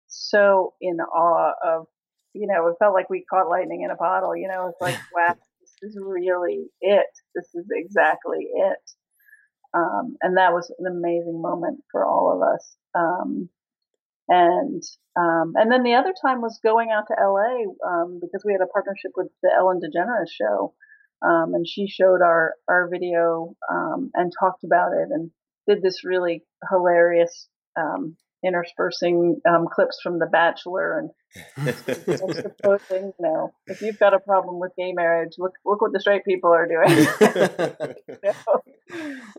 so 0.09 0.75
in 0.81 0.99
awe 1.01 1.53
of 1.65 1.87
you 2.35 2.47
know 2.47 2.69
it 2.69 2.77
felt 2.79 2.95
like 2.95 3.11
we 3.11 3.25
caught 3.29 3.49
lightning 3.49 3.83
in 3.83 3.91
a 3.91 3.97
bottle 3.97 4.37
you 4.37 4.47
know 4.47 4.69
it's 4.69 4.81
like 4.81 4.99
wow 5.15 5.35
this 5.83 5.91
is 5.91 5.99
really 6.01 6.67
it. 6.81 7.07
This 7.35 7.49
is 7.55 7.67
exactly 7.71 8.47
it. 8.55 8.91
Um, 9.75 10.17
and 10.23 10.37
that 10.37 10.53
was 10.53 10.73
an 10.79 10.87
amazing 10.87 11.41
moment 11.41 11.81
for 11.91 12.05
all 12.05 12.33
of 12.35 12.55
us. 12.55 12.77
Um, 12.95 13.49
and 14.29 14.83
um, 15.17 15.55
and 15.57 15.71
then 15.71 15.83
the 15.83 15.95
other 15.95 16.15
time 16.25 16.41
was 16.41 16.61
going 16.63 16.91
out 16.91 17.05
to 17.09 17.17
LA 17.19 17.65
um, 17.87 18.21
because 18.21 18.43
we 18.45 18.53
had 18.53 18.63
a 18.63 18.67
partnership 18.67 19.13
with 19.17 19.29
the 19.43 19.51
Ellen 19.55 19.81
DeGeneres 19.81 20.31
show 20.31 20.75
um, 21.25 21.55
and 21.55 21.67
she 21.67 21.89
showed 21.89 22.23
our 22.23 22.55
our 22.69 22.89
video 22.89 23.55
um, 23.71 24.11
and 24.15 24.33
talked 24.39 24.65
about 24.65 24.93
it 24.93 25.09
and 25.11 25.31
did 25.67 25.83
this 25.83 26.05
really 26.05 26.45
hilarious 26.71 27.49
um, 27.77 28.17
interspersing 28.45 29.41
um, 29.49 29.67
clips 29.73 30.01
from 30.03 30.19
The 30.19 30.27
Bachelor 30.27 30.99
and 30.99 31.11
supposing, 31.77 32.51
you 32.91 33.15
know, 33.21 33.53
if 33.67 33.81
you've 33.83 33.99
got 33.99 34.15
a 34.15 34.21
problem 34.21 34.59
with 34.61 34.73
gay 34.77 34.93
marriage, 34.93 35.35
look 35.39 35.53
look 35.65 35.81
what 35.81 35.93
the 35.93 36.01
straight 36.01 36.25
people 36.25 36.53
are 36.53 36.67
doing. 36.67 37.07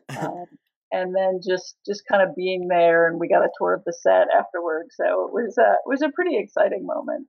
um, 0.17 0.45
and 0.91 1.15
then 1.15 1.41
just 1.47 1.75
just 1.85 2.03
kind 2.09 2.27
of 2.27 2.35
being 2.35 2.67
there, 2.67 3.07
and 3.07 3.19
we 3.19 3.27
got 3.27 3.43
a 3.43 3.49
tour 3.57 3.73
of 3.73 3.83
the 3.85 3.93
set 3.93 4.27
afterwards. 4.35 4.95
So 4.95 5.25
it 5.25 5.33
was 5.33 5.57
a 5.57 5.73
it 5.73 5.87
was 5.87 6.01
a 6.01 6.09
pretty 6.09 6.37
exciting 6.37 6.85
moment. 6.85 7.27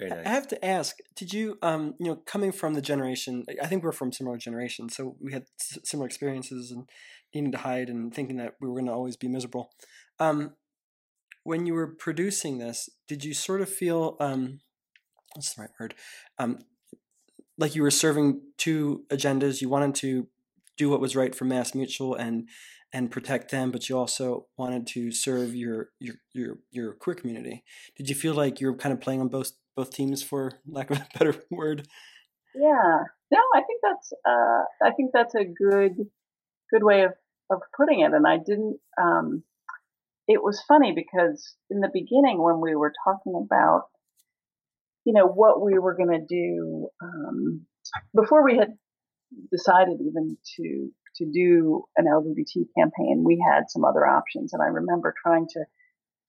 Nice. 0.00 0.12
I 0.24 0.28
have 0.28 0.48
to 0.48 0.64
ask, 0.64 0.96
did 1.14 1.32
you, 1.32 1.58
um, 1.62 1.94
you 2.00 2.06
know, 2.06 2.16
coming 2.26 2.52
from 2.52 2.74
the 2.74 2.82
generation, 2.82 3.44
I 3.62 3.66
think 3.66 3.82
we're 3.84 3.92
from 3.92 4.12
similar 4.12 4.36
generations, 4.36 4.96
so 4.96 5.16
we 5.20 5.32
had 5.32 5.44
s- 5.60 5.78
similar 5.84 6.06
experiences 6.06 6.70
and 6.70 6.88
needing 7.34 7.52
to 7.52 7.58
hide 7.58 7.88
and 7.88 8.12
thinking 8.12 8.36
that 8.38 8.54
we 8.60 8.68
were 8.68 8.74
going 8.74 8.86
to 8.86 8.92
always 8.92 9.16
be 9.16 9.28
miserable. 9.28 9.70
Um, 10.18 10.54
when 11.44 11.66
you 11.66 11.74
were 11.74 11.86
producing 11.86 12.58
this, 12.58 12.88
did 13.06 13.24
you 13.24 13.34
sort 13.34 13.60
of 13.60 13.68
feel, 13.68 14.16
um, 14.20 14.60
what's 15.34 15.54
the 15.54 15.62
right 15.62 15.70
word, 15.78 15.94
um, 16.38 16.58
like 17.56 17.74
you 17.74 17.82
were 17.82 17.90
serving 17.90 18.40
two 18.58 19.04
agendas? 19.10 19.60
You 19.60 19.68
wanted 19.68 19.94
to 19.96 20.28
do 20.76 20.90
what 20.90 21.00
was 21.00 21.14
right 21.14 21.34
for 21.34 21.44
MassMutual 21.44 22.18
and 22.18 22.48
and 22.92 23.10
protect 23.10 23.50
them, 23.50 23.72
but 23.72 23.88
you 23.88 23.98
also 23.98 24.46
wanted 24.56 24.86
to 24.88 25.10
serve 25.10 25.54
your 25.54 25.90
your 26.00 26.16
your 26.32 26.58
your 26.70 26.92
queer 26.94 27.16
community. 27.16 27.64
Did 27.96 28.08
you 28.08 28.14
feel 28.14 28.34
like 28.34 28.60
you 28.60 28.68
were 28.68 28.76
kind 28.76 28.92
of 28.92 29.00
playing 29.00 29.20
on 29.20 29.28
both 29.28 29.52
both 29.76 29.90
teams, 29.90 30.22
for 30.22 30.52
lack 30.66 30.90
of 30.90 30.98
a 30.98 31.06
better 31.18 31.34
word? 31.50 31.88
Yeah, 32.54 33.04
no, 33.30 33.38
I 33.54 33.62
think 33.62 33.80
that's 33.82 34.12
uh, 34.26 34.86
I 34.86 34.92
think 34.96 35.10
that's 35.12 35.34
a 35.34 35.44
good 35.44 35.92
good 36.72 36.82
way 36.82 37.02
of 37.02 37.12
of 37.50 37.60
putting 37.76 38.00
it. 38.00 38.12
And 38.12 38.26
I 38.26 38.38
didn't. 38.38 38.78
Um, 39.00 39.42
it 40.26 40.42
was 40.42 40.62
funny 40.66 40.94
because 40.94 41.54
in 41.70 41.80
the 41.80 41.90
beginning, 41.92 42.42
when 42.42 42.60
we 42.60 42.74
were 42.74 42.92
talking 43.04 43.34
about 43.44 43.84
you 45.04 45.12
know 45.12 45.26
what 45.26 45.64
we 45.64 45.78
were 45.78 45.96
going 45.96 46.18
to 46.18 46.26
do 46.26 46.88
um, 47.02 47.66
before 48.14 48.44
we 48.44 48.56
had 48.56 48.68
decided 49.50 49.98
even 50.00 50.36
to 50.56 50.90
to 51.16 51.26
do 51.32 51.84
an 51.96 52.06
LGBT 52.06 52.66
campaign, 52.76 53.22
we 53.24 53.44
had 53.52 53.64
some 53.68 53.84
other 53.84 54.06
options. 54.06 54.52
And 54.52 54.62
I 54.62 54.66
remember 54.66 55.14
trying 55.22 55.46
to 55.50 55.64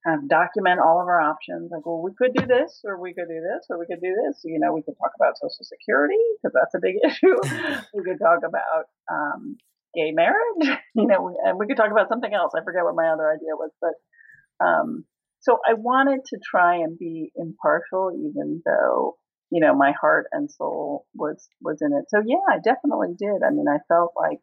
kind 0.06 0.22
of 0.22 0.30
document 0.30 0.80
all 0.80 1.01
of 1.01 1.08
our 1.08 1.20
options. 1.22 1.72
Like, 1.72 1.86
well, 1.86 2.01
we 2.01 2.12
could 2.14 2.34
do 2.36 2.45
this, 2.45 2.82
or 2.86 3.01
we 3.01 3.14
could 3.14 3.28
do 3.28 3.41
this, 3.41 3.66
or 3.70 3.80
we 3.80 3.86
could 3.86 4.01
do 4.01 4.14
this. 4.14 4.41
You 4.45 4.60
know, 4.60 4.74
we 4.74 4.84
could 4.84 4.95
talk 5.01 5.12
about 5.20 5.38
Social 5.38 5.64
Security 5.66 6.22
because 6.38 6.53
that's 6.53 6.76
a 6.76 6.80
big 6.80 6.95
issue. 7.03 7.36
we 7.93 8.03
could 8.03 8.20
talk 8.22 8.39
about 8.45 8.86
um, 9.12 9.58
gay 9.95 10.12
marriage. 10.12 10.80
You 10.97 11.08
know, 11.08 11.36
and 11.43 11.60
we 11.60 11.68
could 11.68 11.76
talk 11.76 11.91
about 11.91 12.08
something 12.08 12.34
else. 12.34 12.53
I 12.56 12.64
forget 12.64 12.86
what 12.86 12.95
my 12.95 13.10
other 13.10 13.30
idea 13.30 13.51
was, 13.53 13.72
but 13.82 14.66
um, 14.66 15.03
so 15.41 15.60
I 15.68 15.74
wanted 15.74 16.22
to 16.28 16.39
try 16.41 16.78
and 16.78 16.97
be 16.97 17.34
impartial, 17.36 18.12
even 18.16 18.62
though 18.66 19.18
you 19.51 19.60
know 19.60 19.76
my 19.76 19.91
heart 19.91 20.28
and 20.32 20.49
soul 20.49 21.06
was 21.14 21.49
was 21.60 21.82
in 21.82 21.91
it. 21.91 22.06
So 22.08 22.22
yeah, 22.26 22.47
I 22.49 22.60
definitely 22.64 23.16
did. 23.20 23.43
I 23.45 23.51
mean, 23.51 23.66
I 23.68 23.80
felt 23.89 24.14
like 24.16 24.39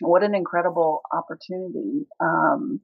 what 0.00 0.22
an 0.22 0.36
incredible 0.36 1.02
opportunity 1.12 2.06
um, 2.20 2.80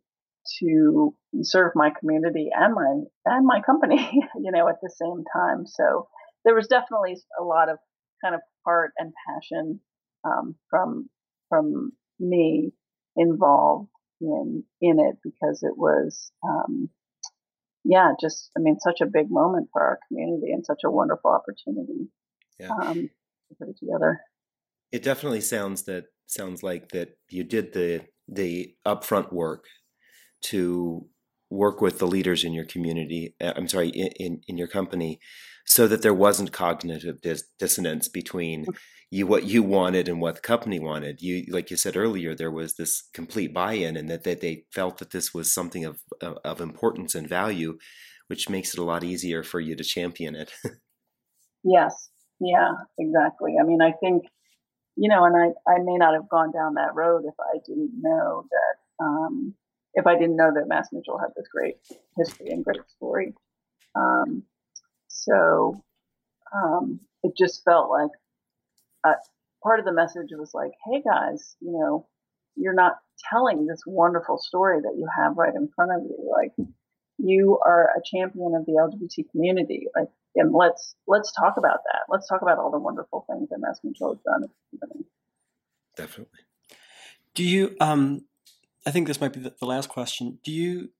to 0.61 1.14
serve 1.43 1.72
my 1.74 1.90
community 1.99 2.49
and 2.53 2.74
my 2.74 3.01
and 3.26 3.47
my 3.47 3.61
company, 3.64 3.97
you 4.36 4.53
know, 4.53 4.68
at 4.68 4.80
the 4.82 4.90
same 4.90 5.24
time. 5.32 5.66
So 5.66 6.09
there 6.45 6.55
was 6.55 6.68
definitely 6.68 7.16
a 7.40 7.45
lot 7.45 7.68
of 7.68 7.78
kind 8.22 8.34
of 8.34 8.40
heart 8.64 8.93
and 8.99 9.12
passion 9.26 9.80
um, 10.24 10.55
from 10.70 11.09
from 11.49 11.93
me 12.18 12.72
involved 13.16 13.90
in 14.20 14.64
in 14.80 14.99
it 14.99 15.16
because 15.22 15.62
it 15.62 15.76
was 15.76 16.32
um, 16.45 16.88
yeah 17.84 18.12
just 18.20 18.51
I 18.57 18.61
mean 18.61 18.78
such 18.80 19.01
a 19.01 19.07
big 19.07 19.30
moment 19.30 19.68
for 19.72 19.82
our 19.82 19.99
community 20.09 20.53
and 20.53 20.64
such 20.64 20.80
a 20.84 20.90
wonderful 20.90 21.30
opportunity 21.30 22.09
yeah. 22.59 22.70
um, 22.70 22.95
to 23.49 23.55
put 23.59 23.68
it 23.68 23.76
together. 23.78 24.20
It 24.93 25.03
definitely 25.03 25.40
sounds 25.40 25.84
that 25.84 26.05
sounds 26.26 26.62
like 26.62 26.90
that 26.90 27.16
you 27.28 27.45
did 27.45 27.72
the 27.72 28.03
the 28.28 28.74
upfront 28.86 29.32
work 29.32 29.64
to 30.43 31.07
work 31.51 31.80
with 31.80 31.99
the 31.99 32.07
leaders 32.07 32.45
in 32.45 32.53
your 32.53 32.64
community. 32.64 33.34
Uh, 33.40 33.53
I'm 33.57 33.68
sorry, 33.68 33.88
in, 33.88 34.09
in, 34.18 34.40
in 34.49 34.59
your 34.59 34.68
company, 34.68 35.20
so 35.66 35.86
that 35.86 36.03
there 36.03 36.14
wasn't 36.14 36.53
cognitive 36.53 37.20
dis- 37.20 37.45
dissonance 37.59 38.09
between 38.09 38.66
mm. 38.66 38.76
you 39.11 39.26
what 39.26 39.45
you 39.45 39.62
wanted 39.62 40.09
and 40.09 40.20
what 40.20 40.36
the 40.36 40.40
company 40.40 40.80
wanted. 40.80 41.20
You, 41.20 41.45
like 41.51 41.70
you 41.70 41.76
said 41.76 41.97
earlier, 41.97 42.34
there 42.34 42.51
was 42.51 42.74
this 42.74 43.09
complete 43.12 43.53
buy-in, 43.53 43.97
and 43.97 44.09
that, 44.09 44.24
that 44.24 44.40
they 44.40 44.64
felt 44.72 44.99
that 44.99 45.11
this 45.11 45.32
was 45.34 45.53
something 45.53 45.84
of 45.84 46.01
of 46.20 46.61
importance 46.61 47.14
and 47.14 47.28
value, 47.28 47.78
which 48.28 48.49
makes 48.49 48.74
it 48.74 48.80
a 48.80 48.84
lot 48.84 49.05
easier 49.05 49.43
for 49.43 49.61
you 49.61 49.76
to 49.76 49.84
champion 49.84 50.34
it. 50.34 50.53
yes, 51.64 52.11
yeah, 52.40 52.72
exactly. 52.99 53.55
I 53.61 53.64
mean, 53.64 53.82
I 53.82 53.93
think 53.93 54.24
you 54.97 55.09
know, 55.09 55.24
and 55.24 55.34
I, 55.36 55.70
I 55.70 55.78
may 55.78 55.97
not 55.97 56.14
have 56.14 56.28
gone 56.28 56.53
down 56.53 56.74
that 56.74 56.95
road 56.95 57.22
if 57.26 57.34
I 57.40 57.59
didn't 57.66 57.93
know 58.01 58.45
that, 58.51 59.05
um, 59.05 59.55
if 59.95 60.07
I 60.07 60.18
didn't 60.18 60.36
know 60.36 60.51
that 60.55 60.68
MassMutual 60.68 61.20
had 61.20 61.30
this 61.36 61.49
great 61.49 61.76
history 62.16 62.49
and 62.51 62.64
great 62.64 62.88
story. 62.88 63.34
Um, 63.95 64.45
so 65.09 65.82
um, 66.55 67.01
it 67.22 67.32
just 67.36 67.62
felt 67.64 67.90
like 67.90 68.11
uh, 69.05 69.14
part 69.62 69.78
of 69.78 69.84
the 69.84 69.93
message 69.93 70.28
was 70.32 70.53
like, 70.55 70.72
hey 70.86 71.03
guys, 71.03 71.57
you 71.61 71.72
know, 71.72 72.07
you're 72.57 72.74
not 72.74 72.99
telling 73.30 73.66
this 73.66 73.82
wonderful 73.86 74.38
story 74.38 74.80
that 74.80 74.95
you 74.97 75.07
have 75.16 75.36
right 75.36 75.55
in 75.55 75.68
front 75.74 75.93
of 75.93 76.03
you. 76.03 76.30
Like 76.30 76.53
you 77.18 77.59
are 77.64 77.90
a 77.97 78.01
champion 78.05 78.55
of 78.55 78.66
the 78.66 78.72
LGBT 78.72 79.30
community. 79.30 79.86
Like, 79.97 80.09
and 80.34 80.53
let's 80.53 80.95
let's 81.07 81.32
talk 81.32 81.55
about 81.59 81.80
that. 81.84 82.05
Let's 82.09 82.26
talk 82.28 82.43
about 82.43 82.59
all 82.59 82.70
the 82.70 82.78
wonderful 82.78 83.24
things 83.30 83.49
that 83.51 83.61
MassMutual 83.61 84.14
has 84.14 84.22
done. 84.24 84.49
Definitely. 85.97 86.40
Do 87.34 87.45
you? 87.45 87.76
Um, 87.80 88.24
I 88.86 88.90
think 88.90 89.06
this 89.06 89.20
might 89.20 89.32
be 89.32 89.40
the, 89.40 89.54
last 89.66 89.88
question. 89.88 90.38
Do 90.44 90.52
you? 90.52 90.90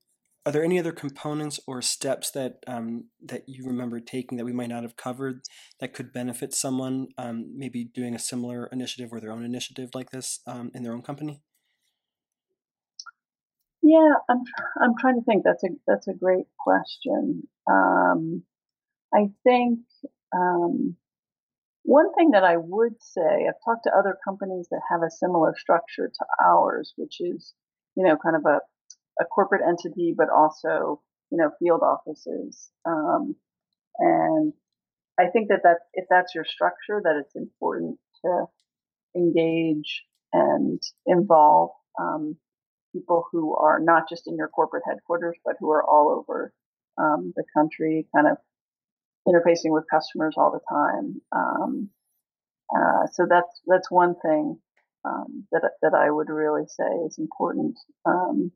Are 0.45 0.51
there 0.51 0.65
any 0.65 0.79
other 0.79 0.93
components 0.93 1.61
or 1.69 1.81
steps 1.83 2.31
that 2.33 2.65
um, 2.67 3.05
that 3.25 3.49
you 3.49 3.65
remember 3.65 4.01
taking 4.01 4.39
that 4.39 4.45
we 4.45 4.53
might 4.53 4.69
not 4.69 4.83
have 4.83 4.97
covered 4.97 5.43
that 5.79 5.95
could 5.95 6.13
benefit 6.13 6.53
someone, 6.53 7.09
um, 7.17 7.53
maybe 7.57 7.85
doing 7.85 8.15
a 8.15 8.19
similar 8.19 8.67
initiative 8.67 9.13
or 9.13 9.21
their 9.21 9.31
own 9.31 9.45
initiative 9.45 9.91
like 9.95 10.11
this 10.11 10.41
um, 10.47 10.71
in 10.75 10.83
their 10.83 10.93
own 10.93 11.03
company? 11.03 11.43
Yeah, 13.83 14.15
I'm 14.29 14.43
I'm 14.81 14.95
trying 14.99 15.21
to 15.21 15.25
think. 15.25 15.45
That's 15.45 15.63
a 15.63 15.69
that's 15.87 16.09
a 16.09 16.15
great 16.15 16.47
question. 16.59 17.47
Um, 17.71 18.43
I 19.15 19.31
think 19.45 19.81
um, 20.35 20.97
one 21.85 22.15
thing 22.15 22.31
that 22.31 22.45
I 22.45 22.57
would 22.57 22.95
say, 23.01 23.47
I've 23.49 23.63
talked 23.65 23.85
to 23.85 23.97
other 23.97 24.17
companies 24.25 24.69
that 24.71 24.81
have 24.91 25.03
a 25.03 25.11
similar 25.11 25.55
structure 25.59 26.09
to 26.09 26.27
ours, 26.45 26.93
which 26.97 27.21
is, 27.21 27.55
you 27.97 28.05
know, 28.05 28.17
kind 28.23 28.37
of 28.37 28.43
a, 28.47 28.61
a 29.21 29.25
corporate 29.27 29.63
entity, 29.67 30.15
but 30.17 30.29
also, 30.31 31.01
you 31.31 31.39
know, 31.39 31.51
field 31.59 31.83
offices. 31.83 32.71
Um, 32.85 33.37
and 33.99 34.53
I 35.19 35.27
think 35.33 35.49
that 35.49 35.61
that 35.65 35.79
if 35.95 36.07
that's 36.09 36.35
your 36.35 36.45
structure, 36.45 37.01
that 37.05 37.21
it's 37.21 37.37
important 37.37 37.99
to 38.25 38.47
engage 39.15 40.05
and 40.33 40.81
involve 41.07 41.71
um, 42.01 42.37
people 42.95 43.25
who 43.31 43.55
are 43.55 43.81
not 43.81 44.09
just 44.09 44.27
in 44.27 44.37
your 44.37 44.49
corporate 44.49 44.85
headquarters, 44.87 45.37
but 45.45 45.57
who 45.61 45.71
are 45.71 45.85
all 45.85 46.11
over 46.19 46.53
um, 46.99 47.33
the 47.37 47.45
country, 47.55 48.07
kind 48.15 48.27
of 48.27 48.37
interfacing 49.29 49.73
with 49.73 49.85
customers 49.91 50.35
all 50.37 50.51
the 50.51 50.61
time. 50.75 51.21
Um, 51.33 51.91
uh, 52.75 53.07
so 53.13 53.27
that's 53.29 53.61
that's 53.67 53.91
one 53.91 54.15
thing 54.23 54.59
um, 55.05 55.47
that 55.53 55.63
that 55.83 55.95
I 55.95 56.11
would 56.11 56.29
really 56.29 56.67
say 56.67 56.91
is 57.07 57.19
important. 57.19 57.79
Um, 58.05 58.53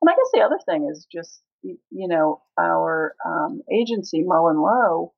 and 0.00 0.10
I 0.10 0.14
guess 0.14 0.30
the 0.32 0.40
other 0.40 0.58
thing 0.64 0.88
is 0.90 1.06
just 1.12 1.42
you 1.62 2.08
know 2.08 2.42
our 2.58 3.14
um, 3.26 3.62
agency 3.72 4.24
MullenLowe 4.24 5.10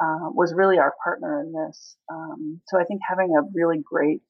uh, 0.00 0.30
was 0.30 0.54
really 0.54 0.78
our 0.78 0.94
partner 1.02 1.40
in 1.40 1.52
this. 1.52 1.96
Um, 2.12 2.60
so 2.66 2.78
I 2.78 2.84
think 2.84 3.00
having 3.08 3.34
a 3.36 3.48
really 3.54 3.82
great 3.82 4.20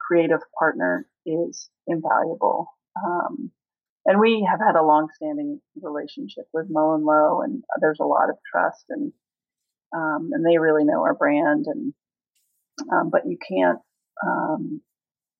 creative 0.00 0.40
partner 0.58 1.06
is 1.26 1.68
invaluable. 1.86 2.68
Um, 3.04 3.50
and 4.06 4.20
we 4.20 4.46
have 4.48 4.60
had 4.60 4.76
a 4.76 4.84
long-standing 4.84 5.60
relationship 5.80 6.44
with 6.52 6.70
MullenLowe, 6.70 7.42
and 7.44 7.64
there's 7.80 8.00
a 8.00 8.04
lot 8.06 8.28
of 8.28 8.36
trust, 8.50 8.84
and 8.90 9.12
um, 9.94 10.30
and 10.32 10.44
they 10.44 10.58
really 10.58 10.84
know 10.84 11.02
our 11.02 11.14
brand. 11.14 11.66
And 11.66 11.94
um, 12.92 13.10
but 13.10 13.22
you 13.26 13.38
can't, 13.48 13.78
um, 14.26 14.80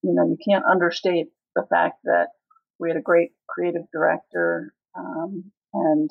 you 0.05 0.15
know, 0.15 0.27
you 0.27 0.37
can't 0.47 0.65
understate 0.65 1.29
the 1.57 1.65
fact 1.69 2.01
that 2.05 2.29
we 2.79 2.91
had 2.91 2.97
a 2.97 3.03
great 3.03 3.31
creative 3.49 3.83
director, 3.93 4.75
um, 4.97 5.51
and 5.73 6.11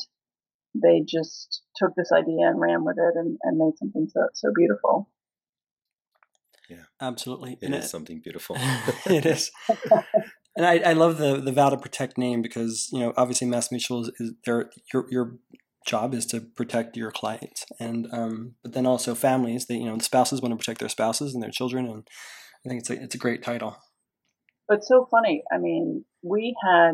they 0.73 1.01
just 1.07 1.61
took 1.75 1.93
this 1.95 2.11
idea 2.11 2.47
and 2.47 2.59
ran 2.59 2.83
with 2.83 2.97
it 2.97 3.15
and, 3.15 3.37
and 3.43 3.57
made 3.57 3.77
something 3.77 4.07
so 4.11 4.27
so 4.33 4.51
beautiful. 4.55 5.09
Yeah, 6.69 6.83
absolutely. 6.99 7.53
It 7.61 7.65
and 7.65 7.75
is 7.75 7.85
it, 7.85 7.89
something 7.89 8.19
beautiful. 8.21 8.55
it 9.05 9.25
is. 9.25 9.51
And 10.55 10.65
I, 10.65 10.91
I 10.91 10.93
love 10.93 11.17
the 11.17 11.41
the 11.41 11.51
vow 11.51 11.69
to 11.69 11.77
protect 11.77 12.17
name 12.17 12.41
because 12.41 12.89
you 12.93 12.99
know 12.99 13.13
obviously 13.17 13.47
MassMutual 13.47 14.01
is, 14.01 14.11
is 14.19 14.33
your 14.45 14.69
your 15.09 15.37
job 15.87 16.13
is 16.13 16.25
to 16.27 16.39
protect 16.39 16.95
your 16.95 17.11
clients 17.11 17.65
and 17.79 18.07
um, 18.13 18.53
but 18.61 18.73
then 18.73 18.85
also 18.85 19.15
families 19.15 19.65
that 19.65 19.77
you 19.77 19.85
know 19.85 19.97
the 19.97 20.03
spouses 20.03 20.41
want 20.41 20.51
to 20.51 20.55
protect 20.55 20.79
their 20.79 20.89
spouses 20.89 21.33
and 21.33 21.41
their 21.41 21.49
children 21.49 21.87
and 21.87 22.07
I 22.66 22.70
think 22.70 22.82
it's 22.82 22.89
a 22.89 23.01
it's 23.01 23.16
a 23.16 23.20
great 23.20 23.43
title. 23.43 23.78
But 24.68 24.84
so 24.84 25.07
funny. 25.09 25.43
I 25.51 25.57
mean, 25.57 26.05
we 26.22 26.55
had 26.64 26.93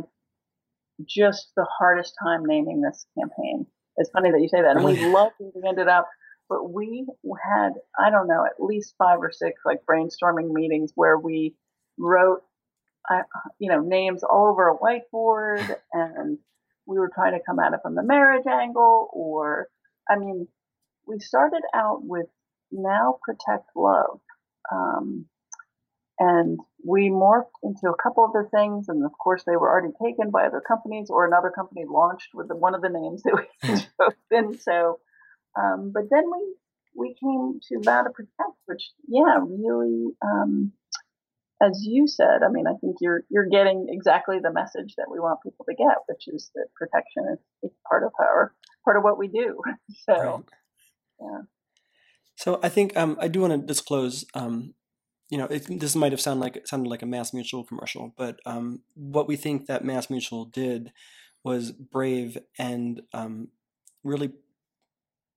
just 1.05 1.49
the 1.55 1.67
hardest 1.79 2.15
time 2.21 2.43
naming 2.45 2.81
this 2.81 3.05
campaign. 3.17 3.67
It's 3.97 4.09
funny 4.11 4.31
that 4.31 4.41
you 4.41 4.49
say 4.49 4.61
that, 4.61 4.75
and 4.75 4.85
we 4.85 5.05
loved 5.13 5.35
it. 5.39 5.51
We 5.55 5.67
ended 5.67 5.87
up, 5.87 6.07
but 6.47 6.71
we 6.73 7.05
had 7.43 7.73
I 7.97 8.09
don't 8.09 8.27
know 8.27 8.45
at 8.45 8.63
least 8.63 8.95
five 8.97 9.19
or 9.19 9.31
six 9.31 9.61
like 9.65 9.79
brainstorming 9.89 10.51
meetings 10.51 10.91
where 10.95 11.17
we 11.17 11.55
wrote 11.97 12.43
you 13.59 13.69
know, 13.69 13.81
names 13.81 14.23
all 14.23 14.49
over 14.51 14.69
a 14.69 14.77
whiteboard 14.77 15.75
and 15.93 16.37
we 16.85 16.97
were 16.97 17.11
trying 17.13 17.33
to 17.33 17.45
come 17.45 17.59
at 17.59 17.73
it 17.73 17.79
from 17.81 17.95
the 17.95 18.03
marriage 18.03 18.45
angle 18.47 19.09
or, 19.13 19.67
I 20.09 20.17
mean, 20.17 20.47
we 21.07 21.19
started 21.19 21.61
out 21.73 21.99
with 22.03 22.27
now 22.71 23.19
protect 23.23 23.69
love. 23.75 24.19
Um, 24.71 25.25
and 26.19 26.59
we 26.85 27.09
morphed 27.09 27.55
into 27.63 27.87
a 27.87 28.01
couple 28.01 28.25
of 28.25 28.33
the 28.33 28.47
things, 28.53 28.89
and 28.89 29.05
of 29.05 29.11
course, 29.17 29.43
they 29.45 29.55
were 29.55 29.69
already 29.69 29.93
taken 30.03 30.31
by 30.31 30.45
other 30.45 30.61
companies, 30.65 31.09
or 31.09 31.25
another 31.25 31.49
company 31.49 31.85
launched 31.87 32.29
with 32.33 32.47
the, 32.49 32.55
one 32.55 32.75
of 32.75 32.81
the 32.81 32.89
names 32.89 33.23
that 33.23 33.35
we 33.35 33.69
chose. 34.43 34.63
so, 34.63 34.99
um, 35.59 35.91
but 35.93 36.03
then 36.11 36.25
we 36.31 36.55
we 36.95 37.15
came 37.19 37.59
to 37.69 37.79
to 37.79 38.09
Protect, 38.13 38.57
which 38.65 38.91
yeah, 39.07 39.39
really 39.39 40.07
um, 40.21 40.73
as 41.61 41.81
you 41.83 42.07
said, 42.07 42.43
I 42.43 42.49
mean, 42.49 42.65
I 42.67 42.73
think 42.79 42.97
you're 43.01 43.23
you're 43.29 43.49
getting 43.49 43.87
exactly 43.89 44.39
the 44.41 44.51
message 44.51 44.95
that 44.97 45.07
we 45.11 45.19
want 45.19 45.39
people 45.43 45.65
to 45.69 45.75
get, 45.75 45.97
which 46.07 46.27
is 46.27 46.51
that 46.55 46.67
protection 46.75 47.25
is, 47.33 47.39
is 47.63 47.77
part 47.87 48.03
of 48.03 48.11
our 48.19 48.53
part 48.85 48.97
of 48.97 49.03
what 49.03 49.17
we 49.17 49.27
do. 49.27 49.61
So, 50.05 50.13
right. 50.13 50.43
yeah. 51.21 51.41
So 52.35 52.59
I 52.63 52.69
think 52.69 52.95
um, 52.95 53.17
I 53.19 53.27
do 53.27 53.41
want 53.41 53.53
to 53.53 53.57
disclose. 53.57 54.25
Um, 54.33 54.73
you 55.29 55.37
know, 55.37 55.45
it, 55.45 55.79
this 55.79 55.95
might 55.95 56.11
have 56.11 56.21
sounded 56.21 56.41
like 56.41 56.67
sounded 56.67 56.89
like 56.89 57.03
a 57.03 57.05
MassMutual 57.05 57.67
commercial, 57.67 58.13
but 58.17 58.39
um, 58.45 58.81
what 58.95 59.27
we 59.27 59.35
think 59.35 59.67
that 59.67 59.83
MassMutual 59.83 60.51
did 60.51 60.91
was 61.43 61.71
brave 61.71 62.37
and 62.57 63.01
um, 63.13 63.49
really 64.03 64.31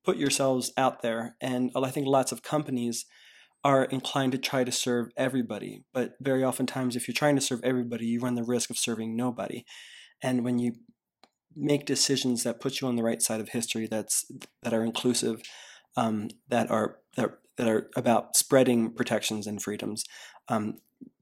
put 0.05 0.17
yourselves 0.17 0.73
out 0.77 1.03
there. 1.03 1.37
And 1.41 1.71
I 1.77 1.91
think 1.91 2.07
lots 2.07 2.33
of 2.33 2.43
companies 2.43 3.07
are 3.65 3.85
inclined 3.85 4.33
to 4.33 4.39
try 4.39 4.65
to 4.65 4.73
serve 4.73 5.11
everybody. 5.17 5.85
But 5.93 6.15
very 6.21 6.43
oftentimes, 6.43 6.97
if 6.97 7.07
you're 7.07 7.15
trying 7.15 7.37
to 7.37 7.43
serve 7.43 7.61
everybody, 7.63 8.07
you 8.07 8.21
run 8.21 8.35
the 8.35 8.43
risk 8.43 8.71
of 8.71 8.79
serving 8.79 9.15
nobody. 9.15 9.65
And 10.21 10.45
when 10.45 10.59
you 10.59 10.73
make 11.55 11.87
decisions 11.87 12.43
that 12.43 12.61
put 12.61 12.81
you 12.81 12.89
on 12.89 12.97
the 12.97 13.03
right 13.03 13.23
side 13.23 13.41
of 13.41 13.51
history, 13.51 13.87
that's 13.87 14.25
that 14.63 14.73
are 14.73 14.85
inclusive, 14.85 15.43
um, 15.97 16.29
that 16.49 16.71
are 16.71 16.99
that 17.17 17.39
that 17.57 17.69
are 17.69 17.91
about 17.97 18.37
spreading 18.37 18.93
protections 18.93 19.47
and 19.47 19.63
freedoms. 19.63 20.05
Um, 20.49 20.79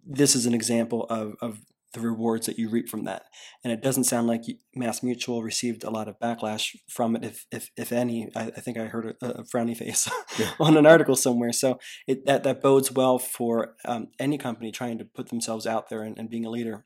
this 0.07 0.35
is 0.35 0.47
an 0.47 0.55
example 0.55 1.05
of, 1.11 1.35
of 1.41 1.61
the 1.93 2.01
rewards 2.01 2.47
that 2.47 2.59
you 2.59 2.69
reap 2.69 2.89
from 2.89 3.05
that. 3.05 3.25
And 3.65 3.73
it 3.73 3.83
doesn't 3.83 4.05
sound 4.05 4.29
like 4.29 4.43
MassMutual 4.77 5.43
received 5.43 5.83
a 5.83 5.91
lot 5.91 6.07
of 6.07 6.19
backlash 6.21 6.77
from 6.89 7.17
it, 7.17 7.25
if 7.25 7.47
if, 7.51 7.71
if 7.77 7.93
any. 7.93 8.31
I, 8.37 8.45
I 8.45 8.61
think 8.61 8.79
I 8.79 8.85
heard 8.85 9.17
a, 9.21 9.27
a 9.27 9.43
frowny 9.43 9.77
face 9.77 10.09
yeah. 10.39 10.53
on 10.61 10.77
an 10.77 10.87
article 10.87 11.17
somewhere. 11.17 11.53
So 11.53 11.79
it, 12.07 12.27
that 12.27 12.45
that 12.45 12.63
bodes 12.63 12.93
well 12.93 13.19
for 13.19 13.75
um, 13.85 14.09
any 14.19 14.39
company 14.39 14.71
trying 14.71 14.99
to 14.99 15.05
put 15.05 15.31
themselves 15.31 15.67
out 15.67 15.89
there 15.89 16.03
and, 16.03 16.17
and 16.19 16.31
being 16.31 16.47
a 16.47 16.51
leader 16.51 16.85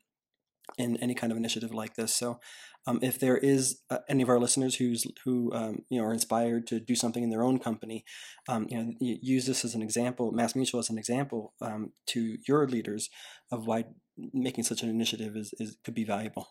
in 0.77 0.97
any 0.97 1.13
kind 1.13 1.31
of 1.31 1.37
initiative 1.37 1.73
like 1.73 1.95
this. 1.95 2.13
So 2.13 2.39
um, 2.87 2.99
if 3.01 3.19
there 3.19 3.37
is 3.37 3.81
uh, 3.89 3.99
any 4.07 4.21
of 4.21 4.29
our 4.29 4.39
listeners 4.39 4.75
who's 4.75 5.05
who 5.23 5.51
um, 5.53 5.83
you 5.89 5.99
know 5.99 6.05
are 6.05 6.13
inspired 6.13 6.67
to 6.67 6.79
do 6.79 6.95
something 6.95 7.23
in 7.23 7.29
their 7.29 7.43
own 7.43 7.59
company, 7.59 8.05
um, 8.47 8.67
you 8.69 8.77
know, 8.77 8.93
use 8.99 9.45
this 9.45 9.65
as 9.65 9.73
an 9.75 9.81
example, 9.81 10.31
MassMutual 10.31 10.79
as 10.79 10.89
an 10.89 10.97
example 10.97 11.53
um, 11.61 11.91
to 12.07 12.37
your 12.47 12.67
leaders 12.67 13.09
of 13.51 13.65
why 13.65 13.85
making 14.33 14.63
such 14.63 14.83
an 14.83 14.89
initiative 14.89 15.35
is, 15.35 15.53
is 15.59 15.77
could 15.83 15.95
be 15.95 16.03
valuable. 16.03 16.47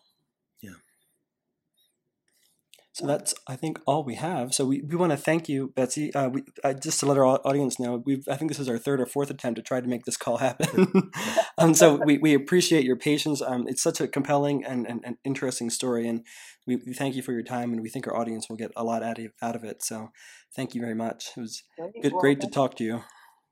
Yeah. 2.95 3.01
So 3.01 3.07
that's, 3.07 3.33
I 3.47 3.55
think, 3.55 3.79
all 3.85 4.03
we 4.03 4.15
have. 4.15 4.53
So 4.53 4.65
we, 4.65 4.81
we 4.81 4.95
want 4.95 5.11
to 5.11 5.17
thank 5.17 5.49
you, 5.49 5.73
Betsy. 5.75 6.13
Uh, 6.13 6.29
we, 6.29 6.43
uh, 6.63 6.73
just 6.73 6.99
to 7.01 7.05
let 7.05 7.17
our 7.17 7.25
audience 7.25 7.79
know, 7.79 8.01
we've 8.05 8.25
I 8.29 8.35
think 8.35 8.51
this 8.51 8.59
is 8.59 8.69
our 8.69 8.77
third 8.77 9.01
or 9.01 9.05
fourth 9.05 9.29
attempt 9.29 9.57
to 9.57 9.63
try 9.63 9.81
to 9.81 9.87
make 9.87 10.05
this 10.05 10.17
call 10.17 10.37
happen. 10.37 11.11
um, 11.57 11.73
so 11.73 11.95
we, 11.95 12.17
we 12.17 12.33
appreciate 12.33 12.85
your 12.85 12.95
patience. 12.95 13.41
Um, 13.41 13.67
it's 13.67 13.83
such 13.83 13.99
a 13.99 14.07
compelling 14.07 14.63
and, 14.63 14.87
and, 14.87 15.01
and, 15.03 15.17
interesting 15.23 15.69
story, 15.69 16.07
and 16.07 16.25
we, 16.67 16.77
we 16.77 16.93
thank 16.93 17.15
you 17.15 17.21
for 17.21 17.31
your 17.33 17.43
time, 17.43 17.73
and 17.73 17.81
we 17.81 17.89
think 17.89 18.07
our 18.07 18.15
audience 18.15 18.47
will 18.49 18.57
get 18.57 18.71
a 18.75 18.83
lot 18.83 19.03
out 19.03 19.19
of, 19.19 19.31
out 19.41 19.55
of 19.55 19.63
it. 19.63 19.83
So 19.83 20.11
thank 20.55 20.75
you 20.75 20.81
very 20.81 20.95
much. 20.95 21.31
It 21.35 21.41
was 21.41 21.63
great, 21.77 22.01
good, 22.01 22.13
well, 22.13 22.21
great 22.21 22.41
to 22.41 22.47
talk 22.47 22.75
to 22.77 22.83
you. 22.83 23.01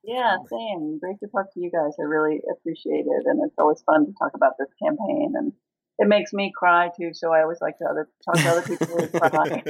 Yeah, 0.03 0.35
same. 0.51 0.99
Great 0.99 1.19
to 1.21 1.27
talk 1.27 1.53
to 1.53 1.59
you 1.59 1.71
guys. 1.71 1.93
I 1.99 2.03
really 2.03 2.41
appreciate 2.51 3.05
it, 3.07 3.23
and 3.25 3.39
it's 3.45 3.55
always 3.57 3.81
fun 3.85 4.05
to 4.05 4.11
talk 4.19 4.31
about 4.35 4.53
this 4.59 4.67
campaign 4.81 5.33
and 5.35 5.53
it 5.99 6.07
makes 6.07 6.33
me 6.33 6.51
cry 6.55 6.89
too. 6.99 7.11
So 7.13 7.31
I 7.31 7.41
always 7.41 7.59
like 7.61 7.77
to 7.77 7.85
other 7.85 8.09
talk 8.25 8.35
to 8.35 8.49
other 8.49 8.61
people 8.61 8.87
who 8.87 9.07
cry. 9.07 9.61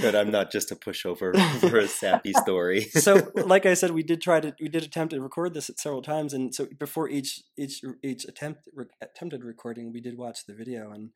Good. 0.00 0.14
I'm 0.14 0.30
not 0.30 0.52
just 0.52 0.70
a 0.70 0.76
pushover 0.76 1.36
for 1.60 1.78
a 1.78 1.88
sappy 1.88 2.32
story. 2.32 2.82
so, 2.90 3.30
like 3.34 3.66
I 3.66 3.74
said, 3.74 3.90
we 3.90 4.02
did 4.02 4.20
try 4.20 4.40
to 4.40 4.54
we 4.60 4.68
did 4.68 4.84
attempt 4.84 5.12
to 5.12 5.20
record 5.20 5.54
this 5.54 5.70
several 5.76 6.02
times, 6.02 6.32
and 6.32 6.54
so 6.54 6.66
before 6.78 7.08
each 7.08 7.42
each 7.58 7.82
each 8.02 8.24
attempt 8.24 8.68
re, 8.72 8.86
attempted 9.02 9.44
recording, 9.44 9.92
we 9.92 10.00
did 10.00 10.16
watch 10.16 10.46
the 10.46 10.54
video, 10.54 10.92
and 10.92 11.10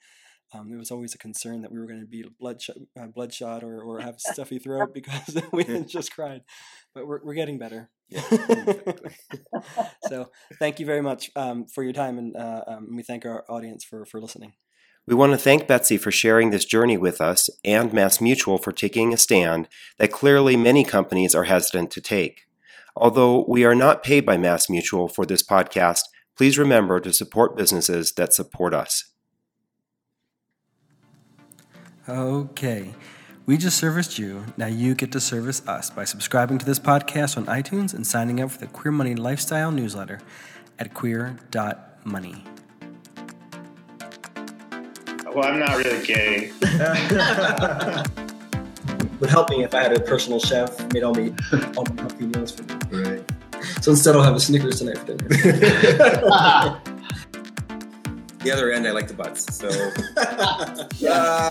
um, 0.52 0.72
it 0.72 0.76
was 0.76 0.90
always 0.90 1.14
a 1.14 1.18
concern 1.18 1.62
that 1.62 1.70
we 1.70 1.78
were 1.78 1.86
going 1.86 2.00
to 2.00 2.06
be 2.06 2.24
bloodshot, 2.40 2.76
uh, 3.00 3.06
bloodshot 3.06 3.62
or, 3.62 3.82
or 3.82 4.00
have 4.00 4.16
a 4.16 4.32
stuffy 4.32 4.58
throat 4.58 4.92
because 4.92 5.40
we 5.52 5.64
just 5.84 6.12
cried. 6.12 6.42
But 6.94 7.06
we're, 7.06 7.24
we're 7.24 7.34
getting 7.34 7.58
better. 7.58 7.90
Yeah, 8.10 8.22
so 10.08 10.30
thank 10.58 10.80
you 10.80 10.86
very 10.86 11.00
much 11.00 11.30
um, 11.36 11.66
for 11.66 11.82
your 11.84 11.92
time, 11.92 12.18
and 12.18 12.36
uh, 12.36 12.64
um, 12.66 12.96
we 12.96 13.02
thank 13.02 13.24
our 13.24 13.44
audience 13.48 13.84
for, 13.84 14.04
for 14.04 14.20
listening. 14.20 14.54
We 15.06 15.14
want 15.14 15.32
to 15.32 15.38
thank 15.38 15.66
Betsy 15.66 15.96
for 15.96 16.10
sharing 16.10 16.50
this 16.50 16.64
journey 16.64 16.96
with 16.96 17.20
us 17.20 17.48
and 17.64 17.90
MassMutual 17.90 18.62
for 18.62 18.70
taking 18.70 19.12
a 19.12 19.16
stand 19.16 19.68
that 19.98 20.12
clearly 20.12 20.56
many 20.56 20.84
companies 20.84 21.34
are 21.34 21.44
hesitant 21.44 21.90
to 21.92 22.00
take. 22.00 22.42
Although 22.96 23.44
we 23.48 23.64
are 23.64 23.74
not 23.74 24.02
paid 24.02 24.26
by 24.26 24.36
MassMutual 24.36 25.12
for 25.12 25.24
this 25.24 25.42
podcast, 25.42 26.02
please 26.36 26.58
remember 26.58 27.00
to 27.00 27.12
support 27.12 27.56
businesses 27.56 28.12
that 28.12 28.32
support 28.32 28.74
us. 28.74 29.10
Okay. 32.08 32.94
We 33.50 33.58
just 33.58 33.78
serviced 33.78 34.16
you. 34.16 34.44
Now 34.56 34.68
you 34.68 34.94
get 34.94 35.10
to 35.10 35.18
service 35.18 35.66
us 35.66 35.90
by 35.90 36.04
subscribing 36.04 36.58
to 36.58 36.64
this 36.64 36.78
podcast 36.78 37.36
on 37.36 37.46
iTunes 37.46 37.92
and 37.94 38.06
signing 38.06 38.40
up 38.40 38.52
for 38.52 38.58
the 38.58 38.68
Queer 38.68 38.92
Money 38.92 39.16
Lifestyle 39.16 39.72
newsletter 39.72 40.20
at 40.78 40.94
queer.money. 40.94 42.44
Well, 45.34 45.44
I'm 45.46 45.58
not 45.58 45.76
really 45.78 46.06
gay. 46.06 46.52
Would 49.18 49.30
help 49.30 49.50
me 49.50 49.64
if 49.64 49.74
I 49.74 49.82
had 49.82 49.96
a 49.96 50.00
personal 50.00 50.38
chef 50.38 50.80
made 50.92 51.02
all 51.02 51.14
me 51.14 51.34
all 51.76 51.84
my 51.92 52.02
healthy 52.02 52.26
meals 52.26 52.52
for 52.52 52.62
me. 52.62 52.76
Right. 53.04 53.24
So 53.80 53.90
instead, 53.90 54.14
I'll 54.14 54.22
have 54.22 54.36
a 54.36 54.40
Snickers 54.40 54.78
tonight 54.78 54.98
for 54.98 55.06
dinner. 55.06 55.26
the 58.44 58.52
other 58.52 58.70
end, 58.70 58.86
I 58.86 58.92
like 58.92 59.08
the 59.08 59.14
butts. 59.14 59.52
So. 59.56 59.68
yeah. 61.04 61.10
Uh, 61.10 61.50